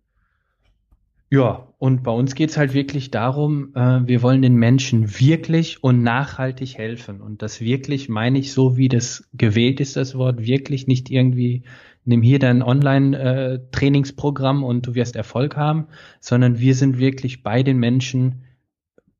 Ja, 1.30 1.68
Und 1.78 2.02
bei 2.02 2.10
uns 2.10 2.34
geht's 2.34 2.58
halt 2.58 2.74
wirklich 2.74 3.10
darum, 3.10 3.74
äh, 3.74 4.06
wir 4.06 4.20
wollen 4.20 4.42
den 4.42 4.54
Menschen 4.54 5.18
wirklich 5.18 5.82
und 5.82 6.02
nachhaltig 6.02 6.76
helfen. 6.76 7.22
Und 7.22 7.40
das 7.40 7.62
wirklich 7.62 8.10
meine 8.10 8.38
ich 8.38 8.52
so, 8.52 8.76
wie 8.76 8.90
das 8.90 9.26
gewählt 9.32 9.80
ist, 9.80 9.96
das 9.96 10.14
Wort, 10.14 10.44
wirklich 10.44 10.86
nicht 10.86 11.10
irgendwie, 11.10 11.62
nimm 12.04 12.22
hier 12.22 12.38
dein 12.38 12.62
Online-Trainingsprogramm 12.62 14.64
und 14.64 14.86
du 14.86 14.94
wirst 14.94 15.16
Erfolg 15.16 15.56
haben, 15.56 15.86
sondern 16.20 16.58
wir 16.58 16.74
sind 16.74 16.98
wirklich 16.98 17.42
bei 17.42 17.62
den 17.62 17.78
Menschen, 17.78 18.44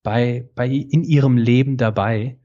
bei, 0.02 0.48
bei 0.54 0.68
in 0.68 1.04
ihrem 1.04 1.36
Leben 1.36 1.76
dabei. 1.76 2.38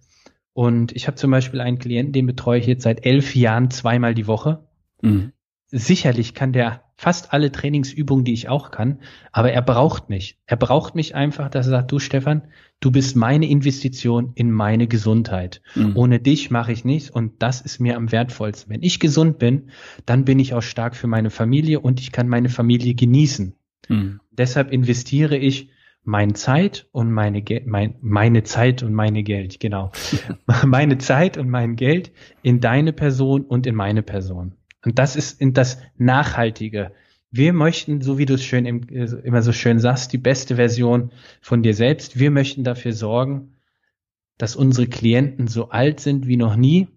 Und 0.54 0.96
ich 0.96 1.08
habe 1.08 1.16
zum 1.16 1.32
Beispiel 1.32 1.62
einen 1.62 1.80
Klienten, 1.80 2.14
den 2.14 2.26
betreue 2.26 2.60
ich 2.60 2.68
jetzt 2.68 2.84
seit 2.84 3.06
elf 3.06 3.36
Jahren 3.36 3.70
zweimal 3.70 4.14
die 4.14 4.28
Woche. 4.28 4.68
Mhm. 5.02 5.32
Sicherlich 5.68 6.34
kann 6.34 6.54
der 6.54 6.84
fast 6.98 7.32
alle 7.32 7.52
Trainingsübungen, 7.52 8.26
die 8.26 8.34
ich 8.34 8.50
auch 8.50 8.72
kann, 8.72 9.00
aber 9.32 9.52
er 9.52 9.62
braucht 9.62 10.10
mich. 10.10 10.40
Er 10.48 10.58
braucht 10.58 10.96
mich 10.96 11.14
einfach, 11.14 11.50
dass 11.50 11.68
er 11.68 11.72
sagt, 11.72 11.92
du 11.92 12.00
Stefan, 12.00 12.42
du 12.80 12.92
bist 12.92 13.16
meine 13.16 13.48
Investition 13.48 14.32
in 14.34 14.52
meine 14.52 14.88
Gesundheit. 14.88 15.62
Mhm. 15.76 15.96
Ohne 15.96 16.20
dich 16.20 16.50
mache 16.50 16.72
ich 16.72 16.84
nichts 16.86 17.12
und 17.12 17.44
das 17.44 17.62
ist 17.62 17.80
mir 17.80 17.96
am 17.96 18.12
wertvollsten. 18.12 18.74
Wenn 18.74 18.82
ich 18.82 19.00
gesund 19.00 19.38
bin, 19.38 19.70
dann 20.08 20.26
bin 20.26 20.40
ich 20.40 20.56
auch 20.56 20.64
stark 20.64 20.96
für 20.96 21.08
meine 21.08 21.30
Familie 21.30 21.80
und 21.80 22.00
ich 22.00 22.12
kann 22.12 22.28
meine 22.28 22.50
Familie 22.50 22.96
genießen. 22.96 23.56
Mhm. 23.90 24.20
Deshalb 24.32 24.72
investiere 24.72 25.38
ich 25.38 25.70
meine 26.04 26.34
Zeit 26.34 26.88
und 26.94 27.12
meine, 27.12 27.42
Ge 27.44 27.62
mein, 27.66 27.96
meine 28.02 28.44
Zeit 28.44 28.82
und 28.82 28.94
meine 28.94 29.22
Geld, 29.22 29.60
genau. 29.60 29.92
meine 30.66 30.98
Zeit 30.98 31.38
und 31.38 31.50
mein 31.50 31.76
Geld 31.76 32.12
in 32.42 32.60
deine 32.60 32.94
Person 32.94 33.42
und 33.42 33.68
in 33.68 33.76
meine 33.76 34.02
Person. 34.02 34.57
Und 34.86 35.00
das 35.00 35.16
ist 35.16 35.40
das 35.42 35.80
Nachhaltige. 35.98 36.92
Wir 37.30 37.54
möchten, 37.54 38.02
so 38.02 38.18
wie 38.18 38.26
du 38.26 38.36
es 38.36 38.44
schön 38.44 38.66
immer 38.66 39.42
so 39.42 39.52
schön 39.52 39.80
sagst, 39.80 40.14
die 40.14 40.18
beste 40.18 40.56
Version 40.56 41.12
von 41.42 41.62
dir 41.62 41.74
selbst. 41.74 42.18
Wir 42.18 42.32
möchten 42.32 42.64
dafür 42.64 42.94
sorgen, 42.94 43.54
dass 44.38 44.56
unsere 44.56 44.88
Klienten 44.88 45.48
so 45.48 45.70
alt 45.70 46.00
sind 46.00 46.28
wie 46.28 46.38
noch 46.38 46.56
nie 46.56 46.88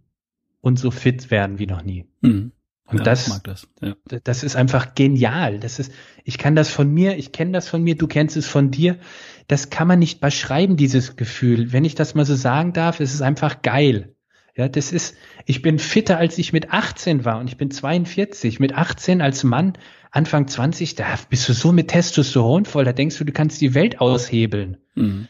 und 0.60 0.78
so 0.78 0.90
fit 0.90 1.30
werden 1.30 1.58
wie 1.58 1.66
noch 1.66 1.82
nie. 1.82 2.06
Mhm. 2.20 2.52
Und 2.90 2.98
ja, 2.98 3.04
das, 3.04 3.40
das. 3.44 3.68
Ja. 3.80 3.94
das 4.24 4.42
ist 4.42 4.56
einfach 4.56 4.94
genial. 4.94 5.60
Das 5.60 5.78
ist, 5.78 5.92
ich 6.24 6.38
kann 6.38 6.56
das 6.56 6.70
von 6.70 6.92
mir, 6.92 7.16
ich 7.18 7.30
kenne 7.32 7.52
das 7.52 7.68
von 7.68 7.82
mir, 7.82 7.96
du 7.96 8.08
kennst 8.08 8.36
es 8.36 8.46
von 8.46 8.70
dir. 8.70 8.98
Das 9.46 9.70
kann 9.70 9.86
man 9.86 10.00
nicht 10.00 10.20
beschreiben, 10.20 10.76
dieses 10.76 11.16
Gefühl. 11.16 11.72
Wenn 11.72 11.84
ich 11.84 11.94
das 11.94 12.14
mal 12.14 12.24
so 12.24 12.34
sagen 12.34 12.72
darf, 12.72 13.00
es 13.00 13.14
ist 13.14 13.22
einfach 13.22 13.62
geil. 13.62 14.14
Ja, 14.60 14.68
das 14.68 14.92
ist, 14.92 15.16
ich 15.46 15.62
bin 15.62 15.78
fitter, 15.78 16.18
als 16.18 16.36
ich 16.36 16.52
mit 16.52 16.70
18 16.70 17.24
war 17.24 17.38
und 17.38 17.48
ich 17.48 17.56
bin 17.56 17.70
42. 17.70 18.60
Mit 18.60 18.74
18 18.74 19.22
als 19.22 19.42
Mann, 19.42 19.72
Anfang 20.10 20.48
20, 20.48 20.96
da 20.96 21.06
bist 21.30 21.48
du 21.48 21.54
so 21.54 21.72
mit 21.72 21.88
Testosteron 21.88 22.66
voll, 22.66 22.84
da 22.84 22.92
denkst 22.92 23.16
du, 23.16 23.24
du 23.24 23.32
kannst 23.32 23.62
die 23.62 23.72
Welt 23.72 24.02
aushebeln. 24.02 24.76
Mhm. 24.96 25.28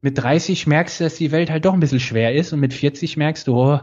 Mit 0.00 0.16
30 0.16 0.68
merkst 0.68 1.00
du, 1.00 1.04
dass 1.04 1.16
die 1.16 1.32
Welt 1.32 1.50
halt 1.50 1.64
doch 1.64 1.74
ein 1.74 1.80
bisschen 1.80 1.98
schwer 1.98 2.36
ist 2.36 2.52
und 2.52 2.60
mit 2.60 2.72
40 2.72 3.16
merkst 3.16 3.48
du, 3.48 3.56
oh, 3.56 3.80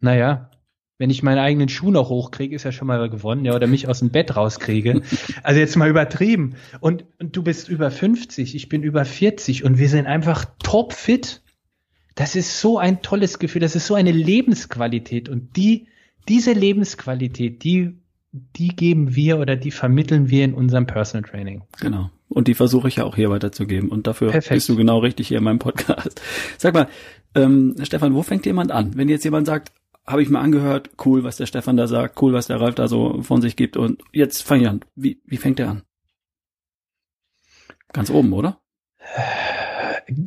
naja, 0.00 0.50
wenn 0.98 1.10
ich 1.10 1.22
meinen 1.22 1.38
eigenen 1.38 1.68
Schuh 1.68 1.92
noch 1.92 2.08
hochkriege, 2.08 2.56
ist 2.56 2.64
ja 2.64 2.72
schon 2.72 2.88
mal 2.88 3.08
gewonnen, 3.08 3.44
ja, 3.44 3.54
oder 3.54 3.68
mich 3.68 3.86
aus 3.86 4.00
dem 4.00 4.10
Bett 4.10 4.34
rauskriege. 4.34 5.02
Also 5.44 5.60
jetzt 5.60 5.76
mal 5.76 5.88
übertrieben. 5.88 6.56
Und, 6.80 7.04
und 7.20 7.36
du 7.36 7.44
bist 7.44 7.68
über 7.68 7.92
50, 7.92 8.56
ich 8.56 8.68
bin 8.68 8.82
über 8.82 9.04
40 9.04 9.62
und 9.62 9.78
wir 9.78 9.88
sind 9.88 10.08
einfach 10.08 10.46
topfit. 10.64 11.42
Das 12.16 12.34
ist 12.34 12.60
so 12.60 12.78
ein 12.78 13.02
tolles 13.02 13.38
Gefühl, 13.38 13.60
das 13.60 13.76
ist 13.76 13.86
so 13.86 13.94
eine 13.94 14.10
Lebensqualität 14.10 15.28
und 15.28 15.54
die, 15.56 15.86
diese 16.28 16.52
Lebensqualität, 16.52 17.62
die, 17.62 17.98
die 18.32 18.68
geben 18.68 19.14
wir 19.14 19.38
oder 19.38 19.54
die 19.54 19.70
vermitteln 19.70 20.30
wir 20.30 20.44
in 20.44 20.54
unserem 20.54 20.86
Personal 20.86 21.28
Training. 21.28 21.62
Genau. 21.78 22.10
Und 22.28 22.48
die 22.48 22.54
versuche 22.54 22.88
ich 22.88 22.96
ja 22.96 23.04
auch 23.04 23.16
hier 23.16 23.30
weiterzugeben. 23.30 23.90
Und 23.90 24.06
dafür 24.06 24.30
Perfekt. 24.30 24.54
bist 24.54 24.68
du 24.70 24.76
genau 24.76 24.98
richtig 24.98 25.28
hier 25.28 25.38
in 25.38 25.44
meinem 25.44 25.58
Podcast. 25.58 26.20
Sag 26.58 26.74
mal, 26.74 26.88
ähm, 27.34 27.76
Stefan, 27.82 28.14
wo 28.14 28.22
fängt 28.22 28.46
jemand 28.46 28.72
an? 28.72 28.96
Wenn 28.96 29.10
jetzt 29.10 29.24
jemand 29.24 29.46
sagt, 29.46 29.72
habe 30.06 30.22
ich 30.22 30.30
mir 30.30 30.38
angehört, 30.38 30.90
cool, 31.04 31.22
was 31.22 31.36
der 31.36 31.46
Stefan 31.46 31.76
da 31.76 31.86
sagt, 31.86 32.20
cool, 32.22 32.32
was 32.32 32.46
der 32.46 32.60
Ralf 32.60 32.76
da 32.76 32.88
so 32.88 33.22
von 33.22 33.42
sich 33.42 33.56
gibt 33.56 33.76
und 33.76 34.02
jetzt 34.12 34.42
fange 34.42 34.62
ich 34.62 34.68
an. 34.68 34.80
Wie, 34.94 35.20
wie 35.26 35.36
fängt 35.36 35.58
der 35.58 35.68
an? 35.68 35.82
Ganz 37.92 38.10
oben, 38.10 38.32
oder? 38.32 38.60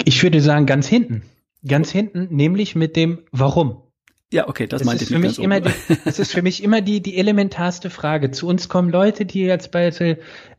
Ich 0.05 0.21
würde 0.21 0.41
sagen, 0.41 0.67
ganz 0.67 0.87
hinten. 0.87 1.23
Ganz 1.67 1.91
hinten, 1.91 2.27
nämlich 2.29 2.75
mit 2.75 2.95
dem 2.95 3.19
Warum. 3.31 3.83
Ja, 4.31 4.47
okay, 4.47 4.67
das, 4.67 4.79
das 4.79 4.85
meinte 4.85 5.03
ich 5.03 5.09
für 5.09 5.17
mich 5.17 5.39
immer 5.39 5.59
die, 5.59 5.71
Das 6.05 6.19
ist 6.19 6.33
für 6.33 6.43
mich 6.43 6.63
immer 6.63 6.81
die, 6.81 7.01
die 7.01 7.17
elementarste 7.17 7.89
Frage. 7.89 8.29
Zu 8.29 8.47
uns 8.47 8.69
kommen 8.69 8.91
Leute, 8.91 9.25
die 9.25 9.41
jetzt 9.41 9.71
bei 9.71 9.91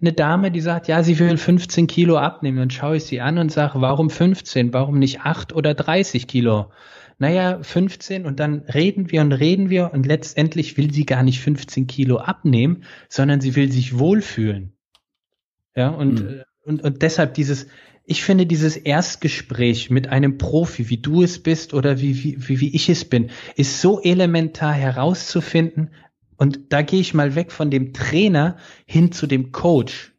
eine 0.00 0.12
Dame, 0.12 0.50
die 0.50 0.60
sagt, 0.60 0.88
ja, 0.88 1.04
sie 1.04 1.18
will 1.20 1.36
15 1.36 1.86
Kilo 1.86 2.18
abnehmen. 2.18 2.58
Dann 2.58 2.70
schaue 2.70 2.96
ich 2.96 3.04
sie 3.04 3.20
an 3.20 3.38
und 3.38 3.52
sage, 3.52 3.80
warum 3.80 4.10
15? 4.10 4.72
Warum 4.72 4.98
nicht 4.98 5.20
8 5.20 5.54
oder 5.54 5.74
30 5.74 6.26
Kilo? 6.26 6.72
Naja, 7.18 7.62
15 7.62 8.26
und 8.26 8.40
dann 8.40 8.60
reden 8.60 9.12
wir 9.12 9.20
und 9.20 9.32
reden 9.32 9.70
wir 9.70 9.92
und 9.92 10.06
letztendlich 10.06 10.76
will 10.76 10.90
sie 10.92 11.06
gar 11.06 11.22
nicht 11.22 11.40
15 11.40 11.86
Kilo 11.86 12.16
abnehmen, 12.16 12.84
sondern 13.08 13.40
sie 13.40 13.54
will 13.54 13.70
sich 13.70 13.98
wohlfühlen. 13.98 14.72
Ja, 15.76 15.90
und, 15.90 16.24
mhm. 16.24 16.42
und, 16.64 16.82
und 16.82 17.02
deshalb 17.02 17.34
dieses, 17.34 17.66
ich 18.10 18.24
finde 18.24 18.44
dieses 18.44 18.76
Erstgespräch 18.76 19.88
mit 19.88 20.08
einem 20.08 20.36
Profi, 20.36 20.88
wie 20.88 20.96
du 20.96 21.22
es 21.22 21.40
bist 21.40 21.72
oder 21.74 22.00
wie, 22.00 22.44
wie, 22.48 22.60
wie 22.60 22.74
ich 22.74 22.88
es 22.88 23.04
bin, 23.04 23.30
ist 23.54 23.80
so 23.80 24.02
elementar 24.02 24.72
herauszufinden. 24.72 25.90
Und 26.36 26.72
da 26.72 26.82
gehe 26.82 26.98
ich 26.98 27.14
mal 27.14 27.36
weg 27.36 27.52
von 27.52 27.70
dem 27.70 27.92
Trainer 27.92 28.56
hin 28.84 29.12
zu 29.12 29.28
dem 29.28 29.52
Coach. 29.52 30.12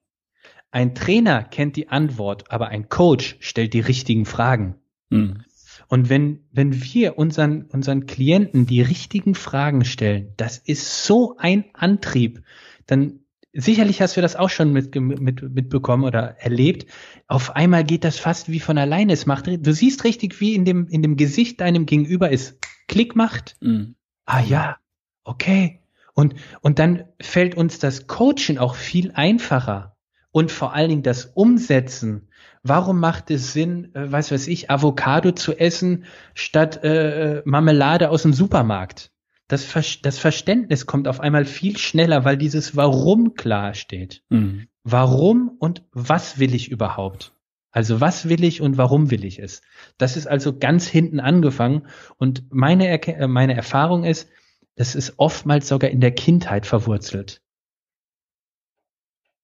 Ein 0.72 0.96
Trainer 0.96 1.44
kennt 1.44 1.76
die 1.76 1.90
Antwort, 1.90 2.50
aber 2.50 2.70
ein 2.70 2.88
Coach 2.88 3.36
stellt 3.42 3.74
die 3.74 3.82
richtigen 3.82 4.24
Fragen. 4.24 4.76
Mhm. 5.10 5.44
Und 5.90 6.08
wenn, 6.08 6.46
wenn 6.50 6.82
wir 6.82 7.18
unseren, 7.18 7.64
unseren 7.64 8.06
Klienten 8.06 8.68
die 8.68 8.82
richtigen 8.82 9.36
Fragen 9.36 9.84
stellen, 9.84 10.34
das 10.38 10.58
ist 10.58 11.04
so 11.04 11.36
ein 11.38 11.66
Antrieb, 11.74 12.42
dann 12.86 13.21
sicherlich 13.54 14.02
hast 14.02 14.18
du 14.18 14.22
das 14.22 14.36
auch 14.36 14.50
schon 14.50 14.72
mit, 14.72 14.96
mit, 14.96 15.42
mitbekommen 15.42 16.04
oder 16.04 16.38
erlebt. 16.40 16.90
Auf 17.28 17.56
einmal 17.56 17.84
geht 17.84 18.04
das 18.04 18.18
fast 18.18 18.50
wie 18.50 18.60
von 18.60 18.78
alleine. 18.78 19.14
Es 19.14 19.26
macht, 19.26 19.48
du 19.48 19.74
siehst 19.74 20.04
richtig, 20.04 20.40
wie 20.40 20.56
in 20.56 20.66
dem, 20.66 20.88
in 20.88 21.02
dem 21.02 21.18
Gesicht 21.18 21.62
deinem 21.62 21.86
Gegenüber 21.86 22.32
es 22.32 22.58
Klick 22.88 23.16
macht. 23.16 23.58
Mhm. 23.62 23.96
Ah 24.26 24.42
ja, 24.42 24.78
okay. 25.24 25.82
Und, 26.14 26.36
und 26.62 26.80
dann 26.80 27.06
fällt 27.22 27.56
uns 27.56 27.80
das 27.80 28.08
Coachen 28.08 28.58
auch 28.58 28.76
viel 28.76 29.12
einfacher. 29.12 29.96
Und 30.32 30.52
vor 30.52 30.74
allen 30.74 30.90
Dingen 30.90 31.04
das 31.04 31.26
Umsetzen. 31.26 32.30
Warum 32.64 33.00
macht 33.00 33.32
es 33.32 33.52
Sinn, 33.52 33.94
äh, 33.96 34.12
was 34.12 34.32
weiß 34.32 34.48
ich, 34.48 34.70
Avocado 34.70 35.32
zu 35.32 35.58
essen 35.58 36.06
statt 36.34 36.84
äh, 36.84 37.40
äh 37.40 37.42
Marmelade 37.44 38.10
aus 38.10 38.22
dem 38.22 38.32
Supermarkt? 38.32 39.12
Das, 39.52 39.66
Ver 39.66 39.84
das 40.02 40.18
Verständnis 40.18 40.86
kommt 40.86 41.08
auf 41.08 41.20
einmal 41.20 41.44
viel 41.44 41.78
schneller, 41.78 42.24
weil 42.24 42.38
dieses 42.38 42.76
Warum 42.78 43.34
klar 43.34 43.74
steht. 43.74 44.24
Mhm. 44.30 44.68
Warum 44.84 45.50
und 45.60 45.84
was 45.92 46.40
will 46.40 46.56
ich 46.56 46.72
überhaupt? 46.72 47.34
Also 47.72 48.00
was 48.00 48.30
will 48.30 48.44
ich 48.44 48.62
und 48.62 48.78
warum 48.78 49.12
will 49.12 49.26
ich 49.26 49.40
es? 49.40 49.62
Das 49.98 50.16
ist 50.16 50.28
also 50.28 50.58
ganz 50.58 50.88
hinten 50.88 51.20
angefangen 51.20 51.88
und 52.18 52.44
meine, 52.50 52.88
Erke 52.88 53.14
äh, 53.14 53.28
meine 53.28 53.56
Erfahrung 53.56 54.06
ist, 54.06 54.30
das 54.76 54.96
ist 54.96 55.16
oftmals 55.18 55.68
sogar 55.68 55.90
in 55.90 56.00
der 56.00 56.12
Kindheit 56.12 56.66
verwurzelt. 56.66 57.42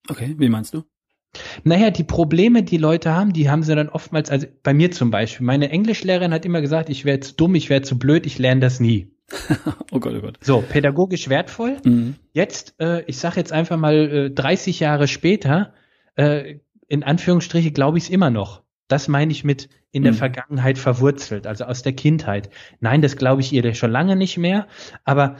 Okay, 0.09 0.35
wie 0.37 0.49
meinst 0.49 0.73
du? 0.73 0.83
Naja, 1.65 1.91
die 1.91 2.05
Probleme, 2.05 2.63
die 2.63 2.77
Leute 2.77 3.13
haben, 3.13 3.33
die 3.33 3.49
haben 3.49 3.63
sie 3.63 3.75
dann 3.75 3.89
oftmals, 3.89 4.29
also 4.29 4.47
bei 4.63 4.73
mir 4.73 4.91
zum 4.91 5.11
Beispiel, 5.11 5.45
meine 5.45 5.69
Englischlehrerin 5.69 6.33
hat 6.33 6.45
immer 6.45 6.61
gesagt, 6.61 6.89
ich 6.89 7.03
wäre 7.03 7.19
zu 7.19 7.35
dumm, 7.35 7.55
ich 7.55 7.69
wäre 7.69 7.81
zu 7.81 7.99
blöd, 7.99 8.25
ich 8.25 8.39
lerne 8.39 8.61
das 8.61 8.79
nie. 8.79 9.11
oh 9.91 9.99
Gott, 9.99 10.13
oh 10.15 10.21
Gott. 10.21 10.37
So, 10.41 10.61
pädagogisch 10.61 11.29
wertvoll. 11.29 11.77
Mhm. 11.83 12.15
Jetzt, 12.33 12.75
äh, 12.79 13.03
ich 13.07 13.17
sage 13.17 13.37
jetzt 13.37 13.51
einfach 13.51 13.77
mal 13.77 13.95
äh, 13.95 14.31
30 14.31 14.79
Jahre 14.79 15.07
später, 15.07 15.73
äh, 16.15 16.59
in 16.87 17.03
Anführungsstriche 17.03 17.71
glaube 17.71 17.97
ich 17.97 18.05
es 18.05 18.09
immer 18.09 18.29
noch. 18.29 18.63
Das 18.87 19.07
meine 19.09 19.31
ich 19.31 19.43
mit 19.43 19.69
in 19.91 20.03
der 20.03 20.13
mhm. 20.13 20.17
Vergangenheit 20.17 20.77
verwurzelt, 20.77 21.45
also 21.45 21.65
aus 21.65 21.81
der 21.81 21.93
Kindheit. 21.93 22.49
Nein, 22.79 23.01
das 23.01 23.17
glaube 23.17 23.41
ich 23.41 23.51
ihr 23.51 23.73
schon 23.73 23.91
lange 23.91 24.15
nicht 24.15 24.37
mehr, 24.37 24.67
aber 25.03 25.37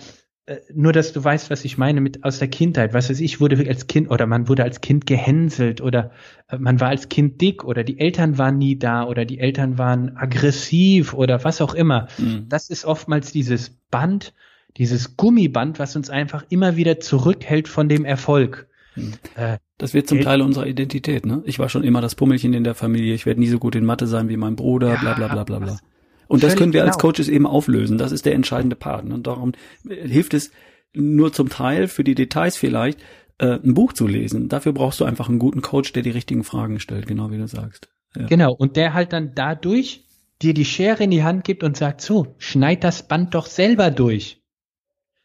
nur, 0.73 0.93
dass 0.93 1.11
du 1.11 1.21
weißt, 1.21 1.49
was 1.49 1.65
ich 1.65 1.77
meine 1.77 1.99
mit 1.99 2.23
aus 2.23 2.39
der 2.39 2.47
Kindheit. 2.47 2.93
Was 2.93 3.09
weiß 3.09 3.19
ich, 3.19 3.41
wurde 3.41 3.67
als 3.67 3.87
Kind 3.87 4.09
oder 4.09 4.25
man 4.27 4.47
wurde 4.47 4.63
als 4.63 4.79
Kind 4.79 5.05
gehänselt 5.05 5.81
oder 5.81 6.11
äh, 6.49 6.57
man 6.57 6.79
war 6.79 6.87
als 6.87 7.09
Kind 7.09 7.41
dick 7.41 7.65
oder 7.65 7.83
die 7.83 7.99
Eltern 7.99 8.37
waren 8.37 8.57
nie 8.57 8.79
da 8.79 9.05
oder 9.05 9.25
die 9.25 9.39
Eltern 9.39 9.77
waren 9.77 10.15
aggressiv 10.15 11.13
oder 11.13 11.43
was 11.43 11.59
auch 11.59 11.73
immer. 11.73 12.07
Mhm. 12.17 12.45
Das 12.47 12.69
ist 12.69 12.85
oftmals 12.85 13.33
dieses 13.33 13.71
Band, 13.91 14.33
dieses 14.77 15.17
Gummiband, 15.17 15.79
was 15.79 15.97
uns 15.97 16.09
einfach 16.09 16.45
immer 16.47 16.77
wieder 16.77 17.01
zurückhält 17.01 17.67
von 17.67 17.89
dem 17.89 18.05
Erfolg. 18.05 18.67
Mhm. 18.95 19.13
Äh, 19.35 19.57
das 19.77 19.93
wird 19.93 20.07
zum 20.07 20.21
Teil 20.21 20.41
unserer 20.41 20.65
Identität, 20.65 21.25
ne? 21.25 21.43
Ich 21.45 21.59
war 21.59 21.67
schon 21.67 21.83
immer 21.83 21.99
das 21.99 22.15
Pummelchen 22.15 22.53
in 22.53 22.63
der 22.63 22.73
Familie, 22.73 23.13
ich 23.13 23.25
werde 23.25 23.41
nie 23.41 23.47
so 23.47 23.59
gut 23.59 23.75
in 23.75 23.85
Mathe 23.85 24.07
sein 24.07 24.29
wie 24.29 24.37
mein 24.37 24.55
Bruder, 24.55 24.93
ja, 24.93 24.99
bla 24.99 25.13
bla 25.13 25.27
bla 25.27 25.43
bla 25.43 25.59
bla. 25.59 25.79
Und 26.27 26.43
das 26.43 26.55
können 26.55 26.73
wir 26.73 26.81
genau. 26.81 26.93
als 26.93 27.01
Coaches 27.01 27.29
eben 27.29 27.45
auflösen. 27.45 27.97
Das 27.97 28.11
ist 28.11 28.25
der 28.25 28.35
entscheidende 28.35 28.75
Part. 28.75 29.05
Und 29.05 29.27
darum 29.27 29.53
hilft 29.87 30.33
es 30.33 30.51
nur 30.93 31.31
zum 31.33 31.49
Teil 31.49 31.87
für 31.87 32.03
die 32.03 32.15
Details 32.15 32.57
vielleicht, 32.57 32.99
äh, 33.37 33.59
ein 33.63 33.73
Buch 33.73 33.93
zu 33.93 34.07
lesen. 34.07 34.49
Dafür 34.49 34.73
brauchst 34.73 34.99
du 34.99 35.05
einfach 35.05 35.29
einen 35.29 35.39
guten 35.39 35.61
Coach, 35.61 35.93
der 35.93 36.03
die 36.03 36.09
richtigen 36.09 36.43
Fragen 36.43 36.79
stellt, 36.79 37.07
genau 37.07 37.31
wie 37.31 37.37
du 37.37 37.47
sagst. 37.47 37.89
Ja. 38.15 38.25
Genau, 38.25 38.53
und 38.53 38.75
der 38.75 38.93
halt 38.93 39.13
dann 39.13 39.33
dadurch 39.35 40.05
dir 40.41 40.53
die 40.53 40.65
Schere 40.65 41.03
in 41.03 41.11
die 41.11 41.23
Hand 41.23 41.43
gibt 41.43 41.63
und 41.63 41.77
sagt, 41.77 42.01
so, 42.01 42.35
schneid 42.37 42.83
das 42.83 43.07
Band 43.07 43.33
doch 43.33 43.45
selber 43.45 43.91
durch. 43.91 44.41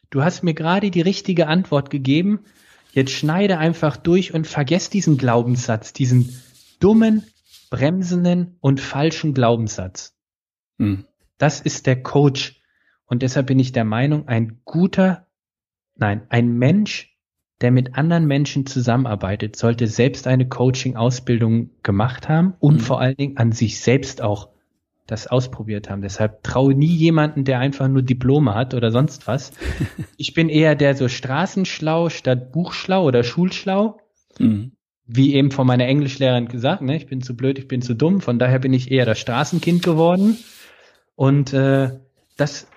Du 0.09 0.23
hast 0.23 0.43
mir 0.43 0.53
gerade 0.53 0.91
die 0.91 1.01
richtige 1.01 1.47
Antwort 1.47 1.89
gegeben, 1.89 2.41
jetzt 2.91 3.11
schneide 3.11 3.57
einfach 3.57 3.97
durch 3.97 4.33
und 4.33 4.47
vergess 4.47 4.89
diesen 4.89 5.17
Glaubenssatz, 5.17 5.93
diesen 5.93 6.39
dummen, 6.79 7.23
bremsenden 7.71 8.57
und 8.59 8.79
falschen 8.79 9.33
Glaubenssatz. 9.33 10.12
Hm. 10.83 11.05
Das 11.37 11.59
ist 11.59 11.87
der 11.87 12.01
Coach. 12.01 12.61
Und 13.05 13.21
deshalb 13.21 13.47
bin 13.47 13.59
ich 13.59 13.71
der 13.71 13.85
Meinung, 13.85 14.27
ein 14.27 14.61
guter, 14.65 15.27
nein, 15.95 16.23
ein 16.29 16.57
Mensch, 16.57 17.17
der 17.61 17.71
mit 17.71 17.95
anderen 17.95 18.25
Menschen 18.25 18.65
zusammenarbeitet, 18.65 19.55
sollte 19.55 19.87
selbst 19.87 20.27
eine 20.27 20.47
Coaching-Ausbildung 20.47 21.69
gemacht 21.81 22.27
haben 22.27 22.55
und 22.59 22.75
mhm. 22.75 22.79
vor 22.79 22.99
allen 22.99 23.15
Dingen 23.15 23.37
an 23.37 23.51
sich 23.51 23.79
selbst 23.79 24.21
auch 24.21 24.49
das 25.07 25.27
ausprobiert 25.27 25.89
haben. 25.89 26.01
Deshalb 26.01 26.43
traue 26.43 26.73
nie 26.73 26.93
jemanden, 26.93 27.43
der 27.43 27.59
einfach 27.59 27.87
nur 27.87 28.01
Diplome 28.01 28.53
hat 28.55 28.73
oder 28.73 28.91
sonst 28.91 29.27
was. 29.27 29.51
ich 30.17 30.33
bin 30.33 30.49
eher 30.49 30.75
der 30.75 30.95
so 30.95 31.07
straßenschlau 31.07 32.09
statt 32.09 32.51
buchschlau 32.51 33.05
oder 33.05 33.23
schulschlau. 33.23 33.97
Mhm. 34.39 34.71
Wie 35.05 35.35
eben 35.35 35.51
von 35.51 35.67
meiner 35.67 35.85
Englischlehrerin 35.85 36.47
gesagt, 36.47 36.81
ne? 36.81 36.95
ich 36.95 37.07
bin 37.07 37.21
zu 37.21 37.35
blöd, 37.35 37.59
ich 37.59 37.67
bin 37.67 37.81
zu 37.81 37.93
dumm. 37.93 38.21
Von 38.21 38.39
daher 38.39 38.59
bin 38.59 38.73
ich 38.73 38.89
eher 38.89 39.05
das 39.05 39.19
Straßenkind 39.19 39.83
geworden. 39.83 40.37
Und 41.15 41.53
äh, 41.53 41.99
das 42.37 42.67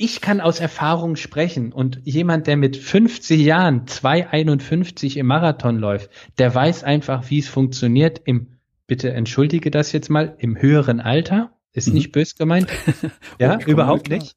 ich 0.00 0.22
kann 0.22 0.40
aus 0.40 0.60
Erfahrung 0.60 1.16
sprechen 1.16 1.72
und 1.72 2.00
jemand, 2.04 2.46
der 2.46 2.56
mit 2.56 2.78
50 2.78 3.38
Jahren 3.38 3.84
2,51 3.84 5.18
im 5.18 5.26
Marathon 5.26 5.76
läuft, 5.76 6.08
der 6.38 6.54
weiß 6.54 6.84
einfach, 6.84 7.28
wie 7.28 7.38
es 7.38 7.48
funktioniert 7.48 8.22
im, 8.24 8.56
bitte 8.86 9.12
entschuldige 9.12 9.70
das 9.70 9.92
jetzt 9.92 10.08
mal, 10.08 10.34
im 10.38 10.56
höheren 10.56 11.00
Alter. 11.00 11.52
Ist 11.74 11.88
mhm. 11.88 11.94
nicht 11.94 12.12
bös 12.12 12.34
gemeint. 12.34 12.70
ja, 13.38 13.56
okay, 13.56 13.70
überhaupt 13.70 14.08
nicht. 14.08 14.36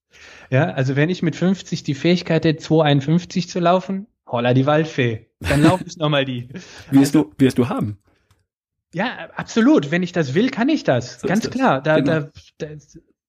Ja, 0.49 0.66
also 0.66 0.97
wenn 0.97 1.10
ich 1.10 1.24
mit 1.24 1.38
50 1.38 1.84
die 1.84 1.95
Fähigkeit 1.95 2.43
hätte, 2.43 2.62
2,51 2.62 3.47
zu 3.47 3.62
laufen, 3.62 4.08
holla 4.28 4.54
die 4.54 4.66
Waldfee. 4.66 5.30
Dann 5.39 5.64
laufe 5.64 5.86
ich 5.88 5.95
nochmal 5.95 6.26
die. 6.26 6.49
Wirst 6.91 7.16
also, 7.16 7.24
du, 7.24 7.34
wirst 7.38 7.58
du 7.58 7.70
haben. 7.70 7.99
Ja, 8.93 9.30
absolut. 9.34 9.91
Wenn 9.91 10.04
ich 10.04 10.12
das 10.12 10.34
will, 10.36 10.49
kann 10.49 10.68
ich 10.68 10.84
das. 10.84 11.22
So 11.22 11.28
Ganz 11.28 11.49
klar. 11.49 11.82
Da, 11.82 12.01
genau. 12.01 12.30
da, 12.58 12.68
da, 12.68 12.68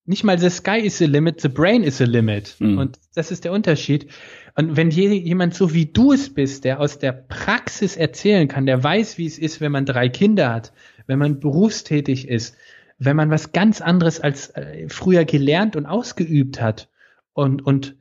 nicht 0.07 0.25
mal 0.25 0.39
the 0.39 0.51
sky 0.51 0.79
is 0.79 0.99
the 0.99 1.07
limit, 1.07 1.41
the 1.41 1.49
brain 1.49 1.83
is 1.83 1.99
the 1.99 2.05
limit. 2.05 2.57
Mhm. 2.59 2.79
Und 2.79 2.99
das 3.15 3.31
ist 3.31 3.45
der 3.45 3.53
Unterschied. 3.53 4.07
Und 4.55 4.77
wenn 4.77 4.91
jemand 4.91 5.55
so 5.55 5.73
wie 5.75 5.87
du 5.87 6.13
es 6.13 6.33
bist, 6.33 6.65
der 6.65 6.81
aus 6.81 6.99
der 6.99 7.13
Praxis 7.13 7.97
erzählen 7.97 8.47
kann, 8.47 8.67
der 8.67 8.83
weiß, 8.83 9.19
wie 9.19 9.27
es 9.27 9.39
ist, 9.39 9.61
wenn 9.61 9.73
man 9.73 9.87
drei 9.87 10.09
Kinder 10.09 10.53
hat, 10.53 10.73
wenn 11.07 11.19
man 11.19 11.41
berufstätig 11.41 12.29
ist, 12.29 12.57
wenn 12.99 13.17
man 13.17 13.31
was 13.31 13.53
ganz 13.53 13.81
anderes 13.81 14.21
als 14.21 14.51
äh, 14.51 14.89
früher 14.89 15.25
gelernt 15.25 15.75
und 15.75 15.87
ausgeübt 15.87 16.61
hat 16.61 16.89
und, 17.33 17.67
und 17.67 17.97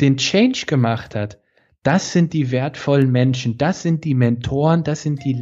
den 0.00 0.18
Change 0.18 0.66
gemacht 0.66 1.14
hat, 1.14 1.38
das 1.82 2.12
sind 2.12 2.32
die 2.32 2.50
wertvollen 2.50 3.10
Menschen, 3.10 3.58
das 3.58 3.82
sind 3.82 4.04
die 4.04 4.14
Mentoren, 4.14 4.84
das 4.84 5.02
sind 5.02 5.24
die 5.24 5.32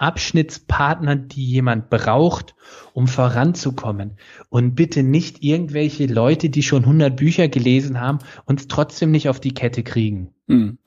Lebensabschnittspartner, 0.00 1.16
die 1.16 1.44
jemand 1.44 1.90
braucht, 1.90 2.54
um 2.92 3.06
voranzukommen. 3.06 4.16
Und 4.48 4.74
bitte 4.74 5.02
nicht 5.02 5.42
irgendwelche 5.42 6.06
Leute, 6.06 6.48
die 6.48 6.62
schon 6.62 6.84
100 6.84 7.16
Bücher 7.16 7.48
gelesen 7.48 8.00
haben 8.00 8.18
und 8.46 8.68
trotzdem 8.68 9.10
nicht 9.10 9.28
auf 9.28 9.40
die 9.40 9.54
Kette 9.54 9.82
kriegen. 9.82 10.32
Hm. 10.48 10.78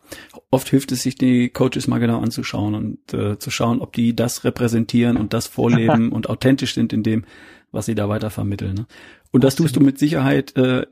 Oft 0.51 0.69
hilft 0.69 0.91
es 0.91 1.03
sich, 1.03 1.15
die 1.15 1.49
Coaches 1.49 1.87
mal 1.87 1.99
genau 1.99 2.19
anzuschauen 2.19 2.75
und 2.75 3.13
äh, 3.13 3.39
zu 3.39 3.51
schauen, 3.51 3.79
ob 3.79 3.93
die 3.93 4.15
das 4.15 4.43
repräsentieren 4.43 5.17
und 5.17 5.33
das 5.33 5.47
vorleben 5.47 6.11
und 6.11 6.29
authentisch 6.29 6.73
sind 6.73 6.93
in 6.93 7.03
dem, 7.03 7.25
was 7.71 7.85
sie 7.85 7.95
da 7.95 8.09
weiter 8.09 8.29
vermitteln. 8.29 8.75
Ne? 8.75 8.85
Und 9.31 9.43
das 9.43 9.55
tust 9.55 9.75
du 9.75 9.79
mit 9.79 9.97
Sicherheit 9.97 10.55
äh, 10.57 10.85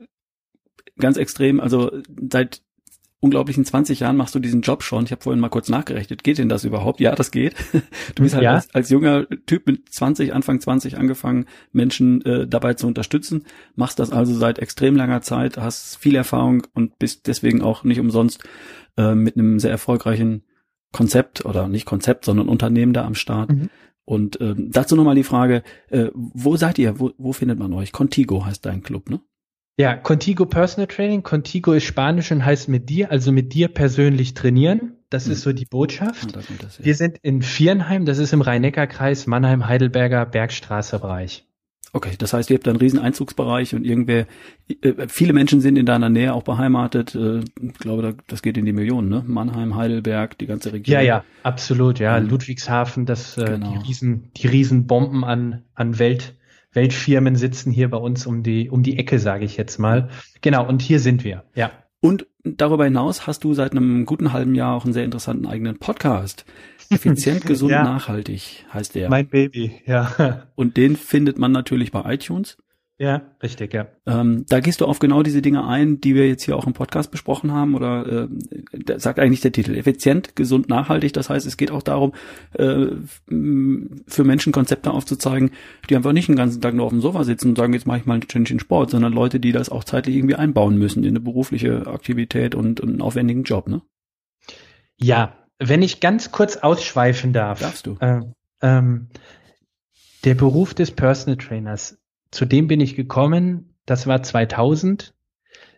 ganz 0.98 1.16
extrem. 1.16 1.60
Also 1.60 1.92
seit 2.30 2.62
unglaublichen 3.22 3.64
20 3.64 4.00
Jahren 4.00 4.16
machst 4.16 4.34
du 4.34 4.40
diesen 4.40 4.62
Job 4.62 4.82
schon. 4.82 5.04
Ich 5.04 5.12
habe 5.12 5.22
vorhin 5.22 5.38
mal 5.38 5.48
kurz 5.48 5.68
nachgerechnet. 5.68 6.24
Geht 6.24 6.38
denn 6.38 6.48
das 6.48 6.64
überhaupt? 6.64 7.00
Ja, 7.00 7.14
das 7.14 7.30
geht. 7.30 7.54
Du 8.16 8.24
bist 8.24 8.34
halt 8.34 8.44
ja. 8.44 8.54
als, 8.54 8.74
als, 8.74 8.90
junger 8.90 9.26
Typ 9.46 9.66
mit 9.66 9.88
20, 9.88 10.34
Anfang 10.34 10.60
20 10.60 10.98
angefangen, 10.98 11.46
Menschen 11.70 12.22
äh, 12.24 12.46
dabei 12.48 12.74
zu 12.74 12.86
unterstützen. 12.86 13.44
Machst 13.76 14.00
das 14.00 14.10
also 14.10 14.34
seit 14.34 14.58
extrem 14.58 14.96
langer 14.96 15.22
Zeit, 15.22 15.56
hast 15.56 15.96
viel 15.96 16.16
Erfahrung 16.16 16.66
und 16.74 16.98
bist 16.98 17.28
deswegen 17.28 17.62
auch 17.62 17.84
nicht 17.84 18.00
umsonst 18.00 18.42
äh, 18.96 19.14
mit 19.14 19.36
einem 19.36 19.60
sehr 19.60 19.70
erfolgreichen 19.70 20.42
Konzept 20.92 21.46
oder 21.46 21.68
nicht 21.68 21.86
Konzept, 21.86 22.24
sondern 22.24 22.48
Unternehmen 22.48 22.92
da 22.92 23.04
am 23.04 23.14
Start. 23.14 23.52
Mhm. 23.52 23.70
Und 24.04 24.40
äh, 24.40 24.54
dazu 24.58 24.96
nochmal 24.96 25.14
die 25.14 25.22
Frage, 25.22 25.62
äh, 25.90 26.08
wo 26.12 26.56
seid 26.56 26.78
ihr? 26.78 26.98
Wo, 26.98 27.12
wo 27.18 27.32
findet 27.32 27.58
man 27.58 27.72
euch? 27.72 27.92
Contigo 27.92 28.44
heißt 28.44 28.66
dein 28.66 28.82
Club, 28.82 29.08
ne? 29.08 29.20
Ja, 29.78 29.94
Contigo 29.96 30.46
Personal 30.46 30.86
Training. 30.86 31.22
Contigo 31.22 31.72
ist 31.72 31.84
Spanisch 31.84 32.30
und 32.30 32.44
heißt 32.44 32.68
mit 32.68 32.90
dir, 32.90 33.10
also 33.10 33.32
mit 33.32 33.54
dir 33.54 33.68
persönlich 33.68 34.34
trainieren. 34.34 34.96
Das 35.08 35.26
hm. 35.26 35.32
ist 35.32 35.42
so 35.42 35.52
die 35.52 35.64
Botschaft. 35.64 36.36
Das, 36.36 36.78
ja. 36.78 36.84
Wir 36.84 36.94
sind 36.94 37.18
in 37.22 37.42
Viernheim, 37.42 38.04
das 38.04 38.18
ist 38.18 38.32
im 38.32 38.42
Rhein-Neckar-Kreis, 38.42 39.26
Mannheim-Heidelberger 39.26 40.26
Bergstraße-Bereich. 40.26 41.44
Okay, 41.94 42.12
das 42.16 42.32
heißt, 42.32 42.48
ihr 42.48 42.56
habt 42.56 42.66
da 42.66 42.70
einen 42.70 42.80
riesen 42.80 42.98
Einzugsbereich 42.98 43.74
und 43.74 43.84
irgendwer, 43.84 44.26
äh, 44.80 45.08
viele 45.08 45.34
Menschen 45.34 45.60
sind 45.60 45.76
in 45.76 45.84
deiner 45.84 46.08
Nähe 46.08 46.32
auch 46.32 46.42
beheimatet. 46.42 47.14
Äh, 47.14 47.40
ich 47.40 47.74
glaube, 47.74 48.16
das 48.28 48.40
geht 48.40 48.56
in 48.56 48.64
die 48.64 48.72
Millionen, 48.72 49.10
ne? 49.10 49.22
Mannheim, 49.26 49.76
Heidelberg, 49.76 50.38
die 50.38 50.46
ganze 50.46 50.72
Region. 50.72 50.94
Ja, 50.94 51.02
ja, 51.02 51.24
absolut, 51.42 51.98
ja. 51.98 52.18
Mhm. 52.18 52.30
Ludwigshafen, 52.30 53.04
das, 53.04 53.36
äh, 53.36 53.44
genau. 53.44 53.72
die 53.72 53.86
riesen, 53.86 54.30
die 54.38 54.46
riesen 54.46 54.86
Bomben 54.86 55.22
an, 55.22 55.64
an 55.74 55.98
Welt, 55.98 56.34
Weltfirmen 56.72 57.36
sitzen 57.36 57.70
hier 57.72 57.90
bei 57.90 57.98
uns 57.98 58.26
um 58.26 58.42
die, 58.42 58.70
um 58.70 58.82
die 58.82 58.98
Ecke, 58.98 59.18
sage 59.18 59.44
ich 59.44 59.56
jetzt 59.56 59.78
mal. 59.78 60.08
Genau, 60.40 60.66
und 60.66 60.82
hier 60.82 61.00
sind 61.00 61.24
wir, 61.24 61.44
ja. 61.54 61.70
Und 62.00 62.26
darüber 62.42 62.84
hinaus 62.84 63.26
hast 63.26 63.44
du 63.44 63.54
seit 63.54 63.72
einem 63.72 64.06
guten 64.06 64.32
halben 64.32 64.56
Jahr 64.56 64.74
auch 64.74 64.84
einen 64.84 64.92
sehr 64.92 65.04
interessanten 65.04 65.46
eigenen 65.46 65.78
Podcast. 65.78 66.44
Effizient, 66.90 67.46
gesund, 67.46 67.70
ja. 67.70 67.84
nachhaltig 67.84 68.66
heißt 68.72 68.94
der. 68.96 69.08
Mein 69.08 69.28
Baby, 69.28 69.80
ja. 69.86 70.42
Und 70.56 70.76
den 70.76 70.96
findet 70.96 71.38
man 71.38 71.52
natürlich 71.52 71.92
bei 71.92 72.12
iTunes. 72.12 72.58
Ja, 73.02 73.20
richtig, 73.42 73.74
ja. 73.74 73.88
Ähm, 74.06 74.46
da 74.48 74.60
gehst 74.60 74.80
du 74.80 74.86
auf 74.86 75.00
genau 75.00 75.24
diese 75.24 75.42
Dinge 75.42 75.66
ein, 75.66 76.00
die 76.00 76.14
wir 76.14 76.28
jetzt 76.28 76.44
hier 76.44 76.56
auch 76.56 76.68
im 76.68 76.72
Podcast 76.72 77.10
besprochen 77.10 77.50
haben, 77.50 77.74
oder 77.74 78.06
äh, 78.06 78.98
sagt 79.00 79.18
eigentlich 79.18 79.40
der 79.40 79.50
Titel. 79.50 79.74
Effizient, 79.74 80.36
gesund, 80.36 80.68
nachhaltig. 80.68 81.12
Das 81.12 81.28
heißt, 81.28 81.44
es 81.44 81.56
geht 81.56 81.72
auch 81.72 81.82
darum, 81.82 82.12
äh, 82.52 82.86
für 83.26 84.22
Menschen 84.22 84.52
Konzepte 84.52 84.92
aufzuzeigen, 84.92 85.50
die 85.90 85.96
einfach 85.96 86.12
nicht 86.12 86.28
den 86.28 86.36
ganzen 86.36 86.60
Tag 86.60 86.74
nur 86.74 86.86
auf 86.86 86.92
dem 86.92 87.00
Sofa 87.00 87.24
sitzen 87.24 87.48
und 87.48 87.58
sagen, 87.58 87.72
jetzt 87.72 87.88
mache 87.88 87.98
ich 87.98 88.06
mal 88.06 88.20
einen 88.20 88.60
Sport, 88.60 88.90
sondern 88.90 89.12
Leute, 89.12 89.40
die 89.40 89.50
das 89.50 89.68
auch 89.68 89.82
zeitlich 89.82 90.14
irgendwie 90.14 90.36
einbauen 90.36 90.78
müssen 90.78 91.02
in 91.02 91.08
eine 91.08 91.20
berufliche 91.20 91.88
Aktivität 91.88 92.54
und, 92.54 92.78
und 92.78 92.88
einen 92.88 93.02
aufwendigen 93.02 93.42
Job, 93.42 93.68
ne? 93.68 93.82
Ja, 94.96 95.34
wenn 95.58 95.82
ich 95.82 95.98
ganz 95.98 96.30
kurz 96.30 96.58
ausschweifen 96.58 97.32
darf. 97.32 97.58
Darfst 97.58 97.84
du. 97.84 97.96
Äh, 97.98 98.20
ähm, 98.60 99.08
der 100.24 100.36
Beruf 100.36 100.72
des 100.72 100.92
Personal 100.92 101.36
Trainers 101.36 101.98
zu 102.32 102.46
dem 102.46 102.66
bin 102.66 102.80
ich 102.80 102.96
gekommen, 102.96 103.76
das 103.86 104.08
war 104.08 104.22
2000. 104.22 105.14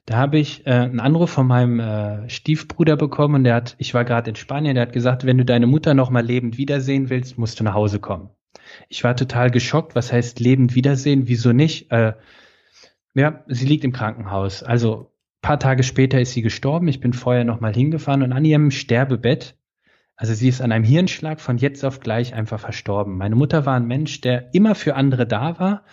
Da 0.06 0.16
habe 0.16 0.38
ich 0.38 0.66
äh, 0.66 0.70
einen 0.70 1.00
Anruf 1.00 1.30
von 1.30 1.46
meinem 1.46 1.80
äh, 1.80 2.28
Stiefbruder 2.28 2.96
bekommen 2.96 3.34
und 3.34 3.44
der 3.44 3.54
hat, 3.54 3.74
ich 3.78 3.92
war 3.92 4.04
gerade 4.04 4.30
in 4.30 4.36
Spanien, 4.36 4.74
der 4.74 4.82
hat 4.82 4.92
gesagt, 4.92 5.26
wenn 5.26 5.38
du 5.38 5.44
deine 5.44 5.66
Mutter 5.66 5.94
noch 5.94 6.10
mal 6.10 6.24
lebend 6.24 6.56
wiedersehen 6.56 7.10
willst, 7.10 7.38
musst 7.38 7.58
du 7.58 7.64
nach 7.64 7.74
Hause 7.74 7.98
kommen. 7.98 8.30
Ich 8.88 9.02
war 9.02 9.16
total 9.16 9.50
geschockt. 9.50 9.94
Was 9.94 10.12
heißt 10.12 10.40
lebend 10.40 10.74
wiedersehen? 10.74 11.26
Wieso 11.26 11.52
nicht? 11.52 11.90
Äh, 11.90 12.14
ja, 13.14 13.44
sie 13.48 13.66
liegt 13.66 13.84
im 13.84 13.92
Krankenhaus. 13.92 14.62
Also 14.62 15.12
paar 15.42 15.58
Tage 15.58 15.82
später 15.82 16.20
ist 16.20 16.32
sie 16.32 16.42
gestorben. 16.42 16.88
Ich 16.88 17.00
bin 17.00 17.12
vorher 17.12 17.44
noch 17.44 17.60
mal 17.60 17.74
hingefahren 17.74 18.22
und 18.22 18.32
an 18.32 18.44
ihrem 18.44 18.70
Sterbebett, 18.70 19.56
also 20.16 20.32
sie 20.32 20.48
ist 20.48 20.60
an 20.60 20.70
einem 20.70 20.84
Hirnschlag 20.84 21.40
von 21.40 21.58
jetzt 21.58 21.84
auf 21.84 22.00
gleich 22.00 22.34
einfach 22.34 22.60
verstorben. 22.60 23.16
Meine 23.16 23.34
Mutter 23.34 23.66
war 23.66 23.74
ein 23.74 23.86
Mensch, 23.86 24.20
der 24.20 24.54
immer 24.54 24.74
für 24.74 24.94
andere 24.94 25.26
da 25.26 25.58
war 25.58 25.84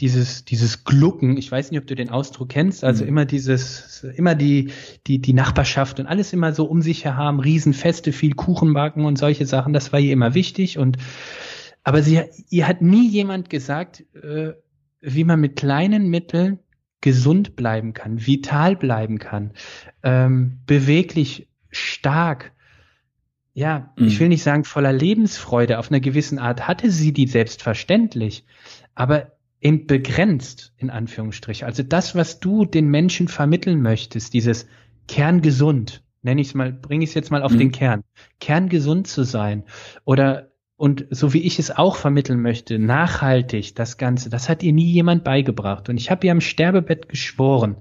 dieses, 0.00 0.44
dieses 0.46 0.84
Glucken, 0.84 1.36
ich 1.36 1.52
weiß 1.52 1.70
nicht, 1.70 1.80
ob 1.80 1.86
du 1.86 1.94
den 1.94 2.08
Ausdruck 2.08 2.48
kennst, 2.48 2.84
also 2.84 3.04
mhm. 3.04 3.08
immer 3.08 3.24
dieses, 3.26 4.02
immer 4.16 4.34
die, 4.34 4.72
die, 5.06 5.18
die 5.18 5.34
Nachbarschaft 5.34 6.00
und 6.00 6.06
alles 6.06 6.32
immer 6.32 6.52
so 6.54 6.64
um 6.64 6.80
sich 6.80 7.04
her 7.04 7.16
haben, 7.16 7.38
Riesenfeste, 7.38 8.12
viel 8.12 8.34
Kuchen 8.34 8.72
backen 8.72 9.04
und 9.04 9.18
solche 9.18 9.46
Sachen, 9.46 9.72
das 9.72 9.92
war 9.92 10.00
ihr 10.00 10.12
immer 10.12 10.34
wichtig 10.34 10.78
und, 10.78 10.96
aber 11.84 12.02
sie, 12.02 12.22
ihr 12.48 12.66
hat 12.66 12.80
nie 12.80 13.08
jemand 13.08 13.50
gesagt, 13.50 14.04
äh, 14.14 14.52
wie 15.00 15.24
man 15.24 15.40
mit 15.40 15.56
kleinen 15.56 16.08
Mitteln 16.08 16.58
gesund 17.02 17.56
bleiben 17.56 17.92
kann, 17.92 18.26
vital 18.26 18.76
bleiben 18.76 19.18
kann, 19.18 19.52
ähm, 20.02 20.60
beweglich, 20.66 21.48
stark, 21.70 22.52
ja, 23.52 23.92
mhm. 23.96 24.06
ich 24.06 24.18
will 24.18 24.28
nicht 24.28 24.42
sagen 24.42 24.64
voller 24.64 24.92
Lebensfreude, 24.92 25.78
auf 25.78 25.90
einer 25.90 26.00
gewissen 26.00 26.38
Art 26.38 26.66
hatte 26.66 26.90
sie 26.90 27.12
die 27.12 27.26
selbstverständlich, 27.26 28.44
aber 28.94 29.32
eben 29.60 29.86
begrenzt, 29.86 30.72
in 30.76 30.90
Anführungsstrichen. 30.90 31.66
Also 31.66 31.82
das, 31.82 32.14
was 32.14 32.40
du 32.40 32.64
den 32.64 32.88
Menschen 32.88 33.28
vermitteln 33.28 33.82
möchtest, 33.82 34.32
dieses 34.34 34.66
kerngesund, 35.08 36.02
nenne 36.22 36.40
ich 36.40 36.48
es 36.48 36.54
mal, 36.54 36.72
bringe 36.72 37.04
ich 37.04 37.10
es 37.10 37.14
jetzt 37.14 37.30
mal 37.30 37.42
auf 37.42 37.52
Mhm. 37.52 37.58
den 37.58 37.72
Kern, 37.72 38.02
kerngesund 38.40 39.06
zu 39.06 39.24
sein 39.24 39.64
oder 40.04 40.50
und 40.76 41.06
so 41.10 41.34
wie 41.34 41.42
ich 41.42 41.58
es 41.58 41.70
auch 41.70 41.96
vermitteln 41.96 42.40
möchte, 42.40 42.78
nachhaltig 42.78 43.74
das 43.74 43.98
Ganze, 43.98 44.30
das 44.30 44.48
hat 44.48 44.62
ihr 44.62 44.72
nie 44.72 44.90
jemand 44.90 45.24
beigebracht. 45.24 45.90
Und 45.90 45.98
ich 45.98 46.10
habe 46.10 46.26
ihr 46.26 46.32
am 46.32 46.40
Sterbebett 46.40 47.06
geschworen, 47.10 47.76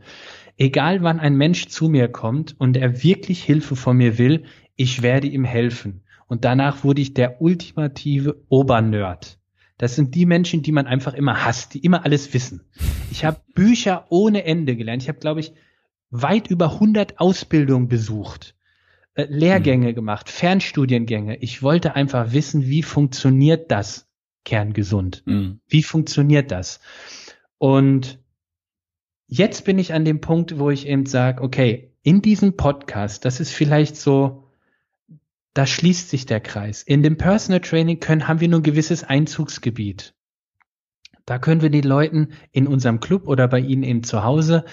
egal 0.57 1.01
wann 1.01 1.21
ein 1.21 1.37
Mensch 1.37 1.67
zu 1.67 1.87
mir 1.87 2.09
kommt 2.09 2.59
und 2.59 2.75
er 2.75 3.01
wirklich 3.01 3.41
Hilfe 3.41 3.77
von 3.77 3.95
mir 3.95 4.17
will, 4.17 4.43
ich 4.75 5.01
werde 5.01 5.27
ihm 5.27 5.45
helfen. 5.45 6.01
Und 6.27 6.43
danach 6.43 6.83
wurde 6.83 7.01
ich 7.01 7.13
der 7.13 7.41
ultimative 7.41 8.43
Obernerd. 8.49 9.38
Das 9.79 9.95
sind 9.95 10.13
die 10.13 10.25
Menschen, 10.25 10.61
die 10.61 10.73
man 10.73 10.87
einfach 10.87 11.13
immer 11.13 11.45
hasst, 11.45 11.73
die 11.73 11.79
immer 11.79 12.03
alles 12.03 12.33
wissen. 12.33 12.61
Ich 13.11 13.23
habe 13.23 13.39
Bücher 13.55 14.05
ohne 14.09 14.43
Ende 14.43 14.75
gelernt. 14.75 15.01
Ich 15.01 15.07
habe, 15.07 15.19
glaube 15.19 15.39
ich, 15.39 15.53
weit 16.11 16.47
über 16.47 16.73
100 16.73 17.19
Ausbildungen 17.19 17.87
besucht, 17.87 18.55
äh, 19.13 19.25
Lehrgänge 19.29 19.93
gemacht, 19.93 20.29
Fernstudiengänge. 20.29 21.37
Ich 21.37 21.63
wollte 21.63 21.95
einfach 21.95 22.33
wissen, 22.33 22.65
wie 22.65 22.83
funktioniert 22.83 23.71
das 23.71 24.09
kerngesund? 24.43 25.23
Mhm. 25.25 25.61
Wie 25.65 25.83
funktioniert 25.83 26.51
das? 26.51 26.81
Und 27.57 28.19
jetzt 29.27 29.63
bin 29.63 29.79
ich 29.79 29.93
an 29.93 30.03
dem 30.03 30.19
Punkt, 30.19 30.59
wo 30.59 30.69
ich 30.71 30.87
eben 30.87 31.05
sage, 31.05 31.41
okay, 31.41 31.93
in 32.03 32.21
diesem 32.21 32.57
Podcast, 32.57 33.23
das 33.23 33.39
ist 33.39 33.53
vielleicht 33.53 33.95
so, 33.95 34.48
da 35.59 35.65
schließt 35.65 36.09
sich 36.09 36.25
der 36.25 36.39
Kreis. 36.39 36.83
In 36.83 37.03
dem 37.03 37.17
Personal 37.17 37.59
Training 37.59 37.99
können, 37.99 38.29
haben 38.29 38.39
wir 38.39 38.47
nur 38.47 38.61
ein 38.61 38.63
gewisses 38.63 39.03
Einzugsgebiet. 39.03 40.15
Da 41.25 41.37
können 41.37 41.61
wir 41.61 41.69
die 41.69 41.81
Leuten 41.81 42.29
in 42.53 42.65
unserem 42.65 43.01
Club 43.01 43.27
oder 43.27 43.49
bei 43.49 43.59
ihnen 43.59 43.83
eben 43.83 44.03
zu 44.03 44.23
Hause 44.23 44.63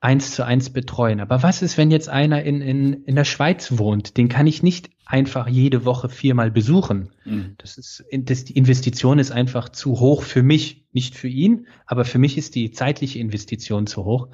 eins 0.00 0.34
zu 0.34 0.44
eins 0.44 0.68
betreuen. 0.68 1.20
Aber 1.20 1.42
was 1.42 1.62
ist, 1.62 1.78
wenn 1.78 1.90
jetzt 1.90 2.10
einer 2.10 2.42
in, 2.42 2.60
in, 2.60 3.04
in 3.04 3.14
der 3.14 3.24
Schweiz 3.24 3.78
wohnt? 3.78 4.18
Den 4.18 4.28
kann 4.28 4.46
ich 4.46 4.62
nicht 4.62 4.90
einfach 5.06 5.48
jede 5.48 5.84
Woche 5.84 6.08
viermal 6.08 6.50
besuchen. 6.50 7.10
Mhm. 7.24 7.54
Das 7.58 7.76
ist, 7.76 8.04
das, 8.10 8.44
die 8.44 8.56
Investition 8.56 9.18
ist 9.18 9.30
einfach 9.30 9.68
zu 9.68 10.00
hoch 10.00 10.22
für 10.22 10.42
mich, 10.42 10.86
nicht 10.92 11.16
für 11.16 11.28
ihn, 11.28 11.66
aber 11.86 12.04
für 12.04 12.18
mich 12.18 12.38
ist 12.38 12.54
die 12.54 12.70
zeitliche 12.70 13.18
Investition 13.18 13.86
zu 13.86 14.04
hoch. 14.04 14.28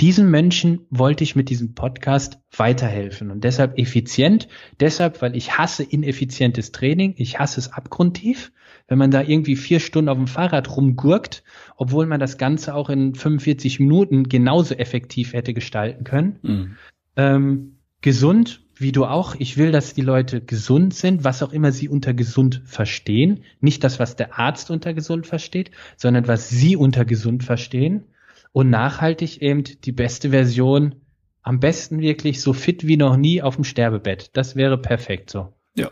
Diesen 0.00 0.30
Menschen 0.30 0.80
wollte 0.90 1.24
ich 1.24 1.36
mit 1.36 1.48
diesem 1.48 1.74
Podcast 1.74 2.38
weiterhelfen 2.56 3.30
und 3.30 3.44
deshalb 3.44 3.78
effizient, 3.78 4.48
deshalb, 4.80 5.22
weil 5.22 5.36
ich 5.36 5.56
hasse 5.56 5.84
ineffizientes 5.84 6.72
Training, 6.72 7.14
ich 7.16 7.38
hasse 7.38 7.60
es 7.60 7.72
abgrundtief, 7.72 8.52
wenn 8.88 8.98
man 8.98 9.10
da 9.10 9.22
irgendwie 9.22 9.56
vier 9.56 9.80
Stunden 9.80 10.08
auf 10.08 10.18
dem 10.18 10.26
Fahrrad 10.26 10.76
rumgurkt, 10.76 11.44
obwohl 11.76 12.06
man 12.06 12.20
das 12.20 12.38
Ganze 12.38 12.74
auch 12.74 12.90
in 12.90 13.14
45 13.14 13.80
Minuten 13.80 14.24
genauso 14.24 14.74
effektiv 14.74 15.32
hätte 15.32 15.54
gestalten 15.54 16.04
können. 16.04 16.38
Mhm. 16.42 16.76
Ähm, 17.16 17.76
gesund, 18.00 18.62
wie 18.80 18.92
du 18.92 19.04
auch. 19.04 19.34
Ich 19.38 19.56
will, 19.56 19.72
dass 19.72 19.94
die 19.94 20.02
Leute 20.02 20.40
gesund 20.40 20.94
sind, 20.94 21.24
was 21.24 21.42
auch 21.42 21.52
immer 21.52 21.72
sie 21.72 21.88
unter 21.88 22.14
gesund 22.14 22.62
verstehen. 22.64 23.44
Nicht 23.60 23.84
das, 23.84 23.98
was 23.98 24.16
der 24.16 24.38
Arzt 24.38 24.70
unter 24.70 24.94
gesund 24.94 25.26
versteht, 25.26 25.70
sondern 25.96 26.28
was 26.28 26.48
sie 26.48 26.76
unter 26.76 27.04
gesund 27.04 27.44
verstehen. 27.44 28.04
Und 28.52 28.70
nachhaltig 28.70 29.42
eben 29.42 29.64
die 29.64 29.92
beste 29.92 30.30
Version, 30.30 30.96
am 31.42 31.60
besten 31.60 32.00
wirklich 32.00 32.40
so 32.40 32.52
fit 32.52 32.86
wie 32.86 32.96
noch 32.96 33.16
nie 33.16 33.42
auf 33.42 33.54
dem 33.54 33.64
Sterbebett. 33.64 34.30
Das 34.36 34.56
wäre 34.56 34.78
perfekt 34.78 35.30
so. 35.30 35.52
Ja, 35.74 35.90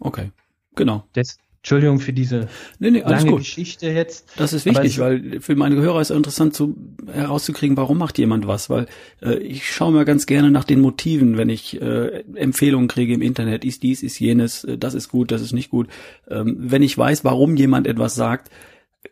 okay. 0.00 0.30
Genau. 0.74 1.04
Das, 1.12 1.38
Entschuldigung 1.64 1.98
für 1.98 2.12
diese 2.12 2.48
Nee, 2.78 2.90
nee, 2.90 3.00
lange 3.00 3.30
gut. 3.30 3.38
Geschichte 3.38 3.86
jetzt. 3.88 4.28
Das 4.36 4.52
ist 4.52 4.66
wichtig, 4.66 4.98
weil 4.98 5.40
für 5.40 5.56
meine 5.56 5.76
Hörer 5.76 6.02
ist 6.02 6.10
es 6.10 6.16
interessant 6.16 6.52
zu, 6.54 6.76
herauszukriegen, 7.10 7.78
warum 7.78 7.96
macht 7.96 8.18
jemand 8.18 8.46
was, 8.46 8.68
weil 8.68 8.84
äh, 9.22 9.36
ich 9.38 9.72
schaue 9.72 9.92
mir 9.92 10.04
ganz 10.04 10.26
gerne 10.26 10.50
nach 10.50 10.64
den 10.64 10.82
Motiven, 10.82 11.38
wenn 11.38 11.48
ich 11.48 11.80
äh, 11.80 12.22
Empfehlungen 12.34 12.86
kriege 12.86 13.14
im 13.14 13.22
Internet, 13.22 13.64
ist 13.64 13.82
dies, 13.82 14.02
ist 14.02 14.18
jenes, 14.20 14.64
äh, 14.64 14.76
das 14.76 14.92
ist 14.92 15.08
gut, 15.08 15.30
das 15.30 15.40
ist 15.40 15.54
nicht 15.54 15.70
gut. 15.70 15.88
Ähm, 16.28 16.54
wenn 16.58 16.82
ich 16.82 16.98
weiß, 16.98 17.24
warum 17.24 17.56
jemand 17.56 17.86
etwas 17.86 18.14
sagt, 18.14 18.50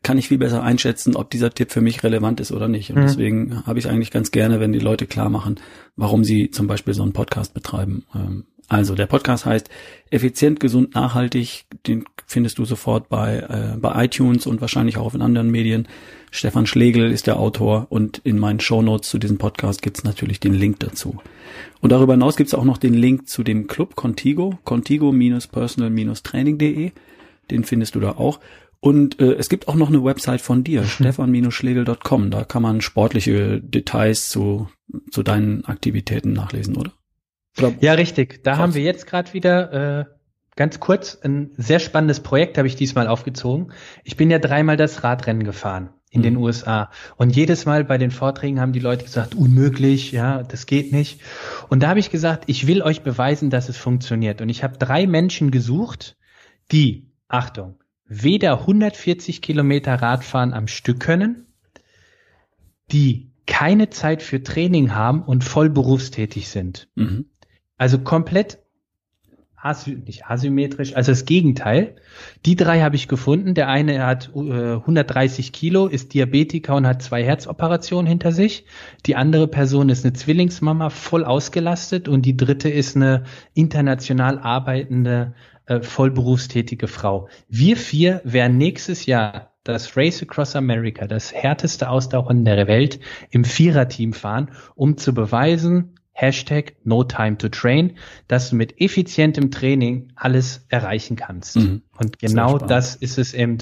kann 0.03 0.19
ich 0.19 0.29
viel 0.29 0.39
besser 0.39 0.63
einschätzen, 0.63 1.17
ob 1.17 1.31
dieser 1.31 1.55
Tipp 1.55 1.71
für 1.73 1.81
mich 1.81 2.03
relevant 2.03 2.39
ist 2.41 2.53
oder 2.53 2.69
nicht. 2.69 2.91
Und 2.91 2.97
Mhm. 2.99 3.03
deswegen 3.03 3.67
habe 3.67 3.79
ich 3.79 3.89
eigentlich 3.89 4.11
ganz 4.11 4.31
gerne, 4.31 4.61
wenn 4.61 4.73
die 4.73 4.79
Leute 4.79 5.07
klar 5.07 5.31
machen, 5.31 5.59
warum 5.97 6.23
sie 6.23 6.51
zum 6.51 6.67
Beispiel 6.67 6.93
so 6.93 7.03
einen 7.03 7.13
Podcast 7.15 7.55
betreiben. 7.55 8.05
Ähm, 8.15 8.45
also 8.73 8.95
der 8.95 9.07
Podcast 9.07 9.45
heißt 9.45 9.69
Effizient, 10.11 10.59
gesund, 10.59 10.95
nachhaltig. 10.95 11.67
Den 11.87 12.07
findest 12.27 12.57
du 12.57 12.65
sofort 12.65 13.11
bei, 13.11 13.41
äh, 13.41 13.77
bei 13.79 14.07
iTunes 14.07 14.47
und 14.47 14.63
wahrscheinlich 14.63 14.97
auch 14.97 15.13
in 15.15 15.21
anderen 15.21 15.51
Medien. 15.51 15.87
Stefan 16.31 16.65
Schlegel 16.65 17.13
ist 17.13 17.27
der 17.27 17.39
Autor 17.39 17.89
und 17.91 18.23
in 18.25 18.39
meinen 18.39 18.61
Shownotes 18.61 19.11
zu 19.11 19.19
diesem 19.19 19.37
Podcast 19.37 19.83
gibt's 19.83 20.05
natürlich 20.05 20.41
den 20.41 20.55
Link 20.55 20.81
dazu. 20.81 21.19
Und 21.83 21.93
darüber 21.93 22.15
hinaus 22.15 22.37
gibt's 22.37 22.55
auch 22.55 22.65
noch 22.65 22.79
den 22.79 22.95
Link 22.95 23.29
zu 23.29 23.43
dem 23.43 23.67
Club 23.67 23.95
Contigo, 23.95 24.59
contigo-personal-training.de. 24.65 26.93
Den 27.51 27.65
findest 27.65 27.95
du 27.95 28.01
da 28.01 28.13
auch. 28.13 28.41
Und 28.81 29.21
äh, 29.21 29.35
es 29.35 29.51
gibt 29.51 29.69
auch 29.69 29.75
noch 29.75 29.89
eine 29.89 30.03
Website 30.03 30.41
von 30.41 30.65
dir, 30.65 30.85
stefan-schlegel.com. 30.85 32.31
Da 32.31 32.45
kann 32.45 32.63
man 32.63 32.81
sportliche 32.81 33.61
Details 33.61 34.31
zu, 34.31 34.71
zu 35.11 35.23
deinen 35.23 35.67
Aktivitäten 35.67 36.33
nachlesen, 36.33 36.79
oder? 36.79 36.93
Ja, 37.81 37.93
richtig. 37.95 38.43
Da 38.45 38.53
Krass. 38.53 38.61
haben 38.61 38.75
wir 38.75 38.83
jetzt 38.83 39.07
gerade 39.07 39.33
wieder 39.35 40.01
äh, 40.01 40.05
ganz 40.57 40.81
kurz 40.81 41.19
ein 41.23 41.51
sehr 41.57 41.79
spannendes 41.81 42.21
Projekt 42.21 42.59
habe 42.59 42.69
ich 42.69 42.77
diesmal 42.77 43.07
aufgezogen. 43.07 43.73
Ich 44.05 44.17
bin 44.17 44.31
ja 44.31 44.39
dreimal 44.39 44.77
das 44.77 45.05
Radrennen 45.05 45.45
gefahren 45.45 45.91
in 46.11 46.21
Mhm. 46.21 46.25
den 46.25 46.37
USA 46.37 46.91
und 47.17 47.35
jedes 47.35 47.65
Mal 47.65 47.85
bei 47.85 47.97
den 47.99 48.11
Vorträgen 48.11 48.61
haben 48.61 48.73
die 48.73 48.81
Leute 48.81 49.05
gesagt, 49.05 49.35
unmöglich, 49.35 50.13
ja, 50.13 50.43
das 50.43 50.67
geht 50.67 50.93
nicht. 50.93 51.21
Und 51.69 51.83
da 51.83 51.89
habe 51.89 52.01
ich 52.01 52.11
gesagt, 52.11 52.45
ich 52.49 52.67
will 52.67 52.83
euch 52.83 53.03
beweisen, 53.03 53.49
dass 53.49 53.69
es 53.71 53.77
funktioniert. 53.79 54.41
Und 54.43 54.49
ich 54.51 54.63
habe 54.63 54.77
drei 54.77 55.07
Menschen 55.07 55.51
gesucht, 55.51 56.17
die, 56.71 57.11
Achtung, 57.29 57.79
weder 58.05 58.61
140 58.61 59.41
Kilometer 59.41 59.95
Radfahren 59.95 60.53
am 60.53 60.69
Stück 60.69 61.01
können, 61.01 61.47
die 62.91 63.33
keine 63.47 63.89
Zeit 63.91 64.23
für 64.23 64.43
Training 64.43 64.95
haben 64.95 65.23
und 65.23 65.45
voll 65.45 65.71
berufstätig 65.71 66.49
sind. 66.49 66.89
Mhm. 66.95 67.27
Also 67.83 67.99
komplett 67.99 68.61
asy 69.57 69.99
nicht 70.07 70.27
asymmetrisch, 70.27 70.95
also 70.95 71.11
das 71.11 71.25
Gegenteil. 71.25 71.97
Die 72.47 72.55
drei 72.55 72.81
habe 72.81 72.95
ich 72.95 73.09
gefunden. 73.09 73.55
Der 73.55 73.67
eine 73.67 74.07
hat 74.07 74.31
äh, 74.37 74.75
130 74.75 75.51
Kilo, 75.51 75.89
ist 75.89 76.15
Diabetiker 76.15 76.77
und 76.77 76.87
hat 76.87 77.03
zwei 77.03 77.25
Herzoperationen 77.25 78.07
hinter 78.07 78.31
sich. 78.31 78.67
Die 79.07 79.17
andere 79.17 79.49
Person 79.49 79.89
ist 79.89 80.05
eine 80.05 80.13
Zwillingsmama, 80.13 80.91
voll 80.91 81.25
ausgelastet. 81.25 82.07
Und 82.07 82.23
die 82.23 82.37
dritte 82.37 82.69
ist 82.69 82.95
eine 82.95 83.25
international 83.53 84.39
arbeitende, 84.39 85.35
äh, 85.67 85.81
voll 85.81 86.13
berufstätige 86.13 86.87
Frau. 86.87 87.27
Wir 87.49 87.77
vier 87.77 88.21
werden 88.23 88.59
nächstes 88.59 89.07
Jahr 89.07 89.51
das 89.65 89.97
Race 89.97 90.23
Across 90.23 90.55
America, 90.55 91.09
das 91.09 91.35
härteste 91.35 91.89
Ausdauern 91.89 92.45
der 92.45 92.69
Welt, 92.69 93.01
im 93.31 93.45
Viererteam 93.45 94.13
fahren, 94.13 94.53
um 94.77 94.97
zu 94.97 95.13
beweisen, 95.13 95.97
Hashtag 96.13 96.75
No 96.85 97.05
Time 97.05 97.39
to 97.39 97.49
Train, 97.49 97.97
dass 98.29 98.51
du 98.51 98.57
mit 98.57 98.81
effizientem 98.81 99.51
Training 99.51 100.13
alles 100.15 100.67
erreichen 100.69 101.17
kannst. 101.17 101.57
Mhm. 101.57 101.83
Und 101.99 102.19
genau 102.19 102.59
das 102.59 102.95
ist 102.95 103.19
es 103.19 103.35
eben, 103.35 103.59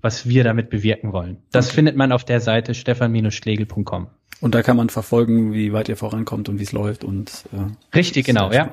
was 0.00 0.28
wir 0.28 0.44
damit 0.44 0.70
bewirken 0.70 1.12
wollen. 1.12 1.38
Das 1.50 1.66
Okay. 1.66 1.76
findet 1.76 1.96
man 1.96 2.12
auf 2.12 2.24
der 2.24 2.40
Seite 2.40 2.74
stefan-schlegel.com. 2.74 4.08
Und 4.40 4.54
da 4.54 4.62
kann 4.62 4.76
man 4.76 4.88
verfolgen, 4.88 5.52
wie 5.52 5.72
weit 5.72 5.88
ihr 5.88 5.96
vorankommt 5.96 6.48
und 6.48 6.60
wie 6.60 6.62
es 6.62 6.72
läuft 6.72 7.02
und 7.02 7.44
äh, 7.52 7.96
Richtig, 7.96 8.26
genau, 8.26 8.52
ja. 8.52 8.70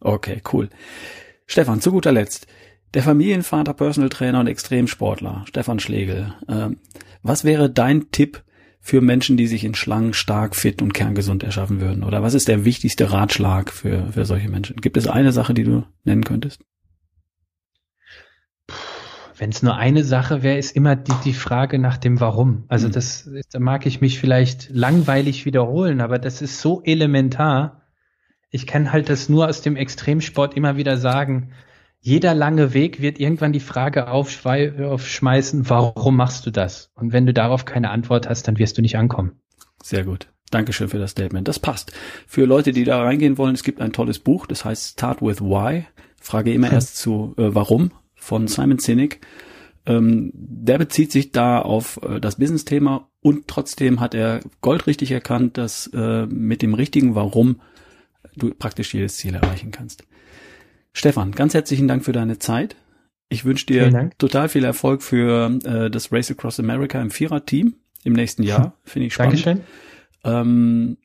Okay, 0.00 0.40
cool. 0.52 0.70
Stefan, 1.46 1.80
zu 1.82 1.90
guter 1.92 2.12
Letzt. 2.12 2.46
Der 2.94 3.02
Familienvater, 3.02 3.74
Personal 3.74 4.08
Trainer 4.08 4.40
und 4.40 4.46
Extremsportler, 4.46 5.44
Stefan 5.46 5.78
Schlegel. 5.80 6.34
Ähm, 6.48 6.78
was 7.22 7.44
wäre 7.44 7.68
dein 7.70 8.10
Tipp 8.10 8.42
für 8.84 9.00
Menschen, 9.00 9.36
die 9.36 9.46
sich 9.46 9.64
in 9.64 9.76
Schlangen 9.76 10.12
stark, 10.12 10.56
fit 10.56 10.82
und 10.82 10.92
kerngesund 10.92 11.44
erschaffen 11.44 11.80
würden? 11.80 12.02
Oder 12.02 12.22
was 12.22 12.34
ist 12.34 12.48
der 12.48 12.64
wichtigste 12.64 13.12
Ratschlag 13.12 13.72
für, 13.72 14.12
für 14.12 14.24
solche 14.24 14.48
Menschen? 14.48 14.76
Gibt 14.80 14.96
es 14.96 15.06
eine 15.06 15.30
Sache, 15.30 15.54
die 15.54 15.62
du 15.62 15.84
nennen 16.04 16.24
könntest? 16.24 16.60
Wenn 19.38 19.50
es 19.50 19.62
nur 19.62 19.76
eine 19.76 20.02
Sache 20.04 20.42
wäre, 20.42 20.58
ist 20.58 20.74
immer 20.76 20.96
die, 20.96 21.14
die 21.24 21.32
Frage 21.32 21.78
nach 21.78 21.96
dem 21.96 22.20
Warum. 22.20 22.64
Also 22.68 22.88
Mhm. 22.88 22.92
das, 22.92 23.30
da 23.52 23.60
mag 23.60 23.86
ich 23.86 24.00
mich 24.00 24.18
vielleicht 24.18 24.68
langweilig 24.70 25.46
wiederholen, 25.46 26.00
aber 26.00 26.18
das 26.18 26.42
ist 26.42 26.60
so 26.60 26.82
elementar. 26.82 27.82
Ich 28.50 28.66
kann 28.66 28.92
halt 28.92 29.08
das 29.08 29.28
nur 29.28 29.48
aus 29.48 29.62
dem 29.62 29.76
Extremsport 29.76 30.54
immer 30.54 30.76
wieder 30.76 30.96
sagen. 30.96 31.52
Jeder 32.04 32.34
lange 32.34 32.74
Weg 32.74 33.00
wird 33.00 33.20
irgendwann 33.20 33.52
die 33.52 33.60
Frage 33.60 34.08
aufschmeißen, 34.08 35.70
warum 35.70 36.16
machst 36.16 36.44
du 36.44 36.50
das? 36.50 36.90
Und 36.96 37.12
wenn 37.12 37.26
du 37.26 37.32
darauf 37.32 37.64
keine 37.64 37.90
Antwort 37.90 38.28
hast, 38.28 38.48
dann 38.48 38.58
wirst 38.58 38.76
du 38.76 38.82
nicht 38.82 38.96
ankommen. 38.96 39.40
Sehr 39.84 40.04
gut. 40.04 40.26
Dankeschön 40.50 40.88
für 40.88 40.98
das 40.98 41.12
Statement. 41.12 41.46
Das 41.46 41.60
passt. 41.60 41.92
Für 42.26 42.44
Leute, 42.44 42.72
die 42.72 42.82
da 42.82 43.00
reingehen 43.02 43.38
wollen, 43.38 43.54
es 43.54 43.62
gibt 43.62 43.80
ein 43.80 43.92
tolles 43.92 44.18
Buch, 44.18 44.46
das 44.46 44.64
heißt 44.64 44.94
Start 44.94 45.22
with 45.22 45.40
Why. 45.40 45.84
Frage 46.20 46.52
immer 46.52 46.66
Hm. 46.66 46.74
erst 46.74 46.96
zu 46.96 47.34
äh, 47.38 47.54
Warum 47.54 47.92
von 48.16 48.48
Simon 48.48 48.78
Sinek. 48.78 49.20
Ähm, 49.86 50.32
der 50.34 50.78
bezieht 50.78 51.12
sich 51.12 51.30
da 51.30 51.60
auf 51.60 52.00
äh, 52.02 52.20
das 52.20 52.36
Business-Thema 52.36 53.08
und 53.20 53.46
trotzdem 53.46 54.00
hat 54.00 54.14
er 54.14 54.40
goldrichtig 54.60 55.12
erkannt, 55.12 55.56
dass 55.56 55.88
äh, 55.94 56.26
mit 56.26 56.62
dem 56.62 56.74
richtigen 56.74 57.14
Warum 57.14 57.60
du 58.36 58.52
praktisch 58.52 58.92
jedes 58.92 59.16
Ziel 59.18 59.34
erreichen 59.34 59.70
kannst. 59.70 60.04
Stefan, 60.92 61.32
ganz 61.32 61.54
herzlichen 61.54 61.88
Dank 61.88 62.04
für 62.04 62.12
deine 62.12 62.38
Zeit. 62.38 62.76
Ich 63.28 63.44
wünsche 63.44 63.66
dir 63.66 64.10
total 64.18 64.48
viel 64.48 64.64
Erfolg 64.64 65.02
für 65.02 65.58
äh, 65.64 65.90
das 65.90 66.12
Race 66.12 66.30
Across 66.30 66.60
America 66.60 67.00
im 67.00 67.10
Vierer-Team 67.10 67.74
im 68.04 68.12
nächsten 68.12 68.42
Jahr. 68.42 68.76
Finde 68.84 69.06
ich 69.06 69.14
spannend. 69.14 69.46
Dankeschön. 69.46 69.66
Ähm, 70.24 70.98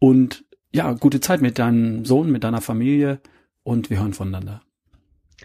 und 0.00 0.44
ja, 0.72 0.92
gute 0.92 1.20
Zeit 1.20 1.42
mit 1.42 1.58
deinem 1.58 2.04
Sohn, 2.04 2.30
mit 2.30 2.42
deiner 2.42 2.60
Familie 2.60 3.20
und 3.62 3.90
wir 3.90 4.00
hören 4.00 4.14
voneinander. 4.14 4.62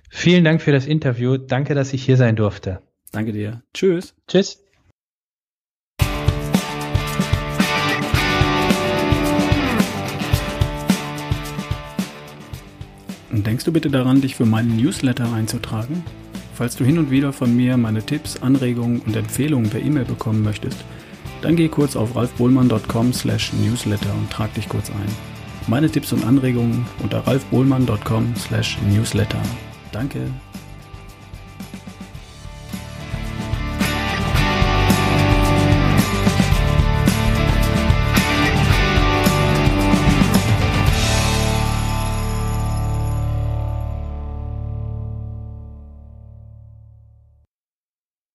Vielen 0.09 0.43
Dank 0.43 0.61
für 0.61 0.71
das 0.71 0.87
Interview. 0.87 1.37
Danke, 1.37 1.75
dass 1.75 1.93
ich 1.93 2.03
hier 2.03 2.17
sein 2.17 2.35
durfte. 2.35 2.81
Danke 3.11 3.31
dir. 3.31 3.61
Tschüss. 3.73 4.15
Tschüss. 4.27 4.64
Denkst 13.43 13.65
du 13.65 13.71
bitte 13.71 13.89
daran, 13.89 14.21
dich 14.21 14.35
für 14.35 14.45
meinen 14.45 14.75
Newsletter 14.75 15.31
einzutragen? 15.33 16.03
Falls 16.53 16.75
du 16.75 16.85
hin 16.85 16.97
und 16.97 17.11
wieder 17.11 17.33
von 17.33 17.55
mir 17.55 17.75
meine 17.75 18.01
Tipps, 18.01 18.41
Anregungen 18.41 19.01
und 19.01 19.15
Empfehlungen 19.15 19.69
per 19.69 19.81
E-Mail 19.81 20.05
bekommen 20.05 20.41
möchtest, 20.43 20.77
dann 21.41 21.55
geh 21.55 21.67
kurz 21.67 21.95
auf 21.95 22.15
ralfbohlmann.com 22.15 23.13
slash 23.13 23.51
newsletter 23.53 24.13
und 24.13 24.31
trag 24.31 24.53
dich 24.53 24.69
kurz 24.69 24.89
ein. 24.89 25.35
Meine 25.67 25.89
Tipps 25.89 26.13
und 26.13 26.25
Anregungen 26.25 26.85
unter 27.03 27.27
ralfbohlmann.com 27.27 28.33
slash 28.35 28.77
newsletter. 28.89 29.41
Danke. 29.91 30.21